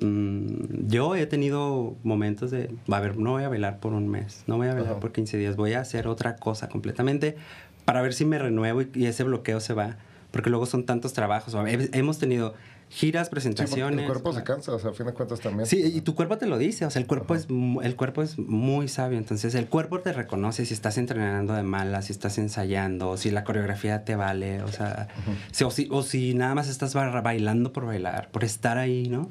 mm, 0.00 0.86
yo 0.88 1.14
he 1.16 1.26
tenido 1.26 1.96
momentos 2.02 2.50
de, 2.50 2.70
a 2.90 3.00
ver, 3.00 3.16
no 3.18 3.32
voy 3.32 3.44
a 3.44 3.48
bailar 3.48 3.78
por 3.80 3.92
un 3.92 4.08
mes, 4.08 4.44
no 4.46 4.56
voy 4.56 4.68
a 4.68 4.74
bailar 4.74 4.92
Ajá. 4.92 5.00
por 5.00 5.12
15 5.12 5.36
días, 5.36 5.56
voy 5.56 5.74
a 5.74 5.80
hacer 5.80 6.06
otra 6.08 6.36
cosa 6.36 6.68
completamente 6.68 7.36
para 7.84 8.00
ver 8.02 8.14
si 8.14 8.24
me 8.24 8.38
renuevo 8.38 8.82
y, 8.82 8.90
y 8.94 9.06
ese 9.06 9.24
bloqueo 9.24 9.60
se 9.60 9.74
va. 9.74 9.96
Porque 10.30 10.48
luego 10.48 10.64
son 10.64 10.86
tantos 10.86 11.12
trabajos. 11.12 11.54
Hemos 11.92 12.18
tenido 12.18 12.54
giras, 12.94 13.28
Sí, 13.28 13.30
presentaciones. 13.30 14.00
el 14.00 14.06
cuerpo 14.06 14.32
se 14.32 14.42
cansa, 14.44 14.72
o 14.74 14.78
sea, 14.78 14.90
a 14.90 14.92
fin 14.92 15.06
de 15.06 15.14
cuentas 15.14 15.40
también. 15.40 15.66
Sí, 15.66 15.80
y 15.82 16.00
tu 16.02 16.14
cuerpo 16.14 16.36
te 16.36 16.46
lo 16.46 16.58
dice, 16.58 16.84
o 16.84 16.90
sea, 16.90 17.00
el 17.00 17.06
cuerpo, 17.08 17.34
es, 17.34 17.46
el 17.82 17.96
cuerpo 17.96 18.22
es 18.22 18.38
muy 18.38 18.86
sabio, 18.88 19.16
entonces 19.18 19.54
el 19.54 19.66
cuerpo 19.66 20.00
te 20.00 20.12
reconoce 20.12 20.66
si 20.66 20.74
estás 20.74 20.98
entrenando 20.98 21.54
de 21.54 21.62
mala, 21.62 22.02
si 22.02 22.12
estás 22.12 22.36
ensayando, 22.38 23.16
si 23.16 23.30
la 23.30 23.44
coreografía 23.44 24.04
te 24.04 24.14
vale, 24.14 24.62
o 24.62 24.68
sea, 24.68 25.08
si- 25.52 25.64
o, 25.64 25.70
si, 25.70 25.88
o 25.90 26.02
si 26.02 26.34
nada 26.34 26.54
más 26.54 26.68
estás 26.68 26.92
ba- 26.94 27.20
bailando 27.22 27.72
por 27.72 27.86
bailar, 27.86 28.28
por 28.30 28.44
estar 28.44 28.76
ahí, 28.78 29.08
¿no? 29.08 29.30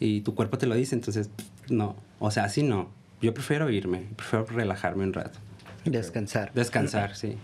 Y 0.00 0.22
tu 0.22 0.34
cuerpo 0.34 0.56
te 0.58 0.66
lo 0.66 0.74
dice, 0.74 0.94
entonces, 0.94 1.28
no, 1.68 1.96
o 2.20 2.30
sea, 2.30 2.44
así 2.44 2.62
no, 2.62 2.88
yo 3.20 3.34
prefiero 3.34 3.68
irme, 3.70 4.06
prefiero 4.16 4.46
relajarme 4.46 5.04
un 5.04 5.12
rato, 5.12 5.38
Descansar. 5.84 6.52
descansar, 6.54 7.14
sí. 7.16 7.36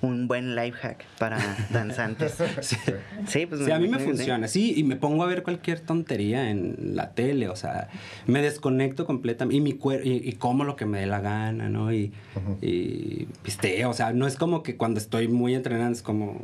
Un 0.00 0.26
buen 0.28 0.54
life 0.56 0.76
hack 0.78 1.04
para 1.18 1.38
danzantes. 1.70 2.34
Sí. 2.60 2.76
Sí, 3.26 3.46
pues 3.46 3.64
Sí, 3.64 3.70
a 3.70 3.78
mí 3.78 3.88
me 3.88 3.98
sí. 3.98 4.04
funciona, 4.04 4.48
sí, 4.48 4.74
y 4.76 4.82
me 4.84 4.96
pongo 4.96 5.22
a 5.22 5.26
ver 5.26 5.42
cualquier 5.42 5.80
tontería 5.80 6.50
en 6.50 6.94
la 6.96 7.12
tele, 7.12 7.48
o 7.48 7.56
sea, 7.56 7.88
me 8.26 8.42
desconecto 8.42 9.06
completamente, 9.06 9.56
y 9.56 9.60
mi 9.60 9.72
cuerpo, 9.74 10.06
y, 10.06 10.12
y 10.28 10.32
como 10.34 10.64
lo 10.64 10.76
que 10.76 10.86
me 10.86 11.00
dé 11.00 11.06
la 11.06 11.20
gana, 11.20 11.68
¿no? 11.68 11.92
Y, 11.92 12.12
y 12.60 13.26
pisteo, 13.42 13.90
o 13.90 13.94
sea, 13.94 14.12
no 14.12 14.26
es 14.26 14.36
como 14.36 14.62
que 14.62 14.76
cuando 14.76 14.98
estoy 15.00 15.28
muy 15.28 15.54
entrenando 15.54 15.92
es 15.92 16.02
como 16.02 16.40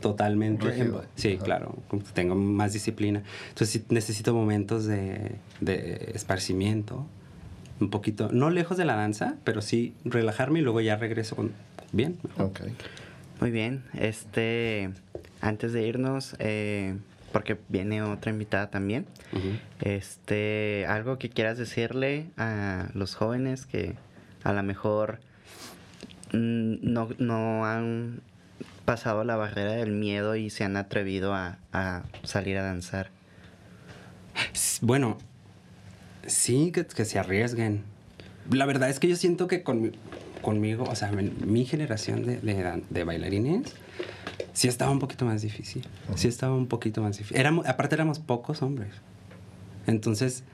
totalmente... 0.00 0.70
Rígido. 0.70 1.04
Sí, 1.16 1.34
Ajá. 1.36 1.44
claro, 1.44 1.76
como 1.88 2.02
que 2.04 2.10
tengo 2.12 2.34
más 2.34 2.72
disciplina. 2.72 3.22
Entonces 3.48 3.70
sí 3.70 3.84
necesito 3.88 4.34
momentos 4.34 4.84
de, 4.86 5.32
de 5.60 6.10
esparcimiento, 6.14 7.06
un 7.80 7.90
poquito, 7.90 8.30
no 8.32 8.50
lejos 8.50 8.76
de 8.76 8.84
la 8.84 8.96
danza, 8.96 9.36
pero 9.44 9.60
sí 9.60 9.94
relajarme 10.04 10.60
y 10.60 10.62
luego 10.62 10.80
ya 10.80 10.96
regreso 10.96 11.36
con 11.36 11.52
bien. 11.92 12.18
Muy 13.40 13.50
bien. 13.50 13.84
Este, 13.94 14.90
antes 15.40 15.72
de 15.72 15.86
irnos, 15.86 16.36
eh, 16.38 16.96
porque 17.32 17.58
viene 17.68 18.02
otra 18.02 18.30
invitada 18.30 18.70
también. 18.70 19.06
Este, 19.80 20.86
algo 20.88 21.18
que 21.18 21.28
quieras 21.28 21.58
decirle 21.58 22.26
a 22.38 22.88
los 22.94 23.14
jóvenes 23.14 23.66
que 23.66 23.94
a 24.42 24.52
lo 24.52 24.62
mejor 24.62 25.20
mm, 26.32 26.76
no, 26.80 27.08
no 27.18 27.66
han 27.66 28.20
pasado 28.86 29.24
la 29.24 29.36
barrera 29.36 29.72
del 29.72 29.90
miedo 29.90 30.36
y 30.36 30.48
se 30.48 30.64
han 30.64 30.76
atrevido 30.76 31.34
a, 31.34 31.58
a 31.72 32.04
salir 32.22 32.56
a 32.56 32.62
danzar. 32.62 33.10
Bueno, 34.80 35.18
sí, 36.26 36.72
que, 36.72 36.86
que 36.86 37.04
se 37.04 37.18
arriesguen. 37.18 37.82
La 38.50 38.66
verdad 38.66 38.88
es 38.88 39.00
que 39.00 39.08
yo 39.08 39.16
siento 39.16 39.46
que 39.48 39.62
con, 39.62 39.92
conmigo, 40.42 40.84
o 40.84 40.94
sea, 40.94 41.10
mi 41.12 41.64
generación 41.64 42.24
de, 42.24 42.38
de, 42.88 43.04
bailarines, 43.04 43.74
sí 44.52 44.68
estaba 44.68 44.92
un 44.92 45.00
poquito 45.00 45.24
más 45.24 45.42
difícil. 45.42 45.84
Sí 46.14 46.28
estaba 46.28 46.54
un 46.54 46.66
poquito 46.68 47.02
más 47.02 47.18
difícil. 47.18 47.36
Éramos, 47.36 47.66
aparte 47.66 47.94
éramos 47.96 48.18
pocos 48.20 48.62
hombres. 48.62 48.90
Entonces, 49.86 50.44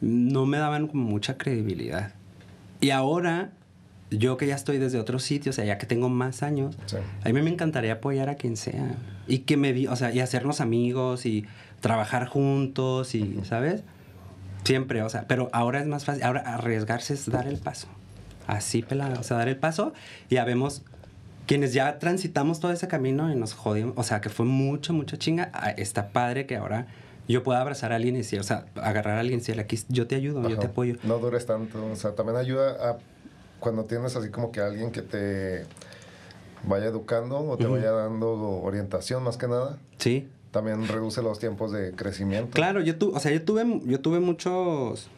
no 0.00 0.46
me 0.46 0.58
daban 0.58 0.88
como 0.88 1.04
mucha 1.04 1.36
credibilidad. 1.36 2.12
Y 2.80 2.90
ahora, 2.90 3.52
yo 4.10 4.36
que 4.36 4.46
ya 4.46 4.54
estoy 4.54 4.78
desde 4.78 4.98
otro 4.98 5.18
sitio, 5.18 5.50
o 5.50 5.52
sea, 5.52 5.64
ya 5.64 5.78
que 5.78 5.86
tengo 5.86 6.08
más 6.08 6.42
años, 6.42 6.76
Sí. 6.86 6.96
a 7.22 7.28
mí 7.30 7.42
me 7.42 7.50
encantaría 7.50 7.94
apoyar 7.94 8.28
a 8.28 8.36
quien 8.36 8.56
sea. 8.56 8.96
Y 9.26 9.40
que 9.40 9.56
me 9.56 9.88
o 9.88 9.96
sea, 9.96 10.12
y 10.12 10.20
hacernos 10.20 10.60
amigos 10.60 11.26
y 11.26 11.44
trabajar 11.80 12.26
juntos 12.26 13.14
y, 13.14 13.40
¿sabes? 13.44 13.82
Siempre, 14.64 15.02
o 15.02 15.08
sea, 15.08 15.26
pero 15.28 15.48
ahora 15.52 15.80
es 15.80 15.86
más 15.86 16.04
fácil. 16.04 16.22
Ahora 16.22 16.40
arriesgarse 16.40 17.14
es 17.14 17.30
dar 17.30 17.46
el 17.46 17.58
paso. 17.58 17.86
Así 18.46 18.82
pelado, 18.82 19.20
o 19.20 19.22
sea, 19.22 19.36
dar 19.38 19.48
el 19.48 19.56
paso 19.56 19.92
y 20.28 20.34
ya 20.34 20.44
vemos 20.44 20.82
quienes 21.46 21.72
ya 21.74 21.98
transitamos 21.98 22.60
todo 22.60 22.72
ese 22.72 22.88
camino 22.88 23.30
y 23.32 23.36
nos 23.36 23.54
jodimos, 23.54 23.94
o 23.96 24.02
sea, 24.02 24.20
que 24.20 24.28
fue 24.30 24.46
mucha, 24.46 24.92
mucha 24.92 25.16
chinga. 25.18 25.50
ah, 25.52 25.70
Está 25.70 26.08
padre 26.08 26.46
que 26.46 26.56
ahora 26.56 26.86
yo 27.28 27.42
pueda 27.42 27.60
abrazar 27.60 27.92
a 27.92 27.96
alguien 27.96 28.14
y 28.16 28.18
decir, 28.18 28.40
o 28.40 28.42
sea, 28.42 28.66
agarrar 28.76 29.16
a 29.16 29.20
alguien 29.20 29.38
y 29.38 29.40
decirle, 29.40 29.62
aquí 29.62 29.78
yo 29.88 30.06
te 30.06 30.14
ayudo, 30.14 30.46
yo 30.48 30.58
te 30.58 30.66
apoyo. 30.66 30.96
No 31.04 31.18
dures 31.18 31.46
tanto. 31.46 31.84
O 31.86 31.96
sea, 31.96 32.14
también 32.14 32.36
ayuda 32.36 32.90
a 32.90 32.98
cuando 33.60 33.84
tienes 33.84 34.14
así 34.16 34.28
como 34.30 34.52
que 34.52 34.60
alguien 34.60 34.90
que 34.90 35.00
te 35.00 35.64
vaya 36.64 36.86
educando 36.86 37.38
o 37.38 37.56
te 37.56 37.66
vaya 37.66 37.92
dando 37.92 38.30
orientación 38.62 39.22
más 39.22 39.36
que 39.38 39.48
nada. 39.48 39.78
Sí. 39.98 40.28
También 40.54 40.86
reduce 40.86 41.20
los 41.20 41.40
tiempos 41.40 41.72
de 41.72 41.90
crecimiento. 41.96 42.50
Claro, 42.50 42.80
yo 42.80 42.96
tuve, 42.96 43.16
o 43.16 43.18
sea, 43.18 43.32
yo 43.32 43.42
tuve, 43.42 43.80
yo 43.86 43.98
tuve 43.98 44.20
muchos, 44.20 45.08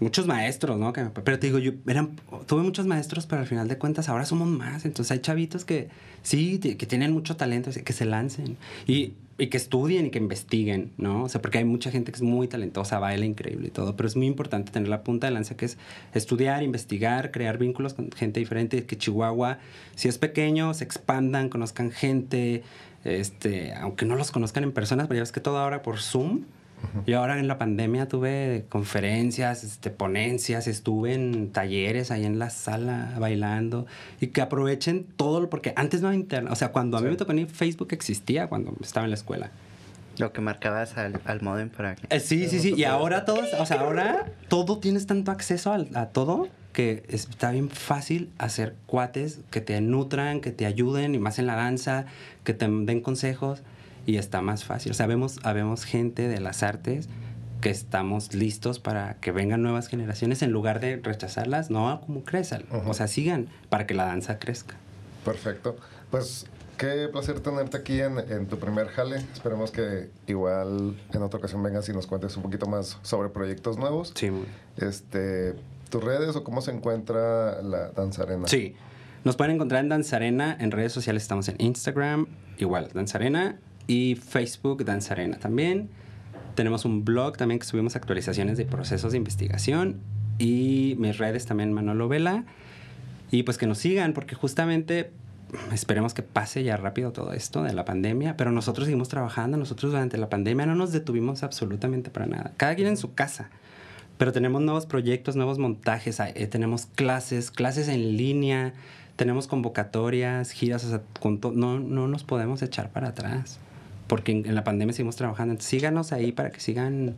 muchos 0.00 0.26
maestros, 0.26 0.78
¿no? 0.78 0.92
Pero 0.92 1.38
te 1.38 1.46
digo, 1.46 1.58
yo 1.58 1.72
eran, 1.86 2.10
tuve 2.44 2.62
muchos 2.62 2.86
maestros, 2.86 3.24
pero 3.24 3.40
al 3.40 3.48
final 3.48 3.68
de 3.68 3.78
cuentas 3.78 4.10
ahora 4.10 4.26
somos 4.26 4.48
más. 4.48 4.84
Entonces 4.84 5.10
hay 5.10 5.20
chavitos 5.20 5.64
que 5.64 5.88
sí, 6.20 6.58
que 6.58 6.84
tienen 6.84 7.10
mucho 7.10 7.36
talento, 7.36 7.70
que 7.82 7.92
se 7.94 8.04
lancen 8.04 8.58
y, 8.86 9.14
y 9.38 9.46
que 9.46 9.56
estudien 9.56 10.04
y 10.04 10.10
que 10.10 10.18
investiguen, 10.18 10.92
¿no? 10.98 11.24
O 11.24 11.28
sea, 11.30 11.40
porque 11.40 11.56
hay 11.56 11.64
mucha 11.64 11.90
gente 11.90 12.12
que 12.12 12.16
es 12.16 12.22
muy 12.22 12.46
talentosa, 12.46 12.98
baila 12.98 13.24
increíble 13.24 13.68
y 13.68 13.70
todo, 13.70 13.96
pero 13.96 14.06
es 14.06 14.14
muy 14.14 14.26
importante 14.26 14.72
tener 14.72 14.90
la 14.90 15.02
punta 15.02 15.26
de 15.26 15.32
lanza 15.32 15.56
que 15.56 15.64
es 15.64 15.78
estudiar, 16.12 16.62
investigar, 16.62 17.30
crear 17.30 17.56
vínculos 17.56 17.94
con 17.94 18.12
gente 18.12 18.40
diferente, 18.40 18.84
que 18.84 18.98
Chihuahua, 18.98 19.58
si 19.94 20.08
es 20.08 20.18
pequeño, 20.18 20.74
se 20.74 20.84
expandan, 20.84 21.48
conozcan 21.48 21.90
gente, 21.90 22.62
este, 23.04 23.74
aunque 23.74 24.04
no 24.06 24.16
los 24.16 24.30
conozcan 24.30 24.64
en 24.64 24.72
personas, 24.72 25.06
pero 25.08 25.16
ya 25.18 25.22
ves 25.22 25.32
que 25.32 25.40
todo 25.40 25.58
ahora 25.58 25.82
por 25.82 25.98
Zoom. 26.00 26.42
Yo 27.06 27.20
ahora 27.20 27.38
en 27.38 27.46
la 27.46 27.58
pandemia 27.58 28.08
tuve 28.08 28.64
conferencias, 28.68 29.62
este, 29.62 29.90
ponencias, 29.90 30.66
estuve 30.66 31.14
en 31.14 31.52
talleres 31.52 32.10
ahí 32.10 32.24
en 32.24 32.40
la 32.40 32.50
sala 32.50 33.14
bailando 33.20 33.86
y 34.20 34.26
que 34.28 34.40
aprovechen 34.42 35.04
todo, 35.16 35.40
lo- 35.42 35.48
porque 35.48 35.72
antes 35.76 36.00
no 36.02 36.08
había 36.08 36.18
internet, 36.18 36.52
o 36.52 36.56
sea, 36.56 36.72
cuando 36.72 36.96
a 36.96 37.00
mí 37.00 37.06
Sí. 37.06 37.10
me 37.12 37.16
tocó 37.16 37.32
ni 37.34 37.46
Facebook 37.46 37.88
existía 37.92 38.48
cuando 38.48 38.74
estaba 38.80 39.04
en 39.04 39.10
la 39.10 39.14
escuela. 39.14 39.50
Lo 40.18 40.32
que 40.32 40.40
marcabas 40.40 40.98
al, 40.98 41.20
al 41.24 41.40
modem 41.40 41.70
para 41.70 41.94
que... 41.94 42.02
Eh, 42.14 42.18
sí, 42.18 42.48
sí, 42.48 42.58
sí, 42.58 42.74
y 42.76 42.82
ahora 42.82 43.24
todos, 43.24 43.54
o 43.58 43.64
sea, 43.64 43.80
ahora 43.80 44.26
todo 44.48 44.78
tienes 44.78 45.06
tanto 45.06 45.30
acceso 45.30 45.72
a, 45.94 46.06
todo 46.06 46.48
que 46.72 47.04
está 47.08 47.50
bien 47.50 47.68
fácil 47.70 48.30
hacer 48.38 48.74
cuates 48.86 49.40
que 49.50 49.60
te 49.60 49.80
nutran, 49.80 50.40
que 50.40 50.52
te 50.52 50.66
ayuden, 50.66 51.14
y 51.14 51.18
más 51.18 51.38
en 51.38 51.46
la 51.46 51.54
danza, 51.54 52.06
que 52.44 52.54
te 52.54 52.66
den 52.66 53.00
consejos, 53.00 53.62
y 54.06 54.16
está 54.16 54.42
más 54.42 54.64
fácil. 54.64 54.92
O 54.92 54.94
sea, 54.94 55.06
vemos, 55.06 55.38
habemos 55.42 55.84
gente 55.84 56.28
de 56.28 56.40
las 56.40 56.62
artes 56.62 57.08
que 57.60 57.70
estamos 57.70 58.34
listos 58.34 58.80
para 58.80 59.14
que 59.20 59.30
vengan 59.30 59.62
nuevas 59.62 59.86
generaciones 59.86 60.42
en 60.42 60.50
lugar 60.50 60.80
de 60.80 60.96
rechazarlas, 60.96 61.70
no 61.70 62.00
como 62.00 62.24
crezcan, 62.24 62.64
o 62.86 62.92
sea, 62.92 63.06
sigan 63.06 63.48
para 63.68 63.86
que 63.86 63.94
la 63.94 64.04
danza 64.04 64.38
crezca. 64.40 64.74
Perfecto. 65.24 65.76
Pues 66.10 66.46
qué 66.76 67.08
placer 67.12 67.38
tenerte 67.38 67.76
aquí 67.76 68.00
en, 68.00 68.18
en 68.18 68.46
tu 68.48 68.58
primer 68.58 68.88
jale. 68.88 69.18
Esperemos 69.32 69.70
que 69.70 70.10
igual 70.26 70.96
en 71.12 71.22
otra 71.22 71.38
ocasión 71.38 71.62
vengas 71.62 71.88
y 71.88 71.92
nos 71.92 72.08
cuentes 72.08 72.36
un 72.36 72.42
poquito 72.42 72.66
más 72.66 72.98
sobre 73.02 73.28
proyectos 73.28 73.78
nuevos. 73.78 74.12
Sí, 74.16 74.32
muy 74.32 74.46
Este, 74.76 75.54
tus 75.92 76.02
redes 76.02 76.34
o 76.34 76.42
cómo 76.42 76.62
se 76.62 76.72
encuentra 76.72 77.62
la 77.62 77.90
danzarena. 77.90 78.48
Sí. 78.48 78.74
Nos 79.24 79.36
pueden 79.36 79.54
encontrar 79.54 79.82
en 79.82 79.90
Danzarena. 79.90 80.56
En 80.58 80.72
redes 80.72 80.92
sociales 80.92 81.22
estamos 81.22 81.48
en 81.48 81.54
Instagram, 81.58 82.26
igual, 82.58 82.88
Danzarena. 82.92 83.60
Y 83.86 84.16
Facebook, 84.16 84.84
Danzarena 84.84 85.38
también. 85.38 85.90
Tenemos 86.56 86.84
un 86.84 87.04
blog 87.04 87.36
también 87.36 87.60
que 87.60 87.66
subimos 87.66 87.94
actualizaciones 87.94 88.56
de 88.56 88.64
procesos 88.64 89.12
de 89.12 89.18
investigación. 89.18 90.00
Y 90.38 90.96
mis 90.98 91.18
redes 91.18 91.46
también, 91.46 91.72
Manolo 91.72 92.08
Vela. 92.08 92.46
Y 93.30 93.44
pues 93.44 93.58
que 93.58 93.66
nos 93.66 93.78
sigan, 93.78 94.14
porque 94.14 94.34
justamente 94.34 95.12
esperemos 95.72 96.14
que 96.14 96.22
pase 96.22 96.64
ya 96.64 96.78
rápido 96.78 97.12
todo 97.12 97.32
esto 97.34 97.62
de 97.62 97.74
la 97.74 97.84
pandemia. 97.84 98.36
Pero 98.36 98.50
nosotros 98.50 98.86
seguimos 98.86 99.08
trabajando. 99.08 99.58
Nosotros 99.58 99.92
durante 99.92 100.16
la 100.16 100.30
pandemia 100.30 100.66
no 100.66 100.74
nos 100.74 100.90
detuvimos 100.90 101.42
absolutamente 101.42 102.10
para 102.10 102.26
nada. 102.26 102.54
Cada 102.56 102.74
quien 102.74 102.88
en 102.88 102.96
su 102.96 103.14
casa. 103.14 103.50
Pero 104.18 104.32
tenemos 104.32 104.62
nuevos 104.62 104.86
proyectos, 104.86 105.36
nuevos 105.36 105.58
montajes, 105.58 106.20
eh, 106.20 106.46
tenemos 106.46 106.86
clases, 106.86 107.50
clases 107.50 107.88
en 107.88 108.16
línea, 108.16 108.72
tenemos 109.16 109.46
convocatorias, 109.46 110.50
giras, 110.50 110.84
o 110.84 110.88
sea, 110.88 111.02
con 111.20 111.40
no, 111.54 111.80
no 111.80 112.08
nos 112.08 112.24
podemos 112.24 112.62
echar 112.62 112.90
para 112.90 113.08
atrás, 113.08 113.58
porque 114.06 114.32
en, 114.32 114.46
en 114.46 114.54
la 114.54 114.64
pandemia 114.64 114.92
seguimos 114.92 115.16
trabajando. 115.16 115.52
Entonces, 115.52 115.70
síganos 115.70 116.12
ahí 116.12 116.32
para 116.32 116.50
que 116.50 116.60
sigan, 116.60 117.16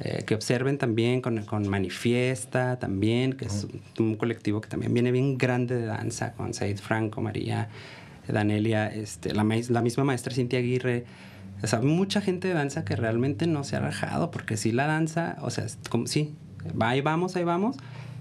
eh, 0.00 0.24
que 0.26 0.34
observen 0.34 0.76
también 0.76 1.22
con, 1.22 1.44
con 1.44 1.66
Manifiesta, 1.68 2.78
también, 2.78 3.32
que 3.32 3.46
es 3.46 3.66
un 3.98 4.16
colectivo 4.16 4.60
que 4.60 4.68
también 4.68 4.92
viene 4.92 5.12
bien 5.12 5.38
grande 5.38 5.76
de 5.76 5.86
danza, 5.86 6.32
con 6.34 6.52
Said 6.52 6.78
Franco, 6.78 7.22
María, 7.22 7.68
Danelia, 8.26 8.88
este, 8.88 9.32
la, 9.32 9.44
la 9.70 9.82
misma 9.82 10.04
maestra 10.04 10.34
Cintia 10.34 10.58
Aguirre. 10.58 11.04
O 11.62 11.66
sea, 11.66 11.80
mucha 11.80 12.20
gente 12.20 12.48
de 12.48 12.54
danza 12.54 12.84
que 12.84 12.94
realmente 12.96 13.46
no 13.46 13.64
se 13.64 13.76
ha 13.76 13.80
rajado, 13.80 14.30
porque 14.30 14.56
sí 14.56 14.72
la 14.72 14.86
danza, 14.86 15.36
o 15.40 15.50
sea, 15.50 15.64
es 15.64 15.78
como, 15.90 16.06
sí, 16.06 16.34
ahí 16.80 17.00
vamos, 17.00 17.34
ahí 17.36 17.44
vamos, 17.44 17.76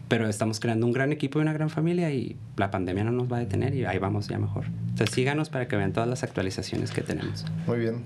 pero 0.07 0.28
estamos 0.28 0.59
creando 0.59 0.86
un 0.86 0.93
gran 0.93 1.12
equipo 1.12 1.39
y 1.39 1.41
una 1.43 1.53
gran 1.53 1.70
familia 1.70 2.12
y 2.12 2.38
la 2.55 2.72
pandemia 2.72 3.03
no 3.03 3.12
nos 3.12 3.32
va 3.32 3.38
a 3.38 3.39
detener 3.41 3.76
y 3.76 3.86
ahí 3.86 3.99
vamos 3.99 4.28
ya 4.28 4.39
mejor. 4.39 4.66
Entonces 4.89 5.14
síganos 5.14 5.49
para 5.49 5.68
que 5.68 5.76
vean 5.76 5.93
todas 5.93 6.09
las 6.09 6.24
actualizaciones 6.24 6.91
que 6.91 7.01
tenemos. 7.01 7.45
Muy 7.68 7.80
bien. 7.80 8.03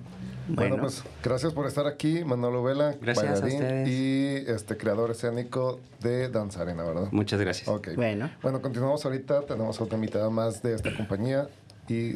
Bueno, 0.48 0.72
Bueno. 0.76 0.84
pues 0.84 1.04
gracias 1.24 1.54
por 1.54 1.68
estar 1.68 1.86
aquí, 1.88 2.26
Manolo 2.26 2.64
Vela, 2.64 2.96
Gracias 3.00 3.26
a 3.40 3.42
bailarín 3.44 3.62
ustedes. 3.62 3.88
y 3.88 4.52
este 4.52 4.76
creador 4.76 5.12
escénico 5.12 5.80
de 6.02 6.28
Danzarena, 6.30 6.84
¿verdad? 6.84 7.08
Muchas 7.12 7.40
gracias. 7.40 7.70
Bueno. 7.96 8.30
Bueno, 8.42 8.62
continuamos 8.62 9.06
ahorita. 9.06 9.44
Tenemos 9.46 9.80
otra 9.80 9.96
invitada 9.96 10.30
más 10.32 10.62
de 10.64 10.74
esta 10.74 10.94
compañía 10.98 11.48
y 11.88 12.16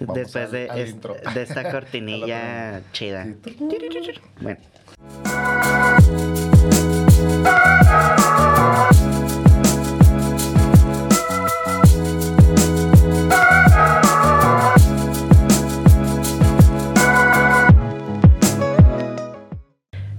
Vamos 0.00 0.14
Después 0.16 0.44
al- 0.46 0.50
de, 0.52 0.70
al 0.70 0.78
es- 0.78 0.90
intro. 0.90 1.16
de 1.34 1.42
esta 1.42 1.70
cortinilla 1.70 2.80
chida. 2.92 3.24
Sí. 3.44 3.56
Bueno. 4.40 4.58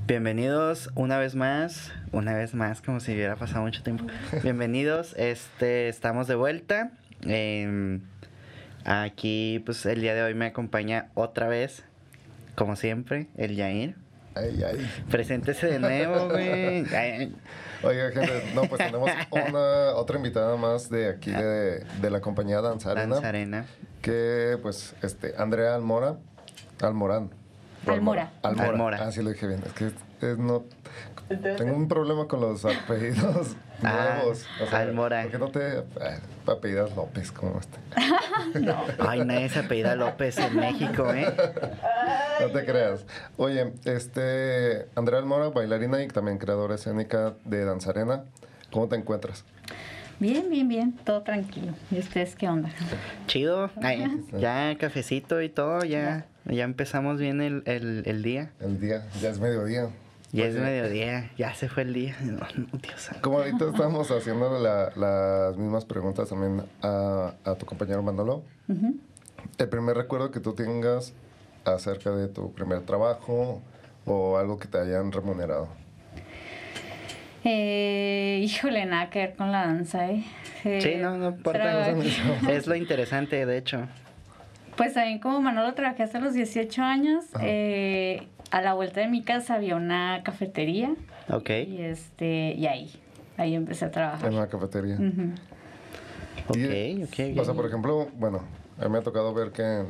Bienvenidos 0.08 0.90
una 0.96 1.18
vez 1.18 1.36
más, 1.36 1.92
una 2.12 2.34
vez 2.34 2.54
más, 2.54 2.82
como 2.82 3.00
si 3.00 3.14
hubiera 3.14 3.36
pasado 3.36 3.64
mucho 3.64 3.84
tiempo. 3.84 4.06
Bienvenidos, 4.44 5.14
este, 5.18 5.90
estamos 5.90 6.28
de 6.28 6.36
vuelta. 6.36 6.92
Em, 7.24 8.02
aquí, 8.88 9.62
pues, 9.66 9.86
el 9.86 10.02
día 10.02 10.16
de 10.16 10.24
hoy 10.24 10.34
me 10.34 10.48
acompaña 10.48 11.10
otra 11.14 11.48
vez, 11.48 11.84
como 12.56 12.76
siempre, 12.76 13.28
el 13.38 13.56
Yair. 13.56 13.96
Ay, 14.36 14.64
ay. 14.64 14.90
Preséntese 15.10 15.68
de 15.68 15.80
nuevo, 15.80 16.30
güey. 16.30 16.86
Ay, 16.96 17.36
Oiga, 17.84 18.12
gente, 18.12 18.52
no, 18.56 18.64
pues 18.64 18.78
tenemos 18.78 19.10
una, 19.32 19.96
otra 19.96 20.18
invitada 20.18 20.56
más 20.58 20.90
de 20.90 21.10
aquí 21.10 21.32
de, 21.32 21.84
de 21.84 22.10
la 22.10 22.22
compañía 22.22 22.62
Danzarena. 22.62 23.16
Danzarena. 23.16 23.66
Que, 24.02 24.58
pues, 24.62 24.96
este, 25.02 25.34
Andrea 25.38 25.76
Almora. 25.76 26.18
Almorán. 26.82 27.32
Almora. 27.86 28.32
Almora. 28.42 28.70
Almora. 28.70 28.98
Ah, 29.02 29.12
sí 29.12 29.22
lo 29.22 29.30
dije 29.30 29.48
bien. 29.48 29.62
Es 29.66 29.74
que 29.74 29.92
es, 30.22 30.38
no... 30.38 30.66
Tengo 31.28 31.76
un 31.76 31.88
problema 31.88 32.28
con 32.28 32.40
los 32.40 32.64
apellidos 32.64 33.58
Ah, 33.84 34.16
nuevos. 34.18 34.46
Almora. 34.72 35.24
¿Por 35.24 35.32
qué 35.32 35.38
no 35.38 35.48
te 35.50 35.78
eh, 35.80 35.84
apellidas 36.48 36.96
López 36.96 37.32
como 37.32 37.60
este? 37.60 37.78
Ay, 39.00 39.24
nadie 39.24 39.50
se 39.50 39.60
apellida 39.60 39.96
López 39.96 40.38
en 40.40 40.56
México, 40.56 41.14
¿eh? 41.14 41.34
No 42.42 42.48
te 42.52 42.66
creas. 42.66 43.06
Oye, 43.38 43.74
este, 43.86 44.88
Andrea 44.96 45.20
Almora, 45.20 45.50
bailarina 45.50 46.02
y 46.02 46.08
también 46.08 46.38
creadora 46.38 46.76
escénica 46.76 47.34
de 47.46 47.66
Danzarena. 47.66 48.24
¿Cómo 48.72 48.88
te 48.88 48.96
encuentras? 48.96 49.44
Bien, 50.20 50.50
bien, 50.50 50.68
bien, 50.68 50.94
todo 50.94 51.22
tranquilo. 51.22 51.74
¿Y 51.92 52.00
ustedes 52.00 52.36
qué 52.36 52.50
onda? 52.50 52.70
Chido. 53.28 53.70
Ay, 53.84 54.24
ya 54.40 54.76
cafecito 54.80 55.42
y 55.44 55.50
todo, 55.50 55.84
ya, 55.86 56.26
ya 56.46 56.64
empezamos 56.64 57.20
bien 57.20 57.40
el, 57.42 57.62
el, 57.66 58.02
el 58.08 58.24
día. 58.24 58.50
El 58.60 58.80
día, 58.80 59.06
ya 59.22 59.30
es 59.30 59.40
mediodía. 59.40 59.90
Ya 60.38 60.46
es 60.48 60.56
mediodía, 60.56 61.32
ya 61.38 61.54
se 61.54 61.68
fue 61.70 61.84
el 61.84 61.94
día. 61.94 62.16
No, 62.22 62.40
no, 62.56 62.68
Dios 62.82 63.00
santo. 63.02 63.22
Como 63.22 63.40
ahorita 63.40 63.66
estamos 63.70 64.10
haciendo 64.12 64.60
la- 64.60 64.92
las 64.96 65.58
mismas 65.58 65.86
preguntas 65.86 66.30
también 66.30 66.64
a, 66.82 67.34
a 67.44 67.56
tu 67.56 67.66
compañero 67.66 68.02
Manolo. 68.04 68.44
El 69.58 69.70
primer 69.70 69.96
recuerdo 69.98 70.32
que 70.32 70.40
tú 70.40 70.54
tengas 70.54 71.14
acerca 71.66 72.12
de 72.12 72.28
tu 72.28 72.52
primer 72.54 72.82
trabajo 72.82 73.62
o 74.06 74.38
algo 74.38 74.58
que 74.60 74.68
te 74.68 74.78
hayan 74.78 75.12
remunerado. 75.12 75.68
Eh, 77.44 78.42
híjole, 78.44 78.86
nada 78.86 79.10
que 79.10 79.20
ver 79.20 79.36
con 79.36 79.52
la 79.52 79.66
danza, 79.68 80.10
¿eh? 80.10 80.24
Eh, 80.66 80.82
Sí, 80.82 80.96
no, 80.96 81.18
no 81.18 81.30
importa. 81.30 81.92
Es 82.50 82.68
lo 82.68 82.76
interesante, 82.76 83.46
de 83.46 83.58
hecho. 83.58 83.88
Pues 84.76 84.94
también 84.94 85.20
como 85.20 85.40
Manolo 85.42 85.74
trabajé 85.74 86.04
hasta 86.04 86.20
los 86.20 86.34
18 86.34 86.84
años. 86.84 87.26
Eh, 87.42 88.28
a 88.52 88.62
la 88.62 88.74
vuelta 88.74 89.02
de 89.02 89.08
mi 89.08 89.24
casa 89.24 89.56
había 89.56 89.76
una 89.76 90.22
cafetería. 90.24 90.94
Ok. 91.30 91.50
Y 91.68 91.82
este, 91.82 92.54
y 92.54 92.66
ahí, 92.68 92.92
ahí 93.38 93.56
empecé 93.56 93.86
a 93.86 93.92
trabajar. 93.92 94.28
En 94.30 94.38
una 94.38 94.48
cafetería. 94.48 94.96
Ujú. 94.96 95.32
Ok, 96.50 97.08
ok. 97.08 97.40
O 97.40 97.46
sea, 97.46 97.54
por 97.54 97.66
ejemplo, 97.66 98.08
bueno, 98.16 98.42
a 98.80 98.86
mí 98.86 98.90
me 98.90 99.00
ha 99.00 99.02
tocado 99.02 99.34
ver 99.34 99.52
que 99.52 99.64
en, 99.64 99.88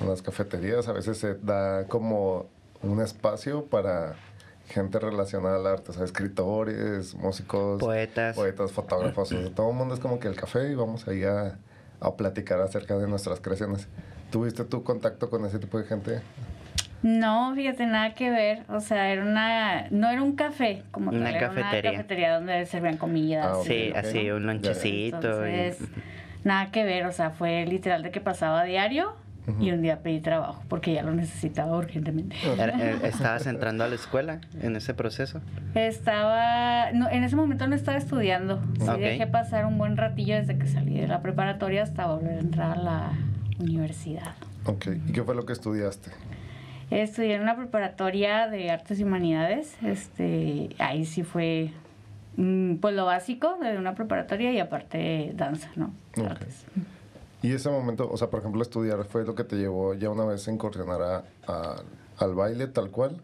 en 0.00 0.08
las 0.08 0.22
cafeterías 0.22 0.86
a 0.88 0.92
veces 0.92 1.18
se 1.18 1.34
da 1.34 1.86
como 1.86 2.46
un 2.82 3.00
espacio 3.02 3.64
para 3.66 4.14
gente 4.68 5.00
relacionada 5.00 5.56
al 5.56 5.66
arte, 5.66 5.90
o 5.90 5.94
sea, 5.94 6.04
escritores, 6.04 7.14
músicos, 7.16 7.80
Poetas. 7.80 8.36
poetas, 8.36 8.70
fotógrafos, 8.70 9.32
o 9.32 9.40
sea, 9.42 9.50
todo 9.52 9.70
el 9.70 9.76
mundo 9.76 9.94
es 9.94 10.00
como 10.00 10.20
que 10.20 10.28
el 10.28 10.36
café 10.36 10.70
y 10.70 10.76
vamos 10.76 11.08
ahí 11.08 11.24
a, 11.24 11.58
a 12.00 12.14
platicar 12.16 12.60
acerca 12.60 12.96
de 12.96 13.08
nuestras 13.08 13.40
creaciones. 13.40 13.88
¿Tuviste 14.30 14.64
tu 14.64 14.84
contacto 14.84 15.28
con 15.28 15.44
ese 15.44 15.58
tipo 15.58 15.76
de 15.78 15.84
gente? 15.84 16.20
No, 17.02 17.54
fíjate, 17.54 17.86
nada 17.86 18.14
que 18.14 18.30
ver. 18.30 18.62
O 18.68 18.80
sea, 18.80 19.08
era 19.10 19.22
una, 19.22 19.86
no 19.90 20.08
era 20.10 20.22
un 20.22 20.36
café 20.36 20.82
como 20.90 21.10
Una 21.10 21.20
tal, 21.24 21.34
era 21.36 21.48
cafetería. 21.48 21.90
una 21.90 21.96
cafetería 21.98 22.34
donde 22.34 22.66
servían 22.66 22.96
comida. 22.98 23.44
Ah, 23.44 23.56
ok, 23.56 23.66
Sí, 23.66 23.92
así, 23.94 24.30
un 24.30 24.46
lonchecito. 24.46 24.86
y- 24.86 25.04
Entonces, 25.14 25.78
nada 26.44 26.70
que 26.70 26.84
ver, 26.84 27.06
o 27.06 27.12
sea, 27.12 27.30
fue 27.30 27.64
literal 27.66 28.02
de 28.02 28.10
que 28.10 28.20
pasaba 28.20 28.60
a 28.60 28.64
diario 28.64 29.14
y 29.58 29.72
un 29.72 29.82
día 29.82 29.98
pedí 30.00 30.20
trabajo 30.20 30.62
porque 30.68 30.92
ya 30.92 31.02
lo 31.02 31.12
necesitaba 31.12 31.76
urgentemente. 31.76 32.36
Eh, 32.44 32.98
¿Estabas 33.02 33.46
entrando 33.48 33.82
a 33.82 33.88
la 33.88 33.96
escuela 33.96 34.40
en 34.62 34.76
ese 34.76 34.94
proceso? 34.94 35.40
Estaba, 35.74 36.92
no, 36.92 37.08
en 37.10 37.24
ese 37.24 37.34
momento 37.34 37.66
no 37.66 37.74
estaba 37.74 37.98
estudiando, 37.98 38.60
sí 38.78 38.88
Ok. 38.88 38.98
dejé 38.98 39.26
pasar 39.26 39.66
un 39.66 39.76
buen 39.76 39.96
ratillo 39.96 40.36
desde 40.36 40.56
que 40.56 40.68
salí 40.68 41.00
de 41.00 41.08
la 41.08 41.20
preparatoria 41.20 41.82
hasta 41.82 42.06
volver 42.06 42.36
a 42.36 42.40
entrar 42.40 42.72
a 42.78 42.80
la 42.80 43.10
universidad. 43.58 44.34
Ok, 44.66 44.86
¿y 45.08 45.12
qué 45.12 45.24
fue 45.24 45.34
lo 45.34 45.44
que 45.46 45.52
estudiaste? 45.52 46.10
Estudié 46.90 47.34
en 47.36 47.42
una 47.42 47.56
preparatoria 47.56 48.48
de 48.48 48.70
artes 48.70 48.98
y 48.98 49.04
humanidades, 49.04 49.76
este, 49.82 50.70
ahí 50.78 51.04
sí 51.06 51.22
fue 51.22 51.70
mm, 52.36 52.76
pues 52.76 52.94
lo 52.96 53.06
básico 53.06 53.56
de 53.62 53.78
una 53.78 53.94
preparatoria 53.94 54.52
y 54.52 54.58
aparte 54.58 55.32
danza, 55.36 55.68
¿no? 55.76 55.92
Y 57.42 57.52
ese 57.52 57.70
momento, 57.70 58.10
o 58.10 58.16
sea, 58.16 58.28
por 58.28 58.40
ejemplo, 58.40 58.60
estudiar 58.60 59.04
fue 59.04 59.24
lo 59.24 59.34
que 59.34 59.44
te 59.44 59.56
llevó 59.56 59.94
ya 59.94 60.10
una 60.10 60.24
vez 60.24 60.46
a 60.48 60.50
incursionar 60.50 61.00
a- 61.00 61.24
a- 61.46 61.76
al 62.18 62.34
baile 62.34 62.66
tal 62.66 62.90
cual. 62.90 63.16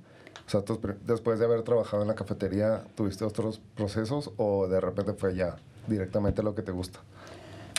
O 0.46 0.48
sea, 0.50 0.62
tus 0.62 0.78
después 1.04 1.38
de 1.40 1.44
haber 1.44 1.62
trabajado 1.62 2.02
en 2.02 2.08
la 2.08 2.14
cafetería, 2.14 2.82
¿tuviste 2.94 3.24
otros 3.24 3.60
procesos 3.74 4.30
o 4.36 4.68
de 4.68 4.80
repente 4.80 5.12
fue 5.12 5.34
ya 5.34 5.56
directamente 5.88 6.42
lo 6.44 6.54
que 6.54 6.62
te 6.62 6.70
gusta? 6.70 7.00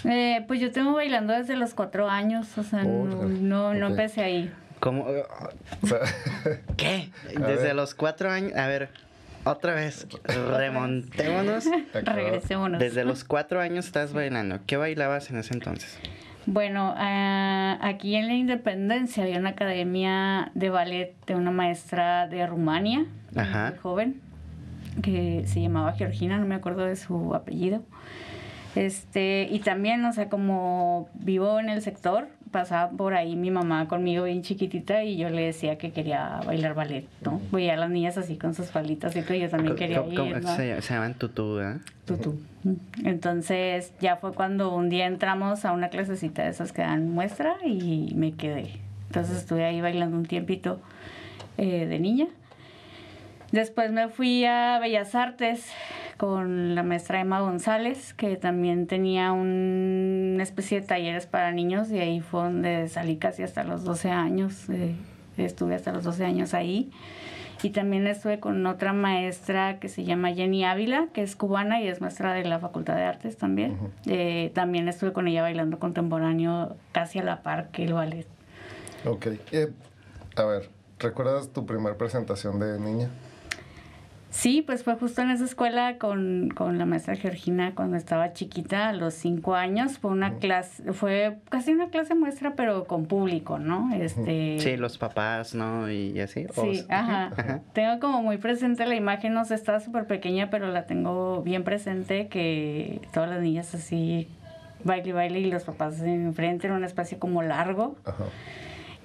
Eh, 0.04 0.44
pues 0.48 0.60
yo 0.60 0.72
tengo 0.72 0.94
bailando 0.94 1.34
desde 1.34 1.56
los 1.56 1.74
cuatro 1.74 2.10
años, 2.10 2.56
o 2.58 2.64
sea, 2.64 2.84
no, 2.84 3.24
no, 3.40 3.74
empecé 3.88 4.22
ahí. 4.22 4.54
¿Cómo? 4.80 5.06
O 5.06 5.88
sea, 5.88 6.00
¿Qué? 6.76 7.10
Desde 7.36 7.74
los 7.74 7.96
cuatro 7.96 8.30
años. 8.30 8.54
A 8.56 8.68
ver, 8.68 8.90
otra 9.44 9.74
vez, 9.74 10.08
remontémonos. 10.26 11.66
Regresémonos. 11.94 12.80
Desde 12.80 13.06
los 13.06 13.24
cuatro 13.24 13.60
años 13.62 13.86
estás 13.86 14.14
bailando. 14.14 14.60
¿Qué 14.66 14.78
bailabas 14.78 15.30
en 15.30 15.38
ese 15.38 15.54
entonces? 15.54 15.98
Bueno, 16.46 16.94
ah, 16.96 17.78
aquí 17.82 18.16
en 18.16 18.28
la 18.28 18.34
Independencia 18.34 19.24
había 19.24 19.38
una 19.38 19.50
academia 19.50 20.52
de 20.54 20.70
ballet 20.70 21.14
de 21.26 21.36
una 21.36 21.52
maestra 21.52 22.28
de 22.28 22.48
Rumania, 22.48 23.06
Ajá. 23.36 23.72
muy 23.72 23.80
joven, 23.80 24.22
que 25.02 25.44
se 25.46 25.62
llamaba 25.62 25.92
Georgina, 25.94 26.38
no 26.38 26.46
me 26.46 26.56
acuerdo 26.56 26.86
de 26.86 26.96
su 26.96 27.36
apellido. 27.36 27.84
Este, 28.76 29.48
y 29.52 29.60
también, 29.60 30.06
o 30.06 30.14
sea, 30.14 30.30
como 30.30 31.10
vivo 31.16 31.60
en 31.60 31.68
el 31.70 31.82
sector, 31.82 32.30
pasaba 32.52 32.90
por 32.92 33.14
ahí 33.14 33.36
mi 33.36 33.52
mamá 33.52 33.88
conmigo 33.88 34.24
bien 34.26 34.42
chiquitita 34.42 35.04
y 35.04 35.18
yo 35.18 35.30
le 35.30 35.42
decía 35.44 35.78
que 35.78 35.92
quería 35.92 36.40
bailar 36.46 36.74
ballet, 36.74 37.06
¿no? 37.22 37.42
Veía 37.52 37.74
a 37.74 37.78
las 37.78 37.90
niñas 37.90 38.18
así 38.18 38.38
con 38.38 38.54
sus 38.54 38.72
falitas 38.72 39.16
y 39.16 39.22
todo, 39.22 39.36
yo 39.36 39.50
también 39.50 39.76
quería 39.76 40.00
¿Cómo- 40.02 40.16
cómo 40.16 40.30
ir, 40.38 40.42
¿no? 40.44 40.56
se, 40.56 40.82
se 40.82 40.94
llaman 40.94 41.14
tutú, 41.16 41.60
¿eh? 41.60 41.78
Tutú. 42.06 42.40
Entonces 43.04 43.94
ya 44.00 44.16
fue 44.18 44.34
cuando 44.34 44.74
un 44.76 44.90
día 44.90 45.06
entramos 45.08 45.66
a 45.66 45.72
una 45.74 45.90
clasecita 45.90 46.44
de 46.44 46.50
esas 46.50 46.72
que 46.72 46.82
dan 46.82 47.10
muestra 47.12 47.56
y 47.66 48.14
me 48.16 48.34
quedé. 48.34 48.72
Entonces 49.08 49.38
estuve 49.38 49.66
ahí 49.66 49.80
bailando 49.82 50.18
un 50.18 50.26
tiempito 50.26 50.80
eh, 51.58 51.86
de 51.86 52.00
niña. 52.00 52.28
Después 53.52 53.92
me 53.92 54.10
fui 54.10 54.44
a 54.46 54.78
Bellas 54.80 55.16
Artes 55.16 55.66
con 56.18 56.76
la 56.76 56.84
maestra 56.84 57.22
Emma 57.22 57.40
González, 57.42 58.14
que 58.14 58.36
también 58.38 58.88
tenía 58.88 59.32
un- 59.32 60.32
una 60.36 60.44
especie 60.44 60.82
de 60.82 60.88
talleres 60.88 61.26
para 61.28 61.52
niños 61.52 61.90
y 61.92 62.00
ahí 62.00 62.20
fue 62.22 62.42
donde 62.44 62.88
salí 62.90 63.18
casi 63.18 63.44
hasta 63.44 63.64
los 63.64 63.84
12 63.84 64.10
años. 64.10 64.70
eh, 64.70 64.96
estuve 65.38 65.76
hasta 65.76 65.92
los 65.92 66.04
12 66.04 66.26
años 66.26 66.54
ahí. 66.56 66.92
Y 67.64 67.70
también 67.72 68.06
estuve 68.08 68.40
con 68.40 68.66
otra 68.68 68.94
maestra 68.94 69.80
que 69.80 69.90
se 69.90 70.04
llama 70.04 70.32
Jenny 70.34 70.64
Ávila, 70.64 71.08
que 71.14 71.22
es 71.24 71.36
cubana 71.36 71.82
y 71.82 71.88
es 71.88 72.02
maestra 72.02 72.34
de 72.34 72.44
la 72.44 72.60
Facultad 72.60 72.96
de 72.96 73.04
Artes 73.04 73.38
también. 73.38 73.78
Eh, 74.06 74.52
también 74.54 74.88
estuve 74.88 75.14
con 75.14 75.28
ella 75.28 75.42
bailando 75.44 75.80
contemporáneo 75.80 76.76
casi 76.92 77.18
a 77.20 77.24
la 77.24 77.42
par 77.44 77.70
que 77.70 77.84
el 77.86 77.94
ballet. 77.94 78.28
ok. 79.06 79.28
Eh, 79.52 79.72
a 80.36 80.44
ver, 80.46 80.70
¿recuerdas 81.00 81.50
tu 81.54 81.66
primera 81.66 81.98
presentación 81.98 82.60
de 82.60 82.80
niña? 82.80 83.10
Sí, 84.38 84.62
pues 84.62 84.84
fue 84.84 84.94
justo 84.94 85.24
en 85.24 85.32
esa 85.32 85.46
escuela 85.46 85.98
con, 85.98 86.50
con 86.56 86.78
la 86.78 86.86
maestra 86.86 87.16
Georgina 87.16 87.74
cuando 87.74 87.98
estaba 87.98 88.34
chiquita, 88.34 88.90
a 88.90 88.94
los 88.94 89.16
cinco 89.16 89.56
años. 89.56 89.98
Fue 89.98 90.12
una 90.12 90.36
clase, 90.36 90.94
fue 90.94 91.38
casi 91.50 91.72
una 91.74 91.90
clase 91.90 92.14
muestra, 92.14 92.54
pero 92.56 92.86
con 92.86 93.08
público, 93.08 93.58
¿no? 93.58 93.90
Este, 93.96 94.60
Sí, 94.60 94.78
los 94.78 95.00
papás, 95.00 95.56
¿no? 95.56 95.90
Y 95.92 96.20
así. 96.20 96.46
o- 96.56 96.62
Sí, 96.62 96.86
ajá. 96.88 97.32
Ajá. 97.36 97.62
Tengo 97.74 98.00
como 98.00 98.22
muy 98.22 98.38
presente 98.38 98.86
la 98.86 98.94
imagen, 98.94 99.34
no 99.34 99.44
sé, 99.44 99.56
estaba 99.56 99.80
súper 99.80 100.06
pequeña, 100.06 100.52
pero 100.52 100.68
la 100.72 100.86
tengo 100.86 101.42
bien 101.42 101.64
presente 101.64 102.28
que 102.28 103.02
todas 103.16 103.32
las 103.32 103.42
niñas 103.42 103.74
así 103.74 104.28
baile 104.84 105.10
y 105.10 105.12
baile 105.14 105.40
y 105.40 105.50
los 105.52 105.64
papás 105.64 106.00
enfrente 106.02 106.68
en 106.68 106.74
un 106.74 106.84
espacio 106.84 107.18
como 107.18 107.42
largo. 107.42 107.96
Ajá. 108.06 108.26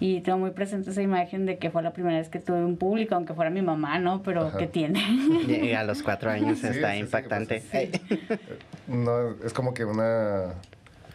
Y 0.04 0.20
tengo 0.22 0.36
muy 0.38 0.50
presente 0.50 0.90
esa 0.90 1.00
imagen 1.00 1.46
de 1.46 1.58
que 1.58 1.70
fue 1.70 1.80
la 1.80 1.92
primera 1.92 2.18
vez 2.18 2.28
que 2.28 2.40
tuve 2.40 2.64
un 2.64 2.76
público, 2.76 3.14
aunque 3.14 3.34
fuera 3.34 3.50
mi 3.52 3.62
mamá, 3.62 4.00
¿no? 4.00 4.20
Pero 4.24 4.48
Ajá. 4.48 4.58
que 4.58 4.66
tiene. 4.66 4.98
Y 5.46 5.74
a 5.74 5.84
los 5.84 6.02
cuatro 6.02 6.28
años 6.28 6.58
Sí, 6.58 6.66
está 6.66 6.88
sí, 6.90 6.94
sí, 6.96 7.00
impactante. 7.04 7.62
pues, 7.70 8.40
No, 8.88 9.30
es 9.44 9.52
como 9.52 9.72
que 9.74 9.84
una. 9.84 10.54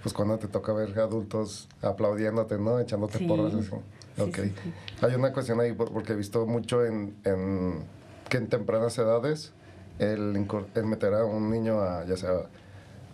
Pues 0.01 0.13
cuando 0.13 0.37
te 0.39 0.47
toca 0.47 0.71
ver 0.71 0.97
adultos 0.99 1.67
aplaudiéndote, 1.81 2.57
¿no? 2.59 2.79
Echándote 2.79 3.17
Sí. 3.17 3.27
porras 3.27 3.53
así. 3.55 3.67
Sí, 3.67 4.21
Ok. 4.21 4.35
sí, 4.35 4.53
sí. 4.63 4.73
Hay 5.05 5.15
una 5.15 5.33
cuestión 5.33 5.59
ahí 5.59 5.73
por- 5.73 5.91
porque 5.91 6.13
he 6.13 6.15
visto 6.15 6.45
mucho 6.45 6.85
en, 6.85 7.13
en 7.25 7.83
que 8.29 8.37
en 8.37 8.47
tempranas 8.47 8.97
edades 8.97 9.51
el, 9.99 10.33
incor- 10.37 10.67
el 10.75 10.85
meter 10.85 11.13
a 11.13 11.25
un 11.25 11.49
niño 11.49 11.81
a 11.81 12.05
ya 12.05 12.15
sea 12.15 12.31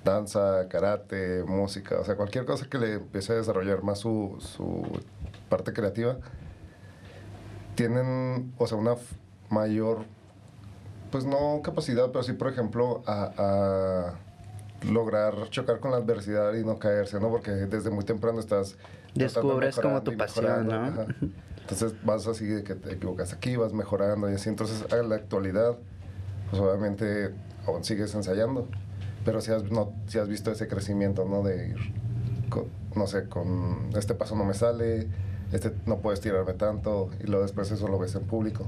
danza, 0.06 0.68
karate, 0.70 1.44
música, 1.48 2.00
o 2.00 2.04
sea, 2.04 2.16
cualquier 2.16 2.46
cosa 2.46 2.68
que 2.70 2.78
le 2.78 2.94
empiece 2.94 3.34
a 3.34 3.38
desarrollar 3.38 3.82
más 3.82 3.98
su, 4.00 4.36
su 4.40 4.86
parte 5.50 5.74
creativa, 5.74 6.18
tienen, 7.76 8.54
o 8.58 8.68
sea, 8.68 8.78
una 8.78 8.96
mayor 9.50 10.06
pues 11.12 11.26
no 11.26 11.62
capacidad, 11.64 12.08
pero 12.12 12.24
sí, 12.24 12.34
por 12.34 12.48
ejemplo, 12.52 13.04
a, 13.06 13.32
a 13.38 14.14
lograr 14.92 15.50
chocar 15.50 15.80
con 15.80 15.92
la 15.92 15.98
adversidad 15.98 16.54
y 16.56 16.64
no 16.66 16.80
caerse, 16.80 17.20
¿no? 17.20 17.30
Porque 17.30 17.52
desde 17.52 17.90
muy 17.92 18.04
temprano 18.04 18.40
estás... 18.40 18.76
Descubres 19.14 19.76
como 19.76 20.02
tu 20.02 20.18
pasión, 20.18 20.68
¿no? 20.68 20.74
ajá. 20.74 21.06
Entonces 21.62 21.94
vas 22.04 22.28
así 22.28 22.46
de 22.48 22.64
que 22.64 22.74
te 22.76 22.94
equivocas 22.94 23.32
aquí, 23.32 23.56
vas 23.56 23.74
mejorando 23.74 24.30
y 24.30 24.34
así. 24.34 24.50
Entonces, 24.50 24.92
a 24.92 24.96
la 24.98 25.16
actualidad, 25.16 25.78
pues 26.50 26.62
obviamente 26.62 27.34
aún 27.68 27.84
sigues 27.84 28.14
ensayando. 28.16 28.68
Pero 29.24 29.40
si 29.40 29.52
has, 29.52 29.64
no, 29.72 29.94
si 30.08 30.18
has 30.18 30.28
visto 30.28 30.52
ese 30.52 30.68
crecimiento, 30.68 31.26
¿no? 31.26 31.44
De 31.44 31.70
ir, 31.70 31.78
con- 32.50 32.68
no 32.96 33.06
sé, 33.08 33.30
con 33.30 33.90
este 33.96 34.16
paso 34.16 34.36
no 34.36 34.44
me 34.46 34.54
sale, 34.56 35.08
este 35.54 35.72
no 35.86 35.98
puedes 36.00 36.20
tirarme 36.22 36.54
tanto, 36.54 37.10
y 37.24 37.28
luego 37.28 37.44
después 37.44 37.72
eso 37.72 37.88
lo 37.88 38.00
ves 38.00 38.16
en 38.16 38.24
público. 38.24 38.68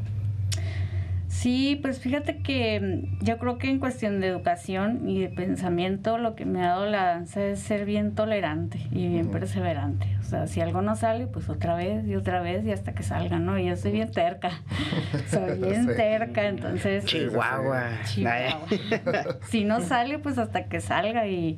Sí, 1.27 1.77
pues 1.81 1.99
fíjate 1.99 2.37
que 2.37 2.79
mm, 3.19 3.23
yo 3.25 3.37
creo 3.39 3.57
que 3.57 3.69
en 3.69 3.79
cuestión 3.79 4.21
de 4.21 4.27
educación 4.27 5.09
y 5.09 5.19
de 5.21 5.27
pensamiento 5.29 6.17
lo 6.17 6.33
que 6.35 6.45
me 6.45 6.63
ha 6.63 6.69
dado 6.69 6.85
la 6.85 7.03
danza 7.07 7.43
es 7.45 7.59
ser 7.59 7.83
bien 7.85 8.15
tolerante 8.15 8.79
y 8.91 9.09
bien 9.09 9.27
perseverante. 9.29 10.07
O 10.21 10.23
sea, 10.23 10.47
si 10.47 10.61
algo 10.61 10.81
no 10.81 10.95
sale, 10.95 11.27
pues 11.27 11.49
otra 11.49 11.75
vez 11.75 12.07
y 12.07 12.15
otra 12.15 12.41
vez 12.41 12.65
y 12.65 12.71
hasta 12.71 12.93
que 12.93 13.03
salga, 13.03 13.37
¿no? 13.37 13.59
Y 13.59 13.65
yo 13.67 13.75
soy 13.75 13.91
bien 13.91 14.11
terca. 14.11 14.49
Soy 15.29 15.59
bien 15.59 15.87
Sí. 15.89 15.95
terca, 15.95 16.47
entonces... 16.47 17.05
Chihuahua. 17.05 17.89
Chihuahua. 18.05 18.67
si 19.49 19.65
no 19.65 19.81
sale, 19.81 20.19
pues 20.19 20.37
hasta 20.37 20.65
que 20.65 20.79
salga 20.79 21.27
y, 21.27 21.57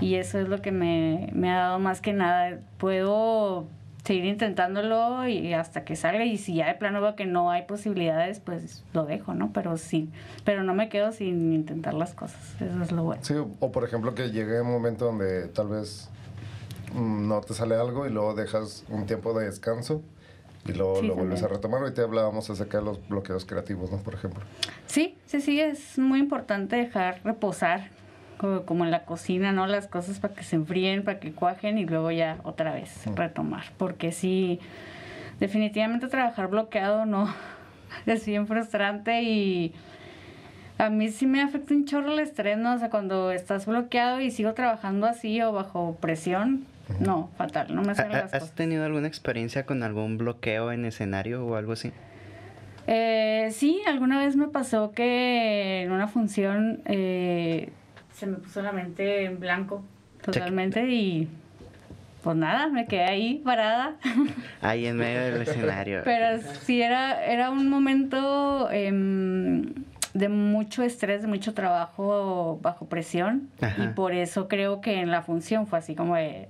y 0.00 0.16
eso 0.16 0.40
es 0.40 0.48
lo 0.48 0.60
que 0.60 0.72
me, 0.72 1.30
me 1.32 1.50
ha 1.52 1.58
dado 1.58 1.78
más 1.78 2.00
que 2.00 2.12
nada. 2.12 2.58
Puedo 2.78 3.68
seguir 4.06 4.24
intentándolo 4.26 5.26
y 5.26 5.52
hasta 5.52 5.84
que 5.84 5.96
salga 5.96 6.24
y 6.24 6.38
si 6.38 6.54
ya 6.54 6.68
de 6.68 6.74
plano 6.74 7.00
veo 7.00 7.16
que 7.16 7.26
no 7.26 7.50
hay 7.50 7.62
posibilidades, 7.62 8.38
pues 8.38 8.84
lo 8.92 9.04
dejo, 9.04 9.34
¿no? 9.34 9.52
Pero 9.52 9.76
sí, 9.76 10.08
pero 10.44 10.62
no 10.62 10.74
me 10.74 10.88
quedo 10.88 11.10
sin 11.10 11.52
intentar 11.52 11.92
las 11.92 12.14
cosas. 12.14 12.40
Eso 12.60 12.82
es 12.82 12.92
lo 12.92 13.02
bueno. 13.02 13.22
Sí, 13.24 13.34
o 13.34 13.72
por 13.72 13.82
ejemplo 13.84 14.14
que 14.14 14.30
llegue 14.30 14.60
un 14.60 14.70
momento 14.70 15.06
donde 15.06 15.48
tal 15.48 15.68
vez 15.68 16.08
mm, 16.94 17.26
no 17.26 17.40
te 17.40 17.54
sale 17.54 17.74
algo 17.74 18.06
y 18.06 18.10
luego 18.10 18.34
dejas 18.34 18.84
un 18.88 19.06
tiempo 19.06 19.36
de 19.36 19.46
descanso 19.46 20.02
y 20.66 20.72
luego 20.72 21.00
Sí, 21.00 21.06
lo 21.08 21.16
vuelves 21.16 21.42
a 21.42 21.48
retomar. 21.48 21.82
Ahorita 21.82 22.02
hablábamos 22.02 22.48
acerca 22.48 22.78
de 22.78 22.84
los 22.84 23.08
bloqueos 23.08 23.44
creativos, 23.44 23.90
¿no? 23.90 23.98
Por 23.98 24.14
ejemplo. 24.14 24.44
Sí, 24.86 25.16
sí, 25.26 25.40
sí, 25.40 25.60
es 25.60 25.98
muy 25.98 26.20
importante 26.20 26.76
dejar 26.76 27.20
reposar, 27.24 27.90
como, 28.36 28.62
como 28.62 28.84
en 28.84 28.90
la 28.90 29.04
cocina, 29.04 29.52
¿no? 29.52 29.66
Las 29.66 29.86
cosas 29.86 30.18
para 30.20 30.34
que 30.34 30.42
se 30.42 30.56
enfríen, 30.56 31.04
para 31.04 31.20
que 31.20 31.32
cuajen 31.32 31.78
y 31.78 31.86
luego 31.86 32.10
ya 32.10 32.38
otra 32.44 32.72
vez 32.74 33.04
retomar. 33.14 33.64
Porque 33.76 34.12
sí, 34.12 34.60
definitivamente 35.40 36.08
trabajar 36.08 36.48
bloqueado 36.48 37.06
no 37.06 37.32
es 38.06 38.26
bien 38.26 38.46
frustrante 38.46 39.22
y 39.22 39.74
a 40.78 40.90
mí 40.90 41.08
sí 41.08 41.26
me 41.26 41.40
afecta 41.42 41.74
un 41.74 41.86
chorro 41.86 42.12
el 42.12 42.18
estrés, 42.18 42.58
¿no? 42.58 42.74
O 42.74 42.78
sea, 42.78 42.90
cuando 42.90 43.32
estás 43.32 43.66
bloqueado 43.66 44.20
y 44.20 44.30
sigo 44.30 44.52
trabajando 44.54 45.06
así 45.06 45.40
o 45.40 45.52
bajo 45.52 45.96
presión, 46.00 46.66
no, 47.00 47.30
fatal, 47.36 47.74
no 47.74 47.82
me 47.82 47.94
salen 47.94 48.12
las 48.12 48.34
¿Has 48.34 48.40
cosas. 48.40 48.54
tenido 48.54 48.84
alguna 48.84 49.08
experiencia 49.08 49.66
con 49.66 49.82
algún 49.82 50.18
bloqueo 50.18 50.70
en 50.72 50.84
escenario 50.84 51.44
o 51.46 51.56
algo 51.56 51.72
así? 51.72 51.92
Eh, 52.86 53.48
sí, 53.50 53.80
alguna 53.86 54.18
vez 54.18 54.36
me 54.36 54.46
pasó 54.48 54.92
que 54.92 55.82
en 55.82 55.90
una 55.90 56.06
función 56.06 56.82
eh, 56.84 57.70
se 58.16 58.26
me 58.26 58.38
puso 58.38 58.62
la 58.62 58.72
mente 58.72 59.24
en 59.24 59.38
blanco 59.38 59.82
totalmente 60.22 60.88
y 60.88 61.28
pues 62.22 62.36
nada, 62.36 62.66
me 62.68 62.86
quedé 62.86 63.04
ahí 63.04 63.34
parada. 63.44 63.94
Ahí 64.60 64.86
en 64.86 64.96
medio 64.96 65.20
del 65.32 65.42
escenario. 65.42 66.00
Pero 66.02 66.42
sí 66.62 66.82
era, 66.82 67.24
era 67.24 67.50
un 67.50 67.68
momento 67.70 68.68
em, 68.72 69.72
de 70.12 70.28
mucho 70.28 70.82
estrés, 70.82 71.22
de 71.22 71.28
mucho 71.28 71.54
trabajo 71.54 72.58
bajo 72.62 72.86
presión 72.86 73.48
Ajá. 73.60 73.84
y 73.84 73.88
por 73.88 74.12
eso 74.12 74.48
creo 74.48 74.80
que 74.80 75.00
en 75.00 75.12
la 75.12 75.22
función 75.22 75.68
fue 75.68 75.78
así 75.78 75.94
como 75.94 76.16
de 76.16 76.48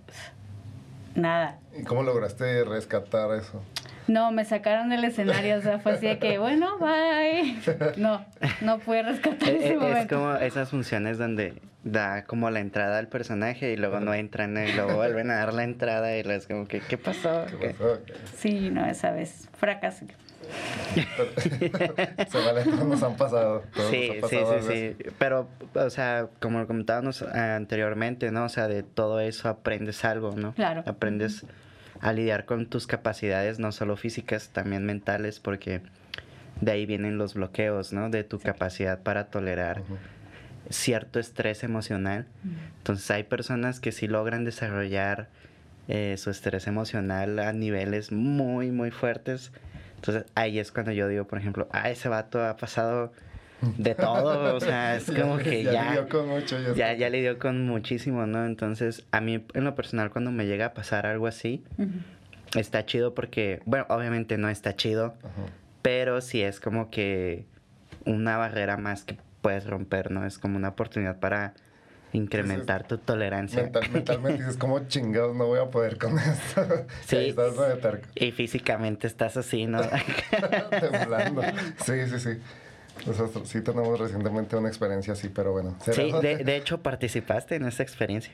nada. 1.14 1.59
¿Y 1.79 1.83
cómo 1.83 2.03
lograste 2.03 2.64
rescatar 2.64 3.35
eso? 3.39 3.61
No, 4.09 4.31
me 4.33 4.45
sacaron 4.45 4.89
del 4.89 5.05
escenario, 5.05 5.57
o 5.57 5.61
sea, 5.61 5.79
fue 5.79 5.93
así 5.93 6.07
de 6.07 6.19
que, 6.19 6.39
bueno, 6.39 6.79
bye. 6.79 7.57
No, 7.97 8.25
no 8.61 8.79
pude 8.79 9.03
rescatar 9.03 9.49
Eh, 9.49 9.57
ese 9.57 9.69
eh, 9.69 9.73
es 9.75 9.81
momento. 9.81 10.17
como 10.17 10.35
esas 10.37 10.71
funciones 10.71 11.19
donde 11.19 11.55
da 11.83 12.25
como 12.25 12.51
la 12.51 12.61
entrada 12.61 12.99
al 12.99 13.09
personaje 13.09 13.73
y 13.73 13.77
luego 13.77 14.01
no 14.01 14.13
entran 14.15 14.57
y 14.57 14.73
luego 14.73 14.95
vuelven 14.97 15.31
a 15.31 15.37
dar 15.37 15.55
la 15.55 15.65
entrada 15.65 16.17
y 16.17 16.23
luego 16.23 16.39
es 16.39 16.47
como 16.47 16.67
que, 16.67 16.81
¿qué 16.81 16.99
pasó? 16.99 17.47
¿Qué 17.49 17.57
¿Qué? 17.59 17.69
pasó? 17.71 18.01
Sí, 18.37 18.71
no, 18.71 18.87
esa 18.87 19.11
vez 19.13 19.49
fracasé. 19.59 20.07
Se 22.29 22.39
vale, 22.39 22.63
todos 22.65 22.85
nos 22.87 23.03
han 23.03 23.17
pasado. 23.17 23.63
todos 23.75 23.91
Sí, 23.91 24.13
nos 24.21 24.25
ha 24.25 24.29
sí, 24.29 24.37
pasado 24.37 24.61
sí, 24.63 24.73
algo 24.73 24.95
sí. 25.03 25.11
Pero, 25.19 25.49
o 25.75 25.91
sea, 25.91 26.29
como 26.41 26.59
lo 26.61 26.67
comentábamos 26.67 27.23
anteriormente, 27.23 28.31
¿no? 28.31 28.45
O 28.45 28.49
sea, 28.49 28.69
de 28.69 28.83
todo 28.83 29.21
eso 29.21 29.49
aprendes 29.49 30.05
algo, 30.05 30.35
¿no? 30.37 30.55
Claro. 30.55 30.83
Aprendes 30.87 31.45
a 32.01 32.12
lidiar 32.12 32.44
con 32.44 32.66
tus 32.66 32.86
capacidades, 32.86 33.59
no 33.59 33.72
solo 33.72 33.97
físicas, 33.97 34.51
también 34.51 34.84
mentales, 34.84 35.40
porque 35.40 35.80
de 36.61 36.72
ahí 36.72 36.86
vienen 36.86 37.18
los 37.18 37.34
bloqueos, 37.34 37.92
¿no? 37.92 38.11
De 38.11 38.24
tu 38.24 38.38
capacidad 38.38 39.01
para 39.01 39.26
tolerar 39.26 39.82
cierto 40.70 41.20
estrés 41.20 41.62
emocional. 41.64 42.26
Entonces 42.78 43.11
hay 43.11 43.24
personas 43.24 43.80
que 43.80 43.92
sí 43.92 44.09
logran 44.09 44.44
desarrollar 44.44 45.28
eh, 45.88 46.16
su 46.18 46.30
estrés 46.30 46.66
emocional 46.66 47.38
a 47.38 47.53
niveles 47.53 48.12
muy, 48.12 48.70
muy 48.70 48.90
fuertes. 48.90 49.53
Entonces 49.97 50.24
ahí 50.34 50.59
es 50.59 50.72
cuando 50.72 50.92
yo 50.92 51.09
digo, 51.09 51.26
por 51.26 51.38
ejemplo, 51.38 51.68
ah, 51.72 51.90
ese 51.90 52.09
vato 52.09 52.44
ha 52.44 52.57
pasado 52.57 53.12
de 53.63 53.95
todo, 53.95 54.55
o 54.57 54.61
sea, 54.61 54.97
es 54.97 55.07
como 55.11 55.39
que 55.39 55.63
ya 55.65 55.73
ya, 55.73 55.85
lidió 55.91 56.09
con 56.09 56.29
mucho, 56.29 56.59
ya 56.61 56.75
ya, 56.75 56.93
ya 56.95 57.11
lidió 57.11 57.39
con 57.39 57.67
muchísimo, 57.67 58.27
¿no? 58.27 58.45
Entonces 58.47 59.05
a 59.13 59.21
mí 59.21 59.45
en 59.55 59.65
lo 59.65 59.75
personal 59.75 60.11
cuando 60.11 60.31
me 60.31 60.47
llega 60.47 60.67
a 60.67 60.75
pasar 60.75 61.07
algo 61.07 61.27
así, 61.27 61.65
está 62.55 62.85
chido 62.87 63.15
porque, 63.15 63.61
bueno, 63.65 63.87
obviamente 63.89 64.39
no 64.39 64.49
está 64.49 64.77
chido, 64.77 65.15
pero 65.83 66.21
sí 66.21 66.43
es 66.43 66.61
como 66.61 66.91
que 66.91 67.47
una 68.05 68.37
barrera 68.37 68.77
más 68.77 69.05
que 69.05 69.17
puedes 69.43 69.67
romper, 69.67 70.11
¿no? 70.11 70.27
Es 70.27 70.39
como 70.39 70.57
una 70.57 70.69
oportunidad 70.71 71.19
para 71.19 71.55
incrementar 72.13 72.87
tu 72.87 72.99
tolerancia. 72.99 73.63
Mental- 73.65 73.91
mentalmente 73.93 74.43
dices, 74.43 74.57
¿cómo 74.57 74.87
chingados 74.89 75.35
no 75.37 75.47
voy 75.47 75.61
a 75.61 75.67
poder 75.71 75.99
con 75.99 76.19
esto? 76.19 76.87
Sí. 77.05 77.17
Estás. 77.17 78.01
Y 78.15 78.33
físicamente 78.33 79.07
estás 79.07 79.37
así, 79.37 79.67
¿no? 79.67 79.81
temblando. 80.81 81.43
Sí, 81.85 82.07
sí, 82.09 82.19
sí. 82.19 82.31
Nosotros 83.07 83.49
sí 83.49 83.61
tenemos 83.61 83.99
recientemente 84.01 84.57
una 84.57 84.68
experiencia 84.68 85.12
así, 85.12 85.28
pero 85.28 85.53
bueno. 85.53 85.76
sí, 85.92 86.11
de, 86.22 86.36
de 86.44 86.57
hecho 86.57 86.80
participaste 86.82 87.57
en 87.57 87.66
esta 87.66 87.82
experiencia. 87.82 88.32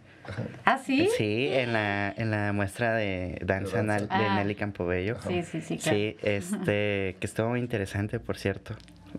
¿Ah, 0.64 0.78
sí? 0.78 1.08
Sí, 1.16 1.48
en 1.50 1.72
la, 1.72 2.10
en 2.12 2.30
la 2.30 2.52
muestra 2.52 2.94
de 2.94 3.38
danza 3.44 3.82
De 3.82 3.86
danza. 3.88 4.18
De 4.18 4.24
Ah. 4.24 4.36
Nelly 4.36 4.54
Campobello. 4.54 5.16
Sí, 5.26 5.42
sí, 5.42 5.60
sí, 5.60 5.78
claro. 5.78 5.96
Sí, 5.98 6.16
este, 6.22 7.16
que 7.18 7.26
estuvo 7.26 7.48
muy 7.48 7.60
interesante, 7.60 8.20
por 8.20 8.38
cierto. 8.38 8.74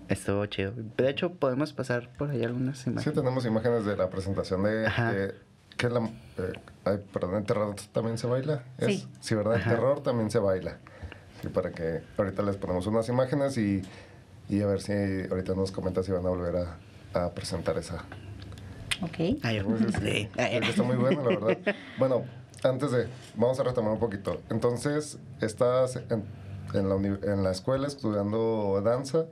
Estuvo 0.08 0.46
chido. 0.48 0.74
De 0.98 1.10
hecho, 1.10 1.34
podemos 1.34 1.72
pasar 1.74 2.10
por 2.18 2.32
ahí 2.32 2.44
algunas 2.44 2.80
Sí, 2.80 2.90
imágenes. 2.90 3.16
tenemos 3.16 3.46
imágenes 3.46 3.86
de 3.86 3.96
la 3.98 4.10
presentación 4.10 4.64
de... 4.64 4.88
Ajá. 4.88 5.14
que 5.78 5.90
la, 5.90 6.00
eh, 6.38 6.54
ay, 6.86 6.98
perdón, 7.12 7.36
¿en 7.36 7.46
terror 7.46 7.76
también 7.92 8.18
se 8.18 8.26
baila? 8.28 8.64
¿Es? 8.80 8.88
Sí. 8.88 9.08
Sí, 9.20 9.36
¿verdad? 9.36 9.56
En 9.56 9.62
Ajá. 9.62 9.70
terror 9.72 10.02
también 10.02 10.32
se 10.32 10.40
baila. 10.40 10.78
Sí, 11.42 11.50
para 11.50 11.72
que 11.72 12.02
ahorita 12.18 12.42
les 12.44 12.56
ponemos 12.58 12.88
unas 12.88 13.08
imágenes 13.10 13.58
y, 13.58 13.82
y 14.50 14.62
a 14.62 14.68
ver 14.68 14.82
si 14.82 14.92
ahorita 15.30 15.54
nos 15.56 15.72
comentas 15.72 16.06
si 16.06 16.12
van 16.12 16.26
a 16.26 16.30
volver 16.30 16.56
a, 16.58 17.26
a 17.26 17.32
presentar 17.32 17.78
esa. 17.78 18.04
Ok. 19.02 19.40
Ay, 19.44 19.62
sí. 20.02 20.30
Porque 20.34 20.70
está 20.70 20.84
muy 20.84 20.96
bueno, 20.96 21.24
la 21.24 21.40
verdad. 21.40 21.76
Bueno, 22.00 22.24
antes 22.64 22.92
de... 22.92 23.08
Vamos 23.36 23.60
a 23.60 23.64
retomar 23.64 23.94
un 23.94 24.00
poquito. 24.00 24.42
Entonces, 24.50 25.18
estás 25.42 25.98
en, 26.10 26.24
en 26.74 26.90
la, 26.90 26.96
en 26.96 27.44
la 27.44 27.52
escuela 27.52 27.88
estudiando 27.88 28.82
danza, 28.84 29.26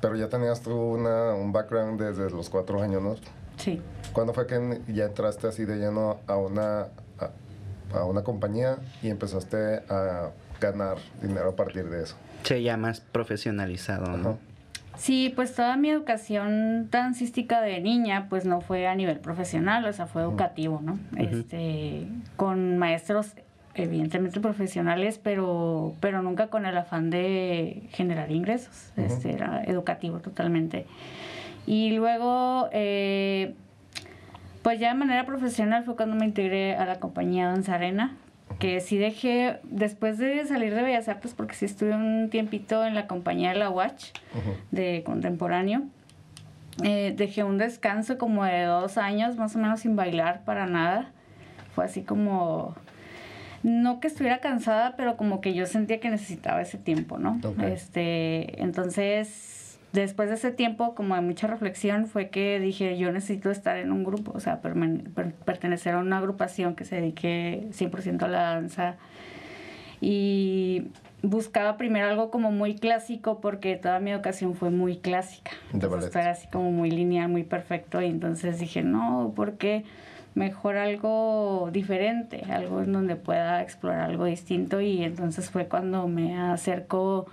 pero 0.00 0.16
ya 0.16 0.28
tenías 0.28 0.60
tú 0.62 0.72
una, 0.74 1.34
un 1.34 1.52
background 1.52 2.00
desde 2.00 2.30
los 2.30 2.48
cuatro 2.50 2.82
años, 2.82 3.02
¿no? 3.02 3.16
Sí. 3.56 3.80
¿Cuándo 4.12 4.32
fue 4.32 4.46
que 4.46 4.80
ya 4.88 5.04
entraste 5.04 5.46
así 5.48 5.64
de 5.64 5.76
lleno 5.76 6.18
a 6.26 6.36
una, 6.36 6.88
a, 7.18 7.30
a 7.98 8.04
una 8.04 8.22
compañía 8.22 8.78
y 9.02 9.08
empezaste 9.10 9.82
a 9.88 10.30
ganar 10.64 10.96
dinero 11.22 11.50
a 11.50 11.56
partir 11.56 11.84
de 11.88 12.02
eso? 12.02 12.16
Sí, 12.42 12.62
ya 12.62 12.76
más 12.76 13.00
profesionalizado, 13.00 14.16
¿no? 14.16 14.30
Ajá. 14.30 14.38
Sí, 14.96 15.32
pues 15.34 15.54
toda 15.54 15.76
mi 15.76 15.90
educación 15.90 16.88
dancística 16.90 17.60
de 17.60 17.80
niña, 17.80 18.26
pues 18.28 18.44
no 18.44 18.60
fue 18.60 18.86
a 18.86 18.94
nivel 18.94 19.18
profesional, 19.18 19.84
o 19.84 19.92
sea, 19.92 20.06
fue 20.06 20.22
educativo, 20.22 20.80
¿no? 20.82 20.98
Este, 21.16 22.06
con 22.36 22.78
maestros 22.78 23.32
evidentemente 23.74 24.40
profesionales, 24.40 25.18
pero, 25.20 25.94
pero 25.98 26.22
nunca 26.22 26.46
con 26.46 26.64
el 26.64 26.76
afán 26.76 27.10
de 27.10 27.82
generar 27.90 28.30
ingresos. 28.30 28.92
Este, 28.96 29.32
era 29.32 29.64
educativo 29.64 30.20
totalmente. 30.20 30.86
Y 31.66 31.90
luego, 31.92 32.68
eh, 32.72 33.54
pues 34.62 34.78
ya 34.78 34.88
de 34.88 34.94
manera 34.94 35.26
profesional 35.26 35.84
fue 35.84 35.96
cuando 35.96 36.14
me 36.14 36.24
integré 36.24 36.76
a 36.76 36.86
la 36.86 37.00
compañía 37.00 37.48
Danza 37.48 37.74
Arena, 37.74 38.16
que 38.58 38.80
sí 38.80 38.98
dejé, 38.98 39.60
después 39.64 40.18
de 40.18 40.44
salir 40.46 40.74
de 40.74 40.82
Bellas 40.82 41.08
Artes, 41.08 41.34
porque 41.34 41.54
sí 41.54 41.64
estuve 41.64 41.94
un 41.94 42.28
tiempito 42.30 42.84
en 42.84 42.94
la 42.94 43.06
compañía 43.06 43.50
de 43.50 43.58
la 43.58 43.70
Watch, 43.70 44.10
de 44.70 45.02
contemporáneo. 45.04 45.82
Eh, 46.82 47.14
dejé 47.16 47.44
un 47.44 47.58
descanso 47.58 48.18
como 48.18 48.44
de 48.44 48.64
dos 48.64 48.98
años, 48.98 49.36
más 49.36 49.54
o 49.54 49.58
menos 49.58 49.80
sin 49.80 49.96
bailar 49.96 50.42
para 50.44 50.66
nada. 50.66 51.12
Fue 51.74 51.84
así 51.84 52.02
como, 52.02 52.74
no 53.62 54.00
que 54.00 54.08
estuviera 54.08 54.38
cansada, 54.38 54.94
pero 54.96 55.16
como 55.16 55.40
que 55.40 55.54
yo 55.54 55.66
sentía 55.66 56.00
que 56.00 56.10
necesitaba 56.10 56.60
ese 56.62 56.78
tiempo, 56.78 57.18
¿no? 57.18 57.40
Este, 57.62 58.62
entonces, 58.62 59.63
después 59.94 60.28
de 60.28 60.34
ese 60.34 60.50
tiempo, 60.50 60.94
como 60.94 61.14
de 61.14 61.20
mucha 61.20 61.46
reflexión, 61.46 62.06
fue 62.06 62.28
que 62.28 62.60
dije, 62.60 62.98
yo 62.98 63.12
necesito 63.12 63.50
estar 63.50 63.76
en 63.76 63.92
un 63.92 64.04
grupo, 64.04 64.32
o 64.34 64.40
sea, 64.40 64.60
pertenecer 64.60 65.94
a 65.94 65.98
una 65.98 66.18
agrupación 66.18 66.74
que 66.74 66.84
se 66.84 66.96
dedique 66.96 67.68
100% 67.70 68.22
a 68.22 68.28
la 68.28 68.42
danza. 68.42 68.96
Y 70.00 70.88
buscaba 71.22 71.76
primero 71.76 72.08
algo 72.08 72.30
como 72.30 72.50
muy 72.50 72.74
clásico 72.74 73.40
porque 73.40 73.76
toda 73.76 74.00
mi 74.00 74.10
educación 74.10 74.54
fue 74.54 74.70
muy 74.70 74.98
clásica. 74.98 75.52
Entonces 75.72 76.14
era 76.14 76.32
así 76.32 76.48
como 76.48 76.70
muy 76.70 76.90
lineal, 76.90 77.30
muy 77.30 77.44
perfecto 77.44 78.02
y 78.02 78.06
entonces 78.06 78.58
dije, 78.58 78.82
no, 78.82 79.32
porque 79.34 79.84
mejor 80.34 80.76
algo 80.76 81.70
diferente, 81.72 82.42
algo 82.50 82.82
en 82.82 82.92
donde 82.92 83.16
pueda 83.16 83.62
explorar 83.62 84.10
algo 84.10 84.24
distinto 84.24 84.80
y 84.80 85.02
entonces 85.04 85.48
fue 85.50 85.66
cuando 85.66 86.08
me 86.08 86.38
acerco 86.38 87.26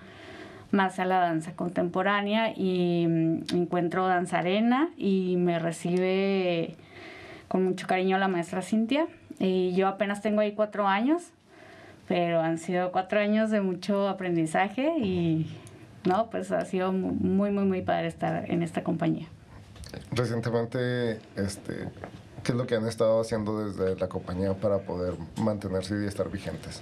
más 0.71 0.99
a 0.99 1.05
la 1.05 1.19
danza 1.19 1.53
contemporánea 1.53 2.53
y 2.55 3.05
mm, 3.07 3.55
encuentro 3.55 4.07
danza 4.07 4.39
arena 4.39 4.89
y 4.97 5.35
me 5.37 5.59
recibe 5.59 6.75
con 7.47 7.63
mucho 7.65 7.87
cariño 7.87 8.17
la 8.17 8.27
maestra 8.27 8.61
Cintia 8.61 9.07
y 9.39 9.73
yo 9.73 9.87
apenas 9.87 10.21
tengo 10.21 10.41
ahí 10.41 10.53
cuatro 10.53 10.87
años 10.87 11.23
pero 12.07 12.41
han 12.41 12.57
sido 12.57 12.91
cuatro 12.91 13.19
años 13.19 13.51
de 13.51 13.61
mucho 13.61 14.07
aprendizaje 14.09 14.97
y 14.99 15.47
no, 16.03 16.29
pues 16.29 16.51
ha 16.51 16.65
sido 16.65 16.91
mu- 16.91 17.13
muy, 17.13 17.51
muy, 17.51 17.63
muy 17.63 17.81
padre 17.83 18.07
estar 18.07 18.49
en 18.51 18.63
esta 18.63 18.83
compañía. 18.83 19.27
Recientemente, 20.11 21.19
este, 21.37 21.87
¿qué 22.43 22.51
es 22.51 22.55
lo 22.55 22.65
que 22.67 22.75
han 22.75 22.87
estado 22.87 23.21
haciendo 23.21 23.65
desde 23.65 23.95
la 23.97 24.09
compañía 24.09 24.53
para 24.53 24.79
poder 24.79 25.13
mantenerse 25.37 26.03
y 26.03 26.07
estar 26.07 26.29
vigentes? 26.29 26.81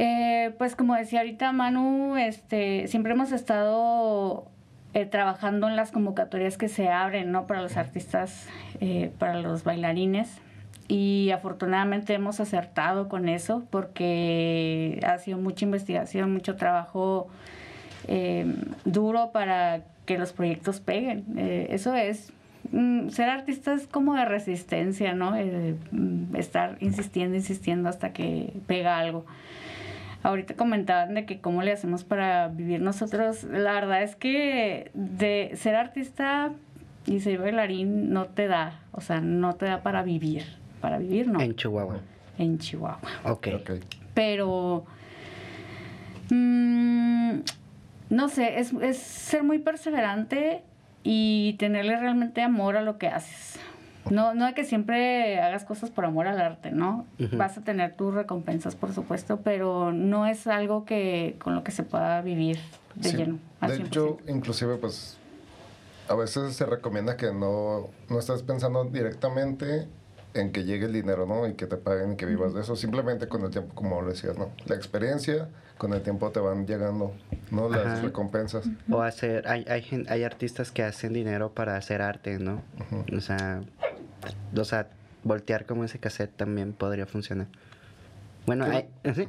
Eh, 0.00 0.54
pues 0.58 0.76
como 0.76 0.94
decía 0.94 1.20
ahorita 1.20 1.50
Manu, 1.50 2.16
este, 2.16 2.86
siempre 2.86 3.12
hemos 3.12 3.32
estado 3.32 4.46
eh, 4.94 5.06
trabajando 5.06 5.68
en 5.68 5.74
las 5.74 5.90
convocatorias 5.90 6.56
que 6.56 6.68
se 6.68 6.88
abren, 6.88 7.32
¿no? 7.32 7.48
Para 7.48 7.62
los 7.62 7.76
artistas, 7.76 8.48
eh, 8.80 9.10
para 9.18 9.40
los 9.40 9.64
bailarines. 9.64 10.38
Y 10.86 11.30
afortunadamente 11.34 12.14
hemos 12.14 12.38
acertado 12.38 13.08
con 13.08 13.28
eso 13.28 13.64
porque 13.70 15.00
ha 15.06 15.18
sido 15.18 15.36
mucha 15.36 15.64
investigación, 15.64 16.32
mucho 16.32 16.56
trabajo 16.56 17.28
eh, 18.06 18.46
duro 18.84 19.30
para 19.32 19.82
que 20.06 20.16
los 20.16 20.32
proyectos 20.32 20.80
peguen. 20.80 21.24
Eh, 21.36 21.66
eso 21.70 21.94
es, 21.94 22.32
mm, 22.70 23.08
ser 23.08 23.28
artista 23.28 23.74
es 23.74 23.88
como 23.88 24.14
de 24.14 24.24
resistencia, 24.24 25.12
¿no? 25.12 25.32
Mm, 25.90 26.36
estar 26.36 26.78
insistiendo, 26.80 27.36
insistiendo 27.36 27.88
hasta 27.88 28.12
que 28.12 28.54
pega 28.66 28.96
algo. 28.96 29.26
Ahorita 30.28 30.54
comentaban 30.56 31.14
de 31.14 31.24
que 31.24 31.40
cómo 31.40 31.62
le 31.62 31.72
hacemos 31.72 32.04
para 32.04 32.48
vivir 32.48 32.82
nosotros. 32.82 33.44
La 33.44 33.72
verdad 33.72 34.02
es 34.02 34.14
que 34.14 34.90
de 34.92 35.52
ser 35.54 35.74
artista 35.74 36.52
y 37.06 37.20
ser 37.20 37.38
bailarín 37.38 38.12
no 38.12 38.26
te 38.26 38.46
da, 38.46 38.82
o 38.92 39.00
sea, 39.00 39.22
no 39.22 39.54
te 39.54 39.64
da 39.64 39.82
para 39.82 40.02
vivir. 40.02 40.44
Para 40.82 40.98
vivir 40.98 41.28
no, 41.28 41.40
En 41.40 41.56
Chihuahua. 41.56 42.00
en 42.36 42.58
Chihuahua. 42.58 43.00
Ok. 43.24 43.48
Ok. 43.54 43.70
Pero, 44.12 44.84
mm, 46.30 47.38
no 48.10 48.28
sé, 48.28 48.58
es, 48.60 48.72
es 48.74 48.98
ser 48.98 49.42
muy 49.44 49.58
perseverante 49.58 50.62
y 51.02 51.54
tenerle 51.58 51.96
realmente 51.98 52.42
amor 52.42 52.76
a 52.76 52.82
lo 52.82 52.98
que 52.98 53.08
haces. 53.08 53.58
No, 54.10 54.34
no 54.34 54.46
de 54.46 54.54
que 54.54 54.64
siempre 54.64 55.40
hagas 55.40 55.64
cosas 55.64 55.90
por 55.90 56.04
amor 56.04 56.26
al 56.26 56.40
arte, 56.40 56.70
¿no? 56.70 57.06
Vas 57.32 57.58
a 57.58 57.62
tener 57.62 57.94
tus 57.96 58.14
recompensas, 58.14 58.74
por 58.76 58.92
supuesto, 58.92 59.40
pero 59.42 59.92
no 59.92 60.26
es 60.26 60.46
algo 60.46 60.84
que 60.84 61.36
con 61.42 61.54
lo 61.54 61.62
que 61.64 61.70
se 61.72 61.82
pueda 61.82 62.20
vivir 62.22 62.58
de 62.94 63.08
Sí. 63.10 63.16
lleno. 63.16 63.38
al 63.60 63.70
De 63.70 63.76
100%. 63.76 63.86
hecho, 63.86 64.18
inclusive, 64.32 64.76
pues, 64.76 65.16
a 66.08 66.14
veces 66.14 66.54
se 66.56 66.64
recomienda 66.66 67.16
que 67.16 67.32
no, 67.32 67.88
no 68.08 68.18
estés 68.18 68.42
pensando 68.42 68.84
directamente 68.84 69.86
en 70.34 70.52
que 70.52 70.64
llegue 70.64 70.86
el 70.86 70.92
dinero, 70.92 71.26
¿no? 71.26 71.46
Y 71.48 71.54
que 71.54 71.66
te 71.66 71.76
paguen 71.76 72.12
y 72.12 72.16
que 72.16 72.26
vivas 72.26 72.54
de 72.54 72.60
eso. 72.60 72.76
Simplemente 72.76 73.28
con 73.28 73.42
el 73.42 73.50
tiempo, 73.50 73.74
como 73.74 74.00
lo 74.00 74.10
decías, 74.10 74.36
¿no? 74.38 74.50
La 74.66 74.74
experiencia, 74.76 75.48
con 75.78 75.92
el 75.94 76.02
tiempo 76.02 76.30
te 76.30 76.38
van 76.40 76.66
llegando, 76.66 77.12
¿no? 77.50 77.68
Las 77.68 77.86
Ajá. 77.86 78.02
recompensas. 78.02 78.68
O 78.90 79.00
hacer, 79.02 79.48
hay, 79.48 79.64
hay, 79.68 80.04
hay 80.08 80.22
artistas 80.24 80.70
que 80.70 80.82
hacen 80.84 81.12
dinero 81.12 81.50
para 81.52 81.76
hacer 81.76 82.02
arte, 82.02 82.38
¿no? 82.38 82.62
O 83.16 83.20
sea, 83.20 83.60
o 84.56 84.64
sea, 84.64 84.88
voltear 85.24 85.66
como 85.66 85.84
ese 85.84 85.98
cassette 85.98 86.34
también 86.36 86.72
podría 86.72 87.06
funcionar. 87.06 87.46
Bueno, 88.46 88.64
hay, 88.64 88.86
sí. 89.14 89.28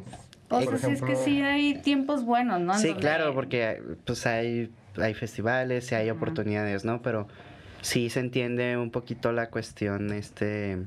O 0.49 0.59
Eh, 0.59 0.65
sea, 0.65 0.77
sí 0.77 0.91
es 0.93 1.01
que 1.01 1.13
ejemplo- 1.13 1.23
sí 1.25 1.41
hay 1.41 1.75
tiempos 1.81 2.23
buenos, 2.25 2.59
¿no? 2.61 2.73
Sí, 2.75 2.93
claro, 2.95 3.33
porque 3.33 3.81
pues 4.05 4.25
hay, 4.25 4.71
hay 4.97 5.13
festivales 5.13 5.91
y 5.91 5.95
hay 5.95 6.09
oportunidades, 6.09 6.85
¿no? 6.85 7.01
Pero 7.01 7.27
sí 7.81 8.09
se 8.09 8.19
entiende 8.19 8.75
un 8.77 8.89
poquito 8.91 9.31
la 9.31 9.49
cuestión, 9.49 10.11
este, 10.11 10.77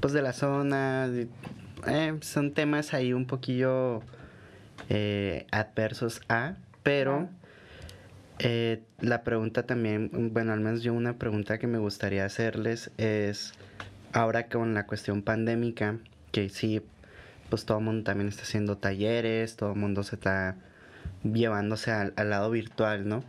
pues 0.00 0.12
de 0.12 0.22
la 0.22 0.32
zona. 0.32 1.08
de- 1.08 1.28
eh, 1.86 2.16
son 2.22 2.52
temas 2.54 2.94
ahí 2.94 3.12
un 3.12 3.26
poquillo 3.26 4.02
eh, 4.88 5.46
adversos 5.52 6.20
a, 6.28 6.54
pero. 6.82 7.28
Eh, 8.44 8.82
la 9.00 9.22
pregunta 9.22 9.66
también, 9.66 10.10
bueno, 10.32 10.52
al 10.52 10.58
menos 10.58 10.82
yo 10.82 10.92
una 10.92 11.16
pregunta 11.16 11.58
que 11.58 11.68
me 11.68 11.78
gustaría 11.78 12.24
hacerles 12.24 12.90
es, 12.98 13.52
ahora 14.12 14.48
con 14.48 14.74
la 14.74 14.84
cuestión 14.86 15.22
pandémica, 15.22 15.98
que 16.32 16.48
sí, 16.48 16.82
pues 17.50 17.64
todo 17.64 17.78
el 17.78 17.84
mundo 17.84 18.02
también 18.02 18.26
está 18.26 18.42
haciendo 18.42 18.78
talleres, 18.78 19.54
todo 19.54 19.74
el 19.74 19.78
mundo 19.78 20.02
se 20.02 20.16
está 20.16 20.56
llevándose 21.22 21.92
al, 21.92 22.14
al 22.16 22.30
lado 22.30 22.50
virtual, 22.50 23.06
¿no? 23.06 23.22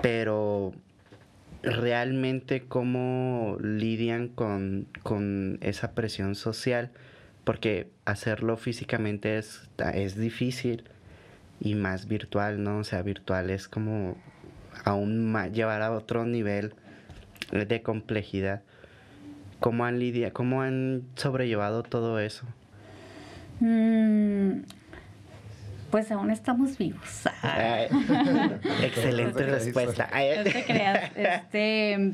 Pero 0.00 0.72
realmente 1.62 2.62
cómo 2.62 3.58
lidian 3.60 4.28
con, 4.28 4.86
con 5.02 5.58
esa 5.60 5.92
presión 5.92 6.36
social, 6.36 6.90
porque 7.44 7.90
hacerlo 8.06 8.56
físicamente 8.56 9.36
es, 9.36 9.68
es 9.92 10.16
difícil 10.16 10.84
y 11.60 11.74
más 11.74 12.06
virtual, 12.06 12.62
¿no? 12.62 12.78
O 12.78 12.84
sea, 12.84 13.02
virtual 13.02 13.50
es 13.50 13.68
como 13.68 14.16
aún 14.84 15.30
más, 15.30 15.52
llevar 15.52 15.82
a 15.82 15.92
otro 15.92 16.24
nivel 16.24 16.74
de 17.50 17.82
complejidad. 17.82 18.62
¿Cómo 19.60 19.84
han 19.84 19.98
lidia, 19.98 20.32
cómo 20.32 20.62
han 20.62 21.02
sobrellevado 21.16 21.82
todo 21.82 22.20
eso? 22.20 22.46
Mm, 23.60 24.60
pues 25.90 26.10
aún 26.10 26.30
estamos 26.30 26.76
vivos. 26.76 27.22
Ay, 27.42 27.86
excelente 28.82 29.46
respuesta. 29.46 30.08
Ay, 30.12 30.38
No 30.38 30.44
te 30.44 30.64
creas. 30.64 31.10
Este, 31.16 32.12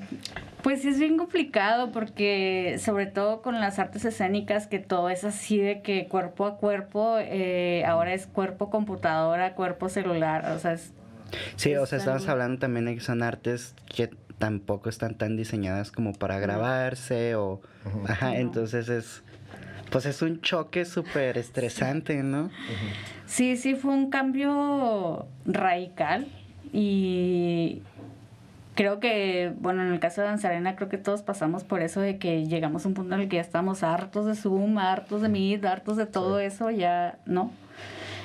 pues 0.62 0.82
sí 0.82 0.88
es 0.88 0.98
bien 0.98 1.16
complicado 1.16 1.90
porque 1.92 2.76
sobre 2.78 3.06
todo 3.06 3.42
con 3.42 3.60
las 3.60 3.78
artes 3.78 4.04
escénicas 4.04 4.66
que 4.66 4.78
todo 4.78 5.10
es 5.10 5.24
así 5.24 5.58
de 5.58 5.82
que 5.82 6.06
cuerpo 6.08 6.46
a 6.46 6.56
cuerpo, 6.56 7.16
eh, 7.18 7.84
ahora 7.86 8.14
es 8.14 8.26
cuerpo 8.26 8.70
computadora, 8.70 9.54
cuerpo 9.54 9.88
celular, 9.88 10.46
o 10.54 10.58
sea, 10.58 10.72
es, 10.72 10.92
Sí, 11.56 11.74
o 11.76 11.86
sea, 11.86 11.96
Es 11.96 12.02
estamos 12.02 12.22
algo- 12.22 12.32
hablando 12.32 12.58
también 12.60 12.84
de 12.84 12.94
que 12.94 13.00
son 13.00 13.22
artes 13.22 13.74
que 13.94 14.10
tampoco 14.38 14.88
están 14.90 15.14
tan 15.16 15.36
diseñadas 15.36 15.90
como 15.90 16.12
para 16.12 16.38
grabarse 16.38 17.36
o... 17.36 17.60
Ajá, 18.06 18.30
No. 18.32 18.34
entonces 18.36 18.88
es... 18.88 19.22
Pues 19.90 20.06
es 20.06 20.20
un 20.22 20.40
choque 20.40 20.84
súper 20.86 21.36
estresante, 21.38 22.22
¿no? 22.22 22.50
sí, 23.26 23.56
sí 23.56 23.74
fue 23.74 23.92
un 23.92 24.08
cambio 24.10 25.26
radical 25.46 26.26
y 26.72 27.82
creo 28.74 29.00
que, 29.00 29.52
bueno, 29.58 29.82
en 29.82 29.92
el 29.92 30.00
caso 30.00 30.20
de 30.20 30.28
Danzarena, 30.28 30.76
creo 30.76 30.88
que 30.88 30.98
todos 30.98 31.22
pasamos 31.22 31.64
por 31.64 31.82
eso 31.82 32.00
de 32.00 32.18
que 32.18 32.46
llegamos 32.46 32.84
a 32.84 32.88
un 32.88 32.94
punto 32.94 33.14
en 33.14 33.22
el 33.22 33.28
que 33.28 33.36
ya 33.36 33.42
estamos 33.42 33.82
hartos 33.82 34.26
de 34.26 34.34
Zoom, 34.34 34.78
hartos 34.78 35.22
de 35.22 35.28
Meet, 35.28 35.64
hartos 35.64 35.96
de 35.96 36.06
todo 36.06 36.38
eso, 36.38 36.70
ya 36.70 37.18
no. 37.26 37.50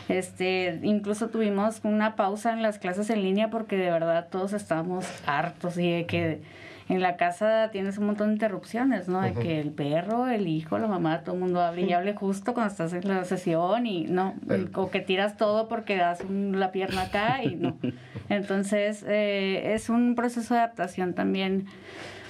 Este, 0.09 0.79
incluso 0.83 1.29
tuvimos 1.29 1.81
una 1.83 2.15
pausa 2.15 2.53
en 2.53 2.61
las 2.61 2.79
clases 2.79 3.09
en 3.09 3.21
línea 3.23 3.49
porque 3.49 3.75
de 3.75 3.91
verdad 3.91 4.27
todos 4.31 4.53
estábamos 4.53 5.05
hartos 5.25 5.77
y 5.77 5.91
de 5.91 6.05
que 6.05 6.41
en 6.89 7.01
la 7.01 7.17
casa 7.17 7.69
tienes 7.71 7.97
un 7.97 8.05
montón 8.05 8.27
de 8.27 8.33
interrupciones, 8.33 9.09
¿no? 9.09 9.21
De 9.21 9.33
que 9.33 9.59
el 9.59 9.71
perro, 9.71 10.27
el 10.27 10.47
hijo, 10.47 10.77
la 10.77 10.87
mamá, 10.87 11.21
todo 11.21 11.35
el 11.35 11.41
mundo 11.41 11.61
hable 11.61 11.81
y 11.81 11.93
hable 11.93 12.13
justo 12.13 12.53
cuando 12.53 12.71
estás 12.71 12.93
en 12.93 13.07
la 13.07 13.25
sesión 13.25 13.85
y 13.85 14.05
no, 14.05 14.35
o 14.73 14.89
que 14.89 15.01
tiras 15.01 15.35
todo 15.35 15.67
porque 15.67 15.97
das 15.97 16.23
la 16.29 16.71
pierna 16.71 17.03
acá 17.03 17.43
y 17.43 17.55
no. 17.55 17.77
Entonces, 18.29 19.03
eh, 19.07 19.73
es 19.73 19.89
un 19.89 20.15
proceso 20.15 20.53
de 20.53 20.61
adaptación 20.61 21.13
también 21.13 21.65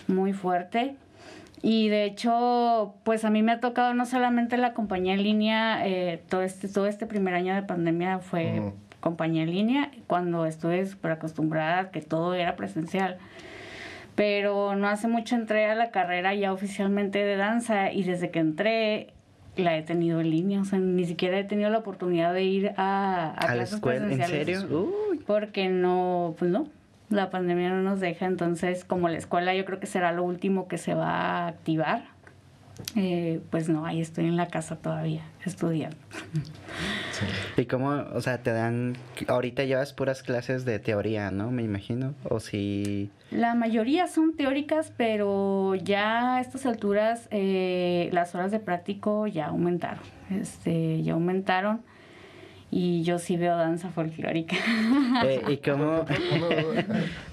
muy 0.07 0.33
fuerte. 0.33 0.95
Y 1.61 1.89
de 1.89 2.05
hecho, 2.05 2.95
pues 3.03 3.25
a 3.25 3.29
mí 3.29 3.41
me 3.41 3.51
ha 3.51 3.59
tocado 3.59 3.93
no 3.93 4.05
solamente 4.05 4.57
la 4.57 4.73
compañía 4.73 5.13
en 5.13 5.23
línea, 5.23 5.87
eh, 5.87 6.21
todo, 6.29 6.41
este, 6.41 6.67
todo 6.67 6.87
este 6.87 7.07
primer 7.07 7.33
año 7.33 7.55
de 7.55 7.63
pandemia 7.63 8.19
fue 8.19 8.73
compañía 8.99 9.43
en 9.43 9.51
línea, 9.51 9.91
cuando 10.07 10.45
estuve 10.45 10.85
súper 10.85 11.11
acostumbrada 11.11 11.79
a 11.79 11.91
que 11.91 12.01
todo 12.01 12.33
era 12.33 12.55
presencial 12.55 13.17
pero 14.17 14.75
no 14.75 14.87
hace 14.87 15.07
mucho 15.07 15.35
entré 15.35 15.67
a 15.67 15.75
la 15.75 15.91
carrera 15.91 16.33
ya 16.33 16.51
oficialmente 16.51 17.19
de 17.23 17.35
danza 17.35 17.91
y 17.91 18.01
desde 18.01 18.31
que 18.31 18.39
entré 18.39 19.13
la 19.55 19.77
he 19.77 19.83
tenido 19.83 20.19
en 20.19 20.31
línea, 20.31 20.59
o 20.59 20.65
sea, 20.65 20.79
ni 20.79 21.05
siquiera 21.05 21.37
he 21.37 21.43
tenido 21.43 21.69
la 21.69 21.77
oportunidad 21.77 22.33
de 22.33 22.43
ir 22.43 22.71
a, 22.77 23.29
a, 23.29 23.53
la 23.53 23.61
escuela, 23.61 24.11
¿en 24.11 24.25
serio? 24.25 24.67
Uy. 25.11 25.19
Porque 25.19 25.69
no, 25.69 26.33
pues 26.39 26.49
no, 26.49 26.67
la 27.11 27.29
pandemia 27.29 27.69
no 27.69 27.83
nos 27.83 27.99
deja, 27.99 28.25
entonces 28.25 28.85
como 28.85 29.07
la 29.07 29.19
escuela 29.19 29.53
yo 29.53 29.65
creo 29.65 29.79
que 29.79 29.85
será 29.85 30.11
lo 30.11 30.23
último 30.23 30.67
que 30.67 30.79
se 30.79 30.95
va 30.95 31.11
a 31.11 31.47
activar 31.49 32.16
eh, 32.95 33.41
pues 33.49 33.69
no, 33.69 33.85
ahí 33.85 34.01
estoy 34.01 34.25
en 34.25 34.37
la 34.37 34.47
casa 34.47 34.77
todavía 34.77 35.23
estudiando. 35.45 35.97
¿Y 37.55 37.65
cómo, 37.65 37.89
o 38.13 38.21
sea, 38.21 38.43
te 38.43 38.51
dan, 38.51 38.95
ahorita 39.27 39.63
llevas 39.63 39.93
puras 39.93 40.23
clases 40.23 40.65
de 40.65 40.79
teoría, 40.79 41.31
¿no? 41.31 41.51
Me 41.51 41.63
imagino, 41.63 42.13
o 42.23 42.39
si... 42.39 43.09
La 43.31 43.55
mayoría 43.55 44.07
son 44.07 44.35
teóricas, 44.35 44.93
pero 44.95 45.75
ya 45.75 46.35
a 46.35 46.41
estas 46.41 46.65
alturas 46.65 47.27
eh, 47.31 48.09
las 48.13 48.35
horas 48.35 48.51
de 48.51 48.59
práctico 48.59 49.27
ya 49.27 49.47
aumentaron, 49.47 50.03
este, 50.29 51.01
ya 51.03 51.13
aumentaron 51.13 51.81
y 52.69 53.03
yo 53.03 53.17
sí 53.17 53.37
veo 53.37 53.55
danza 53.55 53.89
folclórica. 53.89 54.55
Eh, 55.23 55.41
¿Y 55.47 55.57
cómo? 55.69 56.05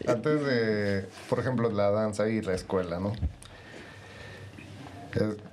Antes 0.07 0.45
de, 0.45 1.07
por 1.29 1.41
ejemplo, 1.41 1.71
la 1.71 1.91
danza 1.91 2.29
y 2.29 2.41
la 2.41 2.55
escuela, 2.55 3.01
¿no? 3.01 3.13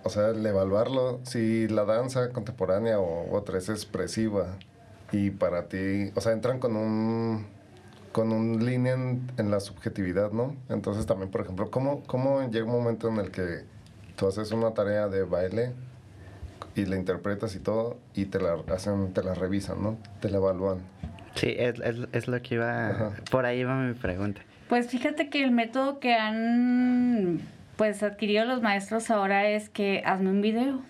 O 0.04 0.10
sea, 0.10 0.30
el 0.30 0.46
evaluarlo, 0.46 1.20
si 1.24 1.68
la 1.68 1.86
danza 1.86 2.30
contemporánea 2.30 3.00
o 3.00 3.36
otra 3.36 3.58
es 3.58 3.70
expresiva 3.70 4.58
y 5.12 5.32
para 5.32 5.68
ti, 5.68 6.12
o 6.16 6.22
sea, 6.22 6.32
entran 6.32 6.60
con 6.60 6.76
un 6.76 7.46
con 8.12 8.34
un 8.34 8.66
línea 8.66 8.94
en, 8.94 9.52
la 9.52 9.62
subjetividad, 9.62 10.32
¿no? 10.34 10.56
Entonces 10.68 11.06
también, 11.06 11.32
por 11.32 11.42
ejemplo, 11.42 11.72
¿cómo, 11.72 12.04
¿cómo 12.08 12.42
llega 12.50 12.66
un 12.66 12.74
momento 12.74 13.08
en 13.08 13.18
el 13.18 13.32
que 13.32 13.64
tú 14.18 14.28
haces 14.28 14.52
una 14.52 14.74
tarea 14.74 15.08
de 15.08 15.24
baile 15.24 15.72
y 16.76 16.86
la 16.86 16.98
interpretas 16.98 17.56
y 17.56 17.60
todo 17.60 17.98
y 18.14 18.26
te 18.26 18.40
la 18.40 18.58
hacen, 18.74 19.14
te 19.14 19.24
la 19.24 19.34
revisan, 19.34 19.82
¿no? 19.82 19.98
Te 20.20 20.30
la 20.30 20.38
evalúan. 20.38 20.80
Sí, 21.36 21.56
es, 21.58 21.80
es, 21.80 21.96
es 22.12 22.28
lo 22.28 22.42
que 22.42 22.56
iba, 22.56 23.14
por 23.32 23.46
ahí 23.46 23.64
va 23.64 23.76
mi 23.78 23.94
pregunta. 23.94 24.42
Pues 24.68 24.88
fíjate 24.88 25.30
que 25.30 25.44
el 25.44 25.52
método 25.52 26.00
que 26.00 26.14
han 26.14 27.42
pues 27.82 28.04
adquirido 28.04 28.46
los 28.46 28.62
maestros 28.62 29.10
ahora 29.10 29.50
es 29.50 29.68
que 29.68 30.04
hazme 30.06 30.30
un 30.30 30.40
video. 30.40 30.82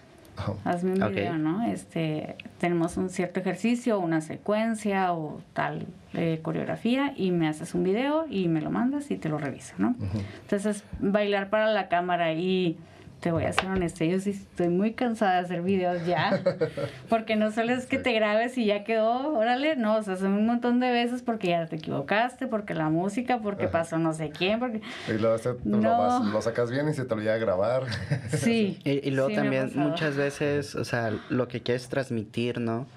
Oh. 0.45 0.57
Hazme 0.65 0.91
un 0.91 1.09
video, 1.09 1.37
¿no? 1.37 1.65
Este, 1.65 2.35
tenemos 2.57 2.97
un 2.97 3.09
cierto 3.09 3.39
ejercicio, 3.39 3.97
una 3.97 4.19
secuencia 4.19 5.13
o 5.13 5.39
tal 5.53 5.87
eh, 6.13 6.39
coreografía 6.41 7.13
y 7.15 7.31
me 7.31 7.47
haces 7.47 7.75
un 7.75 7.85
video 7.85 8.25
y 8.29 8.49
me 8.49 8.59
lo 8.59 8.71
mandas 8.71 9.09
y 9.09 9.15
te 9.15 9.29
lo 9.29 9.37
reviso, 9.37 9.73
¿no? 9.77 9.95
Entonces, 10.41 10.83
bailar 10.99 11.49
para 11.49 11.71
la 11.71 11.87
cámara 11.87 12.33
y 12.33 12.77
te 13.21 13.31
voy 13.31 13.45
a 13.45 13.53
ser 13.53 13.67
honesta, 13.67 14.03
yo 14.03 14.19
sí 14.19 14.31
estoy 14.31 14.69
muy 14.69 14.93
cansada 14.93 15.33
de 15.33 15.39
hacer 15.45 15.61
videos 15.61 16.05
ya, 16.07 16.41
porque 17.09 17.35
no 17.35 17.51
solo 17.51 17.71
es 17.71 17.85
que 17.85 17.99
te 17.99 18.13
grabes 18.13 18.57
y 18.57 18.65
ya 18.65 18.83
quedó, 18.83 19.33
órale, 19.33 19.75
no, 19.75 19.97
o 19.97 20.03
sea, 20.03 20.15
son 20.15 20.33
un 20.33 20.47
montón 20.47 20.79
de 20.79 20.91
veces 20.91 21.21
porque 21.21 21.49
ya 21.49 21.67
te 21.67 21.75
equivocaste, 21.75 22.47
porque 22.47 22.73
la 22.73 22.89
música, 22.89 23.39
porque 23.39 23.67
pasó 23.67 23.99
no 23.99 24.13
sé 24.13 24.31
quién, 24.31 24.59
porque... 24.59 24.81
Y 25.07 25.13
luego 25.13 25.37
lo, 25.63 26.41
sacas 26.41 26.71
bien 26.71 26.89
y 26.89 26.93
se 26.93 27.05
te 27.05 27.15
lo 27.15 27.31
a 27.31 27.37
grabar. 27.37 27.83
Sí. 28.31 28.79
y, 28.83 29.11
luego 29.11 29.29
también 29.35 29.71
muchas 29.75 30.15
veces, 30.15 30.73
o 30.75 30.83
sea, 30.83 31.13
lo 31.29 31.47
que 31.47 31.61
quieres 31.61 31.89
transmitir, 31.89 32.59
¿no? 32.59 32.87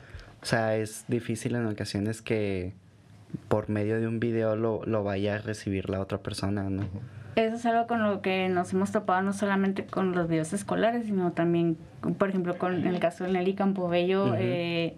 O 0.40 0.46
sea, 0.46 0.76
es 0.76 1.04
difícil 1.08 1.54
en 1.54 1.66
ocasiones 1.66 2.22
que 2.22 2.72
por 3.48 3.68
medio 3.68 4.00
de 4.00 4.06
un 4.06 4.20
video 4.20 4.56
lo, 4.56 4.82
lo 4.86 5.04
vaya 5.04 5.36
a 5.36 5.38
recibir 5.38 5.90
la 5.90 6.00
otra 6.00 6.18
persona, 6.18 6.70
¿no? 6.70 6.86
Eso 7.36 7.56
es 7.56 7.66
algo 7.66 7.86
con 7.86 8.02
lo 8.02 8.20
que 8.20 8.48
nos 8.48 8.72
hemos 8.72 8.92
topado 8.92 9.22
no 9.22 9.32
solamente 9.32 9.86
con 9.86 10.12
los 10.12 10.28
videos 10.28 10.52
escolares, 10.52 11.06
sino 11.06 11.32
también, 11.32 11.76
por 12.18 12.28
ejemplo, 12.28 12.56
con 12.58 12.86
el 12.86 12.98
caso 12.98 13.24
de 13.24 13.32
Nelly 13.32 13.54
Campobello, 13.54 14.34
eh, 14.36 14.96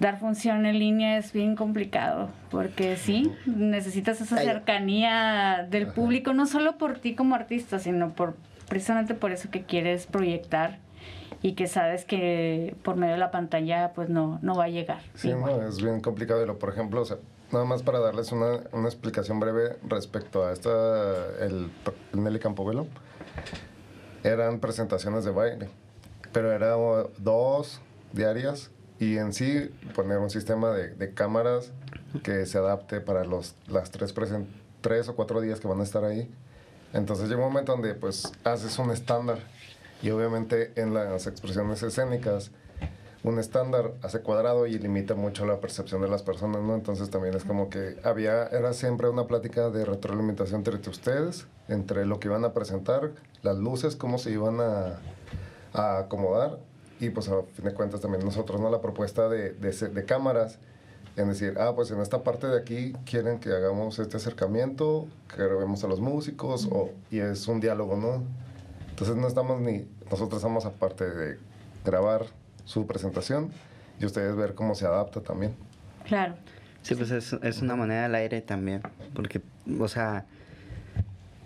dar 0.00 0.18
función 0.18 0.64
en 0.66 0.78
línea 0.78 1.18
es 1.18 1.32
bien 1.32 1.56
complicado, 1.56 2.30
porque 2.50 2.96
sí, 2.96 3.32
necesitas 3.46 4.20
esa 4.20 4.38
cercanía 4.38 5.66
del 5.68 5.88
público, 5.88 6.32
no 6.32 6.46
solo 6.46 6.78
por 6.78 6.98
ti 6.98 7.14
como 7.14 7.34
artista, 7.34 7.78
sino 7.78 8.12
por 8.12 8.36
precisamente 8.68 9.14
por 9.14 9.32
eso 9.32 9.50
que 9.50 9.62
quieres 9.62 10.06
proyectar 10.06 10.78
y 11.42 11.52
que 11.52 11.66
sabes 11.66 12.04
que 12.04 12.76
por 12.82 12.96
medio 12.96 13.14
de 13.14 13.18
la 13.18 13.30
pantalla 13.30 13.92
pues 13.94 14.08
no, 14.08 14.38
no 14.42 14.54
va 14.54 14.64
a 14.64 14.68
llegar. 14.68 15.00
Sí, 15.14 15.32
es 15.66 15.82
bien 15.82 16.00
complicado. 16.00 16.58
Por 16.58 16.70
ejemplo, 16.70 17.00
o 17.00 17.04
sea, 17.04 17.18
Nada 17.50 17.64
más 17.64 17.82
para 17.82 17.98
darles 17.98 18.30
una, 18.30 18.60
una 18.72 18.88
explicación 18.88 19.40
breve 19.40 19.78
respecto 19.86 20.44
a 20.44 20.52
esta, 20.52 20.70
el, 21.40 21.70
Nelly 22.12 22.38
Campobello. 22.38 22.86
Eran 24.22 24.60
presentaciones 24.60 25.24
de 25.24 25.30
baile, 25.30 25.70
pero 26.32 26.52
eran 26.52 26.78
dos 27.18 27.80
diarias 28.12 28.70
y 28.98 29.16
en 29.16 29.32
sí 29.32 29.70
poner 29.94 30.18
un 30.18 30.28
sistema 30.28 30.72
de, 30.72 30.94
de 30.94 31.14
cámaras 31.14 31.72
que 32.22 32.44
se 32.44 32.58
adapte 32.58 33.00
para 33.00 33.24
los, 33.24 33.54
las 33.66 33.90
tres, 33.90 34.14
tres 34.82 35.08
o 35.08 35.16
cuatro 35.16 35.40
días 35.40 35.60
que 35.60 35.68
van 35.68 35.80
a 35.80 35.84
estar 35.84 36.04
ahí. 36.04 36.30
Entonces 36.92 37.28
llega 37.28 37.40
un 37.40 37.48
momento 37.48 37.72
donde 37.72 37.94
pues 37.94 38.32
haces 38.44 38.78
un 38.78 38.90
estándar 38.90 39.38
y 40.02 40.10
obviamente 40.10 40.72
en 40.76 40.94
las 40.94 41.26
expresiones 41.26 41.82
escénicas 41.82 42.50
un 43.28 43.38
estándar 43.38 43.92
hace 44.02 44.20
cuadrado 44.20 44.66
y 44.66 44.78
limita 44.78 45.14
mucho 45.14 45.46
la 45.46 45.60
percepción 45.60 46.00
de 46.02 46.08
las 46.08 46.22
personas, 46.22 46.62
¿no? 46.62 46.74
Entonces 46.74 47.10
también 47.10 47.34
es 47.34 47.44
como 47.44 47.68
que 47.68 47.96
había, 48.02 48.46
era 48.48 48.72
siempre 48.72 49.08
una 49.08 49.26
plática 49.26 49.70
de 49.70 49.84
retroalimentación 49.84 50.64
entre 50.66 50.90
ustedes, 50.90 51.46
entre 51.68 52.06
lo 52.06 52.18
que 52.20 52.28
iban 52.28 52.44
a 52.44 52.52
presentar, 52.52 53.12
las 53.42 53.56
luces, 53.58 53.96
cómo 53.96 54.18
se 54.18 54.30
iban 54.30 54.60
a, 54.60 54.98
a 55.72 55.98
acomodar 55.98 56.58
y 57.00 57.10
pues 57.10 57.28
a 57.28 57.42
fin 57.54 57.64
de 57.64 57.74
cuentas 57.74 58.00
también 58.00 58.24
nosotros, 58.24 58.60
¿no? 58.60 58.70
La 58.70 58.80
propuesta 58.80 59.28
de, 59.28 59.52
de, 59.52 59.70
de 59.72 60.04
cámaras 60.04 60.58
en 61.16 61.28
decir, 61.28 61.56
ah, 61.58 61.72
pues 61.74 61.90
en 61.90 62.00
esta 62.00 62.22
parte 62.22 62.46
de 62.46 62.58
aquí 62.58 62.92
quieren 63.04 63.40
que 63.40 63.50
hagamos 63.50 63.98
este 63.98 64.16
acercamiento, 64.16 65.06
que 65.28 65.42
grabemos 65.42 65.82
a 65.82 65.88
los 65.88 66.00
músicos, 66.00 66.68
o, 66.70 66.90
y 67.10 67.18
es 67.18 67.48
un 67.48 67.60
diálogo, 67.60 67.96
¿no? 67.96 68.22
Entonces 68.90 69.16
no 69.16 69.26
estamos 69.26 69.60
ni, 69.60 69.86
nosotros 70.10 70.40
estamos 70.40 70.64
aparte 70.64 71.08
de 71.10 71.38
grabar 71.84 72.26
su 72.68 72.86
presentación 72.86 73.50
y 73.98 74.04
ustedes 74.04 74.36
ver 74.36 74.54
cómo 74.54 74.74
se 74.74 74.84
adapta 74.84 75.22
también. 75.22 75.54
Claro. 76.04 76.36
Sí, 76.82 76.94
pues 76.94 77.10
es, 77.10 77.32
es 77.32 77.62
una 77.62 77.76
moneda 77.76 78.04
al 78.04 78.14
aire 78.14 78.42
también, 78.42 78.82
porque, 79.14 79.40
o 79.80 79.88
sea, 79.88 80.26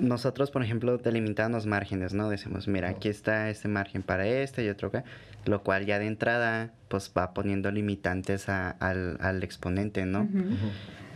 nosotros, 0.00 0.50
por 0.50 0.64
ejemplo, 0.64 0.98
delimitamos 0.98 1.64
márgenes, 1.64 2.12
¿no? 2.12 2.28
Decimos, 2.28 2.66
mira, 2.66 2.88
aquí 2.88 3.08
está 3.08 3.50
este 3.50 3.68
margen 3.68 4.02
para 4.02 4.26
este 4.26 4.64
y 4.64 4.68
otro 4.68 4.88
acá, 4.88 5.04
lo 5.44 5.62
cual 5.62 5.86
ya 5.86 6.00
de 6.00 6.06
entrada, 6.06 6.72
pues 6.88 7.12
va 7.16 7.32
poniendo 7.34 7.70
limitantes 7.70 8.48
al, 8.48 9.16
al, 9.20 9.42
exponente, 9.44 10.04
¿no? 10.04 10.28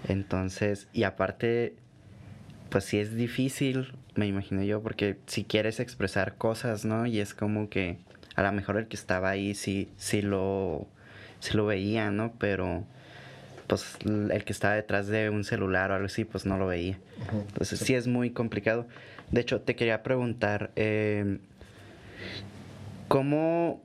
Entonces, 0.09 0.86
y 0.92 1.02
aparte, 1.02 1.74
pues 2.70 2.84
sí 2.84 2.98
es 2.98 3.16
difícil, 3.16 3.92
me 4.14 4.26
imagino 4.26 4.62
yo, 4.62 4.80
porque 4.82 5.18
si 5.26 5.42
quieres 5.42 5.80
expresar 5.80 6.36
cosas, 6.36 6.84
¿no? 6.84 7.07
Y 7.07 7.18
es 7.18 7.34
como 7.34 7.68
que 7.68 7.98
a 8.37 8.43
lo 8.43 8.53
mejor 8.53 8.76
el 8.76 8.87
que 8.87 8.97
estaba 8.97 9.30
ahí 9.30 9.55
sí, 9.55 9.89
sí 9.97 10.22
lo, 10.22 10.87
sí 11.41 11.57
lo 11.57 11.66
veía, 11.66 12.11
¿no? 12.11 12.32
Pero 12.39 12.84
pues 13.66 13.97
el 14.07 14.45
que 14.45 14.53
estaba 14.53 14.74
detrás 14.74 15.09
de 15.09 15.28
un 15.30 15.43
celular 15.43 15.91
o 15.91 15.95
algo 15.95 16.07
así, 16.07 16.24
pues 16.24 16.47
no 16.47 16.57
lo 16.57 16.66
veía. 16.66 16.99
Entonces 17.32 17.80
sí 17.80 17.95
es 17.95 18.07
muy 18.07 18.30
complicado. 18.30 18.87
De 19.32 19.41
hecho, 19.41 19.61
te 19.61 19.74
quería 19.74 20.05
preguntar, 20.05 20.70
em, 20.76 21.41
¿cómo 23.09 23.82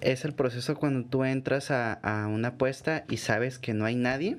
es 0.00 0.24
el 0.24 0.32
proceso 0.34 0.76
cuando 0.76 1.08
tú 1.08 1.24
entras 1.24 1.72
a, 1.72 1.94
a, 1.94 2.28
una 2.28 2.48
apuesta 2.48 3.04
y 3.08 3.16
sabes 3.16 3.58
que 3.58 3.74
no 3.74 3.84
hay 3.84 3.96
nadie? 3.96 4.36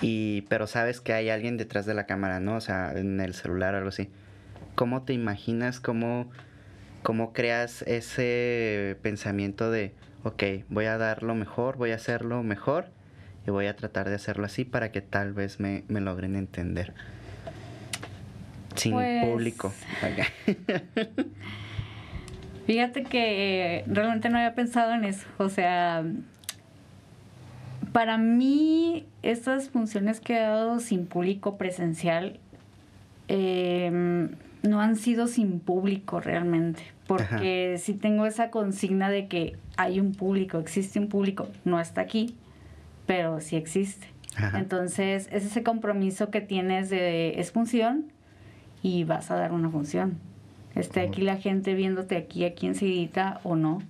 y 0.00 0.42
pero 0.42 0.66
sabes 0.66 1.00
que 1.00 1.12
hay 1.12 1.30
alguien 1.30 1.56
detrás 1.56 1.86
de 1.86 1.94
la 1.94 2.04
cámara, 2.04 2.40
¿no? 2.40 2.56
O 2.56 2.60
sea, 2.60 2.92
en 2.94 3.20
el 3.20 3.34
celular 3.34 3.74
o 3.74 3.78
algo 3.78 3.88
así. 3.88 4.08
¿Cómo 4.74 5.02
te 5.02 5.12
imaginas, 5.12 5.80
cómo, 5.80 6.30
cómo 7.04 7.32
creas 7.34 7.82
ese 7.82 8.96
pensamiento 9.02 9.70
de, 9.70 9.92
ok, 10.24 10.42
voy 10.70 10.86
a 10.86 10.96
dar 10.96 11.22
lo 11.22 11.34
mejor, 11.34 11.76
voy 11.76 11.92
a 11.92 11.96
hacerlo 11.96 12.42
mejor 12.42 12.86
y 13.46 13.50
voy 13.50 13.66
a 13.66 13.76
tratar 13.76 14.08
de 14.08 14.14
hacerlo 14.14 14.46
así 14.46 14.64
para 14.64 14.90
que 14.90 15.02
tal 15.02 15.34
vez 15.34 15.60
me, 15.60 15.84
me 15.88 16.00
logren 16.00 16.34
entender? 16.34 16.94
Sin 18.74 18.94
Pues- 18.94 19.24
público. 19.26 19.72
Fíjate 22.66 23.04
que 23.04 23.76
eh, 23.80 23.84
realmente 23.86 24.30
no 24.30 24.38
había 24.38 24.54
pensado 24.54 24.94
en 24.94 25.04
eso. 25.04 25.26
O 25.36 25.50
sea, 25.50 26.02
para 27.92 28.16
mí, 28.16 29.06
estas 29.22 29.68
funciones 29.68 30.20
que 30.20 30.38
he 30.38 30.40
dado 30.40 30.80
sin 30.80 31.04
público 31.04 31.58
presencial 31.58 32.40
eh, 33.28 34.30
no 34.64 34.80
han 34.80 34.96
sido 34.96 35.26
sin 35.26 35.60
público 35.60 36.20
realmente. 36.20 36.82
Porque 37.06 37.76
sí 37.78 37.94
tengo 37.94 38.26
esa 38.26 38.50
consigna 38.50 39.10
de 39.10 39.28
que 39.28 39.56
hay 39.76 40.00
un 40.00 40.12
público, 40.12 40.58
existe 40.58 40.98
un 40.98 41.08
público. 41.08 41.48
No 41.64 41.78
está 41.78 42.00
aquí, 42.00 42.36
pero 43.06 43.40
sí 43.40 43.56
existe. 43.56 44.08
Ajá. 44.36 44.58
Entonces, 44.58 45.28
es 45.30 45.44
ese 45.44 45.62
compromiso 45.62 46.30
que 46.30 46.40
tienes 46.40 46.90
de 46.90 47.38
es 47.38 47.52
función 47.52 48.06
y 48.82 49.04
vas 49.04 49.30
a 49.30 49.36
dar 49.36 49.52
una 49.52 49.70
función. 49.70 50.18
Esté 50.74 51.00
aquí 51.02 51.20
la 51.20 51.36
gente 51.36 51.74
viéndote 51.74 52.16
aquí, 52.16 52.44
aquí 52.44 52.66
enseguida 52.66 53.40
o 53.44 53.54
no. 53.54 53.80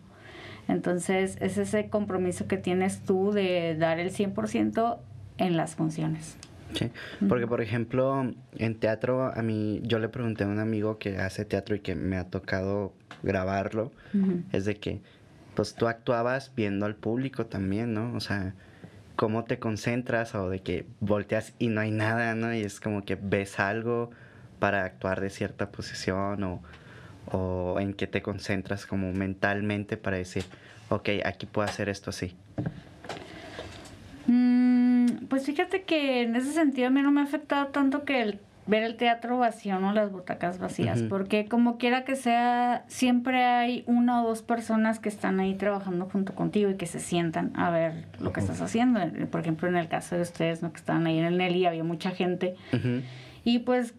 Entonces, 0.69 1.39
es 1.41 1.57
ese 1.57 1.89
compromiso 1.89 2.47
que 2.47 2.57
tienes 2.57 3.01
tú 3.01 3.33
de 3.33 3.77
dar 3.79 3.99
el 3.99 4.11
100% 4.11 4.99
en 5.39 5.57
las 5.57 5.77
funciones. 5.77 6.37
Sí, 6.75 6.91
porque 7.29 7.47
por 7.47 7.61
ejemplo, 7.61 8.33
en 8.59 8.75
teatro, 8.75 9.33
a 9.33 9.43
mí, 9.43 9.81
yo 9.85 9.99
le 9.99 10.09
pregunté 10.09 10.45
a 10.45 10.49
un 10.49 10.59
amigo 10.59 10.99
que 10.99 11.19
hace 11.19 11.45
teatro 11.45 11.77
y 11.77 11.81
que 11.81 11.95
me 11.95 12.17
ha 12.17 12.25
tocado 12.25 12.93
grabarlo, 13.23 13.93
es 14.53 14.65
de 14.65 14.77
que, 14.77 15.01
pues 15.55 15.75
tú 15.75 15.87
actuabas 15.87 16.53
viendo 16.57 16.85
al 16.87 16.97
público 16.97 17.47
también, 17.47 17.95
¿no? 17.95 18.13
O 18.15 18.21
sea, 18.21 18.55
cómo 19.17 19.45
te 19.45 19.59
concentras 19.59 20.35
o 20.35 20.51
de 20.51 20.61
que 20.61 20.87
volteas 21.01 21.55
y 21.59 21.69
no 21.69 21.81
hay 21.81 21.91
nada, 21.91 22.35
¿no? 22.35 22.53
Y 22.55 22.61
es 22.61 22.81
como 22.81 23.05
que 23.05 23.17
ves 23.17 23.61
algo 23.61 24.11
para 24.59 24.85
actuar 24.85 25.21
de 25.21 25.31
cierta 25.31 25.71
posición 25.71 26.43
o, 26.43 26.63
o 27.27 27.79
en 27.81 27.95
qué 27.95 28.07
te 28.07 28.23
concentras 28.23 28.87
como 28.87 29.13
mentalmente 29.13 29.97
para 29.97 30.17
decir, 30.17 30.45
ok, 30.89 31.09
aquí 31.25 31.47
puedo 31.47 31.69
hacer 31.69 31.89
esto 31.89 32.11
así. 32.11 32.37
Pues 35.29 35.47
fíjate 35.47 35.83
que 35.83 36.23
en 36.23 36.37
ese 36.37 36.53
sentido 36.53 36.89
a 36.89 36.91
mí 36.91 37.03
no 37.03 37.11
me 37.11 37.21
ha 37.21 37.25
afectado 37.25 37.67
tanto 37.69 38.05
que 38.05 38.23
el 38.23 38.41
ver 38.67 38.83
el 38.83 38.97
teatro 38.97 39.39
vacío, 39.39 39.79
no 39.79 39.93
las 39.93 40.11
butacas 40.11 40.59
vacías, 40.59 41.03
porque 41.03 41.47
como 41.47 41.77
quiera 41.77 42.05
que 42.05 42.17
sea, 42.17 42.85
siempre 42.89 43.45
hay 43.45 43.85
una 43.87 44.23
o 44.23 44.29
dos 44.29 44.43
personas 44.43 44.99
que 44.99 45.09
están 45.09 45.39
ahí 45.39 45.55
trabajando 45.55 46.09
junto 46.11 46.35
contigo 46.35 46.71
y 46.71 46.77
que 46.77 46.87
se 46.87 46.99
sientan 46.99 47.53
a 47.57 47.71
ver 47.71 48.07
lo 48.21 48.33
que 48.33 48.41
estás 48.41 48.61
haciendo. 48.63 49.01
Por 49.31 49.41
ejemplo, 49.41 49.69
en 49.69 49.77
el 49.77 49.89
caso 49.89 50.17
de 50.17 50.23
ustedes, 50.23 50.63
¿no? 50.63 50.73
que 50.73 50.79
estaban 50.79 51.07
ahí 51.07 51.19
en 51.19 51.27
el 51.27 51.37
Nelly, 51.37 51.67
había 51.67 51.85
mucha 51.85 52.11
gente. 52.11 52.57
Y 53.45 53.61
pues 53.61 53.95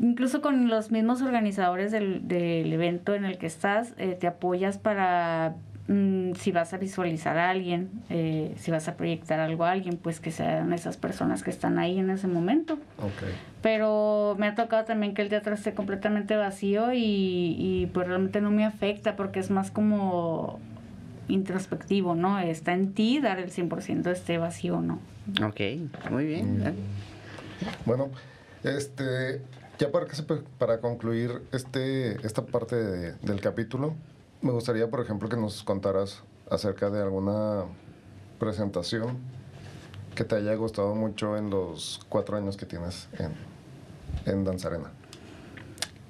incluso 0.00 0.42
con 0.42 0.68
los 0.68 0.90
mismos 0.90 1.22
organizadores 1.22 1.92
del, 1.92 2.26
del 2.26 2.72
evento 2.72 3.14
en 3.14 3.24
el 3.24 3.38
que 3.38 3.46
estás, 3.46 3.94
eh, 3.98 4.16
te 4.18 4.26
apoyas 4.26 4.78
para 4.78 5.54
mm, 5.88 6.32
si 6.34 6.52
vas 6.52 6.72
a 6.72 6.78
visualizar 6.78 7.36
a 7.38 7.50
alguien, 7.50 7.90
eh, 8.10 8.54
si 8.58 8.70
vas 8.70 8.88
a 8.88 8.96
proyectar 8.96 9.40
algo 9.40 9.64
a 9.64 9.70
alguien, 9.72 9.96
pues 9.96 10.20
que 10.20 10.30
sean 10.32 10.72
esas 10.72 10.96
personas 10.96 11.42
que 11.42 11.50
están 11.50 11.78
ahí 11.78 11.98
en 11.98 12.10
ese 12.10 12.26
momento. 12.26 12.74
Ok. 12.98 13.22
Pero 13.62 14.36
me 14.38 14.46
ha 14.46 14.54
tocado 14.54 14.84
también 14.84 15.14
que 15.14 15.22
el 15.22 15.28
teatro 15.28 15.54
esté 15.54 15.74
completamente 15.74 16.36
vacío 16.36 16.92
y, 16.92 17.56
y 17.58 17.86
pues 17.92 18.06
realmente 18.06 18.40
no 18.40 18.50
me 18.50 18.64
afecta 18.64 19.16
porque 19.16 19.40
es 19.40 19.50
más 19.50 19.70
como 19.70 20.58
introspectivo, 21.28 22.14
¿no? 22.14 22.38
Está 22.38 22.72
en 22.72 22.92
ti 22.92 23.20
dar 23.20 23.38
el 23.40 23.50
100% 23.50 24.10
esté 24.10 24.38
vacío 24.38 24.78
o 24.78 24.80
no. 24.80 25.00
Ok, 25.44 25.60
muy 26.10 26.24
bien. 26.26 26.62
¿eh? 26.64 26.72
Bueno, 27.84 28.10
este, 28.62 29.40
ya 29.78 29.90
para, 29.90 30.06
que 30.06 30.14
se- 30.14 30.22
para 30.22 30.78
concluir 30.78 31.42
este, 31.52 32.24
esta 32.24 32.42
parte 32.46 32.76
de- 32.76 33.12
del 33.14 33.40
capítulo, 33.40 33.94
me 34.46 34.52
gustaría, 34.52 34.88
por 34.88 35.00
ejemplo, 35.00 35.28
que 35.28 35.36
nos 35.36 35.62
contaras 35.64 36.22
acerca 36.50 36.88
de 36.88 37.02
alguna 37.02 37.64
presentación 38.38 39.18
que 40.14 40.24
te 40.24 40.36
haya 40.36 40.54
gustado 40.54 40.94
mucho 40.94 41.36
en 41.36 41.50
los 41.50 42.00
cuatro 42.08 42.36
años 42.36 42.56
que 42.56 42.64
tienes 42.64 43.08
en, 43.18 43.32
en 44.32 44.44
Danzarena. 44.44 44.92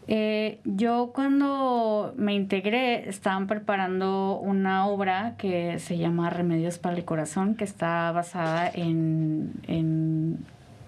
Eh, 0.08 0.60
yo 0.64 1.10
cuando 1.12 2.14
me 2.16 2.34
integré 2.34 3.08
estaban 3.08 3.48
preparando 3.48 4.38
una 4.38 4.86
obra 4.86 5.34
que 5.36 5.80
se 5.80 5.98
llama 5.98 6.30
Remedios 6.30 6.78
para 6.78 6.96
el 6.96 7.04
Corazón, 7.04 7.56
que 7.56 7.64
está 7.64 8.12
basada 8.12 8.70
en, 8.72 9.54
en 9.66 10.44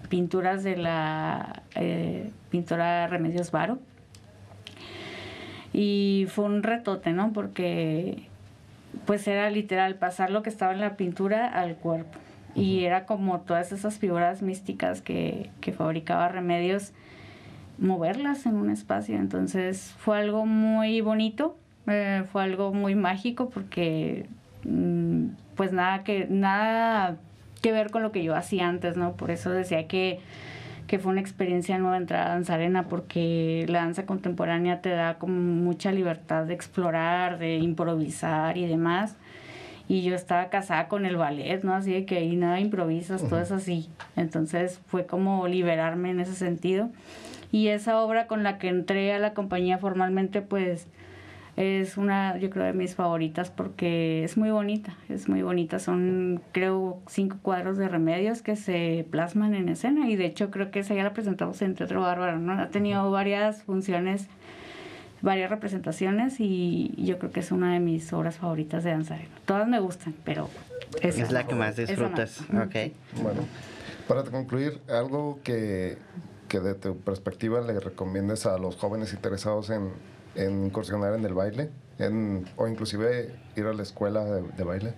pinturas 0.07 0.63
de 0.63 0.77
la 0.77 1.63
eh, 1.75 2.31
pintora 2.49 3.07
Remedios 3.07 3.51
Varo. 3.51 3.79
Y 5.73 6.27
fue 6.29 6.45
un 6.45 6.63
retote, 6.63 7.11
¿no? 7.11 7.31
Porque 7.33 8.23
pues 9.05 9.27
era 9.27 9.49
literal 9.49 9.95
pasar 9.95 10.31
lo 10.31 10.43
que 10.43 10.49
estaba 10.49 10.73
en 10.73 10.81
la 10.81 10.95
pintura 10.95 11.47
al 11.47 11.75
cuerpo. 11.75 12.17
Y 12.55 12.85
era 12.85 13.05
como 13.05 13.41
todas 13.41 13.71
esas 13.71 13.99
figuras 13.99 14.41
místicas 14.41 15.01
que, 15.01 15.49
que 15.61 15.71
fabricaba 15.71 16.27
Remedios 16.29 16.93
moverlas 17.79 18.45
en 18.45 18.55
un 18.55 18.69
espacio. 18.69 19.17
Entonces 19.17 19.93
fue 19.97 20.17
algo 20.17 20.45
muy 20.45 21.01
bonito, 21.01 21.57
eh, 21.87 22.23
fue 22.31 22.43
algo 22.43 22.73
muy 22.73 22.95
mágico 22.95 23.49
porque 23.49 24.27
mm, 24.63 25.27
pues 25.55 25.71
nada 25.71 26.03
que, 26.03 26.27
nada 26.29 27.17
que 27.61 27.71
ver 27.71 27.91
con 27.91 28.03
lo 28.03 28.11
que 28.11 28.23
yo 28.23 28.35
hacía 28.35 28.67
antes, 28.67 28.97
¿no? 28.97 29.13
Por 29.13 29.31
eso 29.31 29.49
decía 29.51 29.87
que, 29.87 30.19
que 30.89 30.97
fue 30.97 31.11
una 31.11 31.21
experiencia 31.21 31.77
nueva 31.77 31.97
entrar 31.97 32.25
a 32.25 32.31
danzarena 32.31 32.87
porque 32.87 33.63
la 33.69 33.81
danza 33.81 34.07
contemporánea 34.07 34.81
te 34.81 34.89
da 34.89 35.19
como 35.19 35.39
mucha 35.39 35.91
libertad 35.91 36.45
de 36.45 36.55
explorar, 36.55 37.37
de 37.37 37.57
improvisar 37.57 38.57
y 38.57 38.65
demás. 38.65 39.15
Y 39.87 40.01
yo 40.01 40.15
estaba 40.15 40.49
casada 40.49 40.87
con 40.87 41.05
el 41.05 41.15
ballet, 41.15 41.63
¿no? 41.63 41.75
Así 41.75 41.93
de 41.93 42.05
que 42.05 42.17
ahí 42.17 42.35
nada 42.35 42.59
improvisas, 42.59 43.21
todo 43.29 43.39
es 43.39 43.51
así. 43.51 43.87
Entonces 44.15 44.81
fue 44.87 45.05
como 45.05 45.47
liberarme 45.47 46.09
en 46.09 46.21
ese 46.21 46.33
sentido. 46.33 46.89
Y 47.51 47.67
esa 47.67 48.01
obra 48.01 48.25
con 48.25 48.41
la 48.41 48.57
que 48.57 48.69
entré 48.69 49.13
a 49.13 49.19
la 49.19 49.35
compañía 49.35 49.77
formalmente, 49.77 50.41
pues 50.41 50.87
es 51.59 51.97
una, 51.97 52.37
yo 52.37 52.49
creo, 52.49 52.63
de 52.63 52.71
mis 52.71 52.95
favoritas 52.95 53.49
porque 53.49 54.23
es 54.23 54.37
muy 54.37 54.49
bonita, 54.49 54.95
es 55.09 55.27
muy 55.27 55.41
bonita. 55.41 55.77
Son, 55.77 56.41
creo, 56.53 57.01
cinco 57.07 57.35
cuadros 57.41 57.77
de 57.77 57.89
remedios 57.89 58.41
que 58.41 58.55
se 58.55 59.05
plasman 59.11 59.53
en 59.53 59.67
escena 59.67 60.09
y 60.09 60.15
de 60.15 60.25
hecho 60.25 60.51
creo 60.51 60.71
que 60.71 60.79
esa 60.79 60.93
ya 60.95 61.03
la 61.03 61.11
presentamos 61.11 61.61
en 61.61 61.75
Teatro 61.75 61.99
Bárbaro, 61.99 62.39
¿no? 62.39 62.53
Ha 62.53 62.69
tenido 62.69 63.11
varias 63.11 63.63
funciones, 63.63 64.27
varias 65.21 65.49
representaciones 65.49 66.39
y 66.39 66.95
yo 66.97 67.19
creo 67.19 67.33
que 67.33 67.41
es 67.41 67.51
una 67.51 67.73
de 67.73 67.81
mis 67.81 68.13
obras 68.13 68.37
favoritas 68.37 68.85
de 68.85 68.91
danza. 68.91 69.17
Todas 69.43 69.67
me 69.67 69.81
gustan, 69.81 70.15
pero 70.23 70.49
esa 71.01 71.23
Es 71.23 71.31
la 71.33 71.45
que 71.45 71.55
más 71.55 71.75
disfrutas. 71.75 72.41
Bueno, 72.47 73.41
para 74.07 74.23
concluir, 74.23 74.79
algo 74.87 75.41
que, 75.43 75.97
que 76.47 76.61
de 76.61 76.73
tu 76.73 76.95
perspectiva 76.99 77.59
le 77.59 77.81
recomiendes 77.81 78.45
a 78.45 78.57
los 78.57 78.77
jóvenes 78.77 79.11
interesados 79.11 79.69
en, 79.71 79.89
en 80.35 80.65
incursionar 80.65 81.13
en 81.13 81.25
el 81.25 81.33
baile, 81.33 81.69
en, 81.97 82.45
o 82.55 82.67
inclusive 82.67 83.35
ir 83.55 83.65
a 83.65 83.73
la 83.73 83.83
escuela 83.83 84.23
de, 84.23 84.63
baile. 84.63 84.93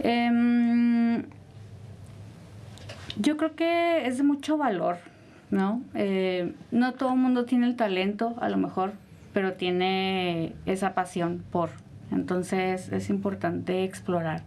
Em, 0.00 1.24
yo 3.18 3.36
creo 3.36 3.54
que 3.54 4.06
es 4.06 4.18
de 4.18 4.24
mucho 4.24 4.56
valor, 4.56 4.96
¿no? 5.50 5.82
Eh, 5.94 6.54
no 6.70 6.94
todo 6.94 7.10
el 7.10 7.18
mundo 7.18 7.44
tiene 7.44 7.66
el 7.66 7.76
talento, 7.76 8.34
a 8.40 8.48
lo 8.48 8.56
mejor, 8.56 8.92
pero 9.32 9.54
tiene 9.54 10.54
esa 10.66 10.94
pasión 10.94 11.44
por. 11.50 11.70
Entonces 12.10 12.90
es 12.92 13.10
importante 13.10 13.84
explorar. 13.84 14.42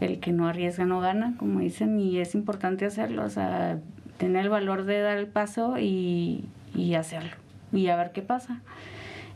El 0.00 0.20
que 0.20 0.32
no 0.32 0.46
arriesga 0.46 0.84
no 0.84 1.00
gana, 1.00 1.34
como 1.38 1.60
dicen, 1.60 1.98
y 1.98 2.18
es 2.18 2.34
importante 2.34 2.84
hacerlo, 2.84 3.24
o 3.24 3.30
sea, 3.30 3.78
tener 4.18 4.44
el 4.44 4.50
valor 4.50 4.84
de 4.84 5.00
dar 5.00 5.16
el 5.16 5.26
paso 5.26 5.78
y, 5.78 6.44
y 6.74 6.94
hacerlo, 6.94 7.34
y 7.76 7.88
a 7.88 7.96
ver 7.96 8.10
qué 8.12 8.22
pasa. 8.22 8.60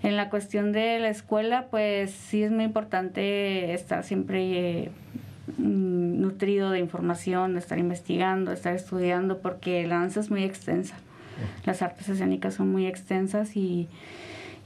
En 0.02 0.16
la 0.16 0.30
cuestión 0.30 0.72
de 0.72 0.98
la 0.98 1.10
escuela, 1.10 1.66
pues 1.70 2.10
sí 2.10 2.42
es 2.42 2.50
muy 2.50 2.64
importante 2.64 3.74
estar 3.74 4.02
siempre 4.02 4.84
eh, 4.84 4.90
nutrido 5.58 6.70
de 6.70 6.78
información, 6.78 7.58
estar 7.58 7.78
investigando, 7.78 8.50
estar 8.50 8.74
estudiando, 8.74 9.38
porque 9.38 9.86
la 9.86 9.96
danza 9.96 10.20
es 10.20 10.30
muy 10.30 10.42
extensa. 10.42 10.96
Las 11.66 11.82
artes 11.82 12.08
escénicas 12.08 12.54
son 12.54 12.72
muy 12.72 12.86
extensas 12.86 13.56
y, 13.56 13.88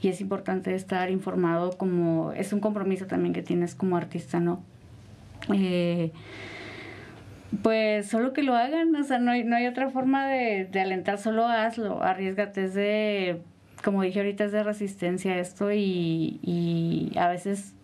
y 0.01 0.07
es 0.07 0.21
importante 0.21 0.73
estar 0.73 1.11
informado 1.11 1.71
como 1.77 2.31
es 2.31 2.53
un 2.53 2.61
compromiso 2.61 3.05
también 3.05 3.33
que 3.33 3.41
tienes 3.41 3.75
como 3.75 3.97
artista, 3.97 4.39
¿no? 4.39 4.63
Eh, 5.53 6.11
Pues 7.61 8.07
solo 8.07 8.33
que 8.33 8.43
lo 8.43 8.55
hagan, 8.55 8.95
o 8.95 9.03
sea, 9.03 9.19
no 9.19 9.31
hay, 9.31 9.43
no 9.43 9.55
hay 9.55 9.67
otra 9.67 9.89
forma 9.89 10.27
de, 10.27 10.65
de 10.65 10.81
alentar, 10.81 11.17
solo 11.17 11.45
hazlo, 11.47 12.03
arriesgate, 12.03 12.65
es 12.65 12.73
de, 12.73 13.41
como 13.85 14.01
dije 14.01 14.19
ahorita, 14.19 14.45
es 14.45 14.51
de 14.51 14.63
resistencia 14.63 15.37
esto 15.37 15.71
y, 15.71 16.39
y 16.41 17.11
a 17.19 17.27
veces 17.27 17.75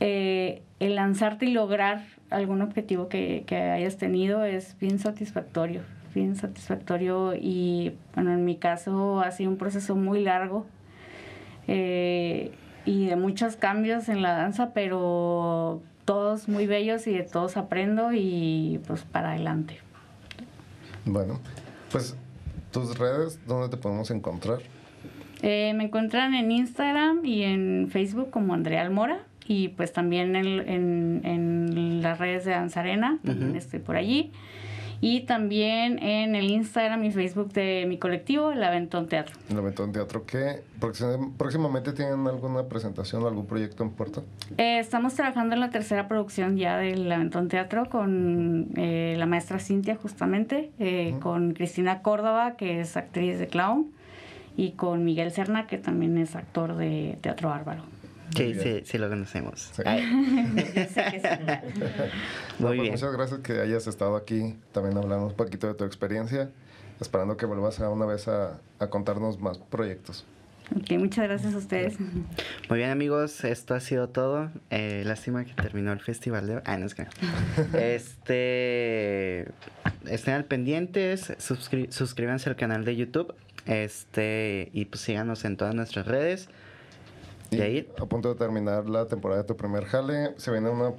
eh, 0.00 0.62
el 0.80 0.96
lanzarte 0.96 1.46
y 1.46 1.52
lograr 1.52 2.02
algún 2.28 2.60
objetivo 2.60 3.08
que, 3.08 3.44
que 3.46 3.54
hayas 3.54 3.98
tenido 3.98 4.44
es 4.44 4.76
bien 4.80 4.98
satisfactorio, 4.98 5.82
bien 6.12 6.34
satisfactorio 6.34 7.34
y 7.36 7.94
bueno, 8.16 8.32
en 8.32 8.44
mi 8.44 8.56
caso 8.56 9.20
ha 9.20 9.30
sido 9.30 9.48
un 9.48 9.58
proceso 9.58 9.94
muy 9.94 10.24
largo 10.24 10.66
eh, 11.68 12.50
y 12.84 13.06
de 13.06 13.14
muchos 13.14 13.54
cambios 13.54 14.08
en 14.08 14.22
la 14.22 14.32
danza, 14.32 14.72
pero 14.74 15.82
todos 16.04 16.48
muy 16.48 16.66
bellos 16.66 17.06
y 17.06 17.12
de 17.12 17.22
todos 17.22 17.56
aprendo 17.56 18.12
y 18.12 18.80
pues 18.88 19.04
para 19.04 19.30
adelante. 19.30 19.78
Bueno, 21.04 21.38
pues 21.92 22.16
tus 22.72 22.98
redes, 22.98 23.38
¿dónde 23.46 23.68
te 23.68 23.76
podemos 23.76 24.10
encontrar? 24.10 24.58
Eh, 25.42 25.72
me 25.74 25.84
encuentran 25.84 26.34
en 26.34 26.50
Instagram 26.50 27.24
y 27.24 27.42
en 27.42 27.88
Facebook 27.90 28.30
como 28.30 28.54
Andrea 28.54 28.82
Almora 28.82 29.20
y 29.46 29.68
pues 29.68 29.92
también 29.92 30.36
en, 30.36 30.46
en, 30.68 31.20
en 31.24 32.02
las 32.02 32.18
redes 32.18 32.44
de 32.44 32.52
Danzarena, 32.52 33.18
también 33.24 33.56
estoy 33.56 33.80
por 33.80 33.96
allí. 33.96 34.32
Y 35.04 35.22
también 35.22 35.98
en 36.00 36.36
el 36.36 36.48
Instagram 36.48 37.02
y 37.02 37.10
Facebook 37.10 37.52
de 37.52 37.86
mi 37.88 37.98
colectivo, 37.98 38.52
el 38.52 38.62
Aventón 38.62 39.08
Teatro. 39.08 39.34
El 39.50 39.58
Aventón 39.58 39.90
Teatro, 39.90 40.24
¿qué? 40.24 40.62
Próxim- 40.80 41.32
¿Próximamente 41.36 41.92
tienen 41.92 42.24
alguna 42.24 42.62
presentación 42.68 43.24
o 43.24 43.26
algún 43.26 43.46
proyecto 43.46 43.82
en 43.82 43.90
puerta? 43.90 44.22
Eh, 44.58 44.78
estamos 44.78 45.14
trabajando 45.14 45.54
en 45.56 45.60
la 45.60 45.70
tercera 45.70 46.06
producción 46.06 46.56
ya 46.56 46.76
del 46.78 47.10
Aventón 47.10 47.48
Teatro 47.48 47.90
con 47.90 48.68
eh, 48.76 49.16
la 49.18 49.26
maestra 49.26 49.58
Cintia 49.58 49.96
justamente, 49.96 50.70
eh, 50.78 51.16
con 51.20 51.52
Cristina 51.52 52.00
Córdoba, 52.02 52.54
que 52.56 52.80
es 52.80 52.96
actriz 52.96 53.40
de 53.40 53.48
clown, 53.48 53.88
y 54.56 54.70
con 54.72 55.04
Miguel 55.04 55.32
Serna, 55.32 55.66
que 55.66 55.78
también 55.78 56.16
es 56.16 56.36
actor 56.36 56.76
de 56.76 57.18
Teatro 57.22 57.48
Bárbaro. 57.48 57.82
Sí, 58.36 58.54
sí, 58.54 58.82
sí 58.84 58.98
lo 58.98 59.08
conocemos. 59.08 59.70
Sí. 59.74 59.82
Muy 59.86 59.98
pues 62.58 62.80
bien. 62.80 62.92
Muchas 62.92 63.12
gracias 63.12 63.40
que 63.40 63.60
hayas 63.60 63.86
estado 63.86 64.16
aquí, 64.16 64.56
también 64.72 64.96
hablando 64.96 65.26
un 65.26 65.34
poquito 65.34 65.66
de 65.66 65.74
tu 65.74 65.84
experiencia, 65.84 66.50
esperando 67.00 67.36
que 67.36 67.46
vuelvas 67.46 67.80
a 67.80 67.88
una 67.90 68.06
vez 68.06 68.28
a, 68.28 68.60
a 68.78 68.86
contarnos 68.88 69.38
más 69.40 69.58
proyectos. 69.58 70.24
Ok, 70.74 70.92
muchas 70.98 71.24
gracias 71.24 71.52
a 71.54 71.58
ustedes. 71.58 71.98
Muy 72.68 72.78
bien 72.78 72.88
amigos, 72.90 73.44
esto 73.44 73.74
ha 73.74 73.80
sido 73.80 74.08
todo. 74.08 74.50
Eh, 74.70 75.02
lástima 75.04 75.44
que 75.44 75.52
terminó 75.52 75.92
el 75.92 76.00
festival 76.00 76.46
de... 76.46 76.62
Ah, 76.64 76.78
no 76.78 76.86
es 76.86 76.94
que... 76.94 77.06
Este... 77.78 79.48
Estén 80.06 80.34
al 80.34 80.44
pendientes, 80.46 81.30
suscri- 81.38 81.90
suscríbanse 81.90 82.48
al 82.48 82.56
canal 82.56 82.84
de 82.86 82.96
YouTube. 82.96 83.34
Este... 83.66 84.70
Y 84.72 84.86
pues 84.86 85.02
síganos 85.02 85.44
en 85.44 85.58
todas 85.58 85.74
nuestras 85.74 86.06
redes. 86.06 86.48
Y 87.52 87.60
ahí- 87.60 87.88
a 88.00 88.06
punto 88.06 88.30
de 88.30 88.34
terminar 88.34 88.88
la 88.88 89.06
temporada 89.06 89.42
de 89.42 89.46
tu 89.46 89.56
primer 89.56 89.84
jale, 89.84 90.34
se 90.38 90.50
viene 90.50 90.70
una 90.70 90.92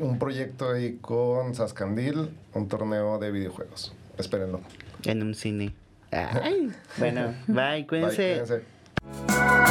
un 0.00 0.18
proyecto 0.18 0.70
ahí 0.70 0.98
con 1.00 1.54
Sascandil, 1.54 2.30
un 2.54 2.68
torneo 2.68 3.18
de 3.18 3.30
videojuegos. 3.30 3.94
Espérenlo. 4.18 4.60
En 5.04 5.22
un 5.22 5.34
cine. 5.34 5.74
Ay. 6.10 6.70
Bueno, 6.98 7.32
bye, 7.46 7.54
Bye, 7.54 7.86
cuídense. 7.86 8.42
cuídense. 8.46 9.70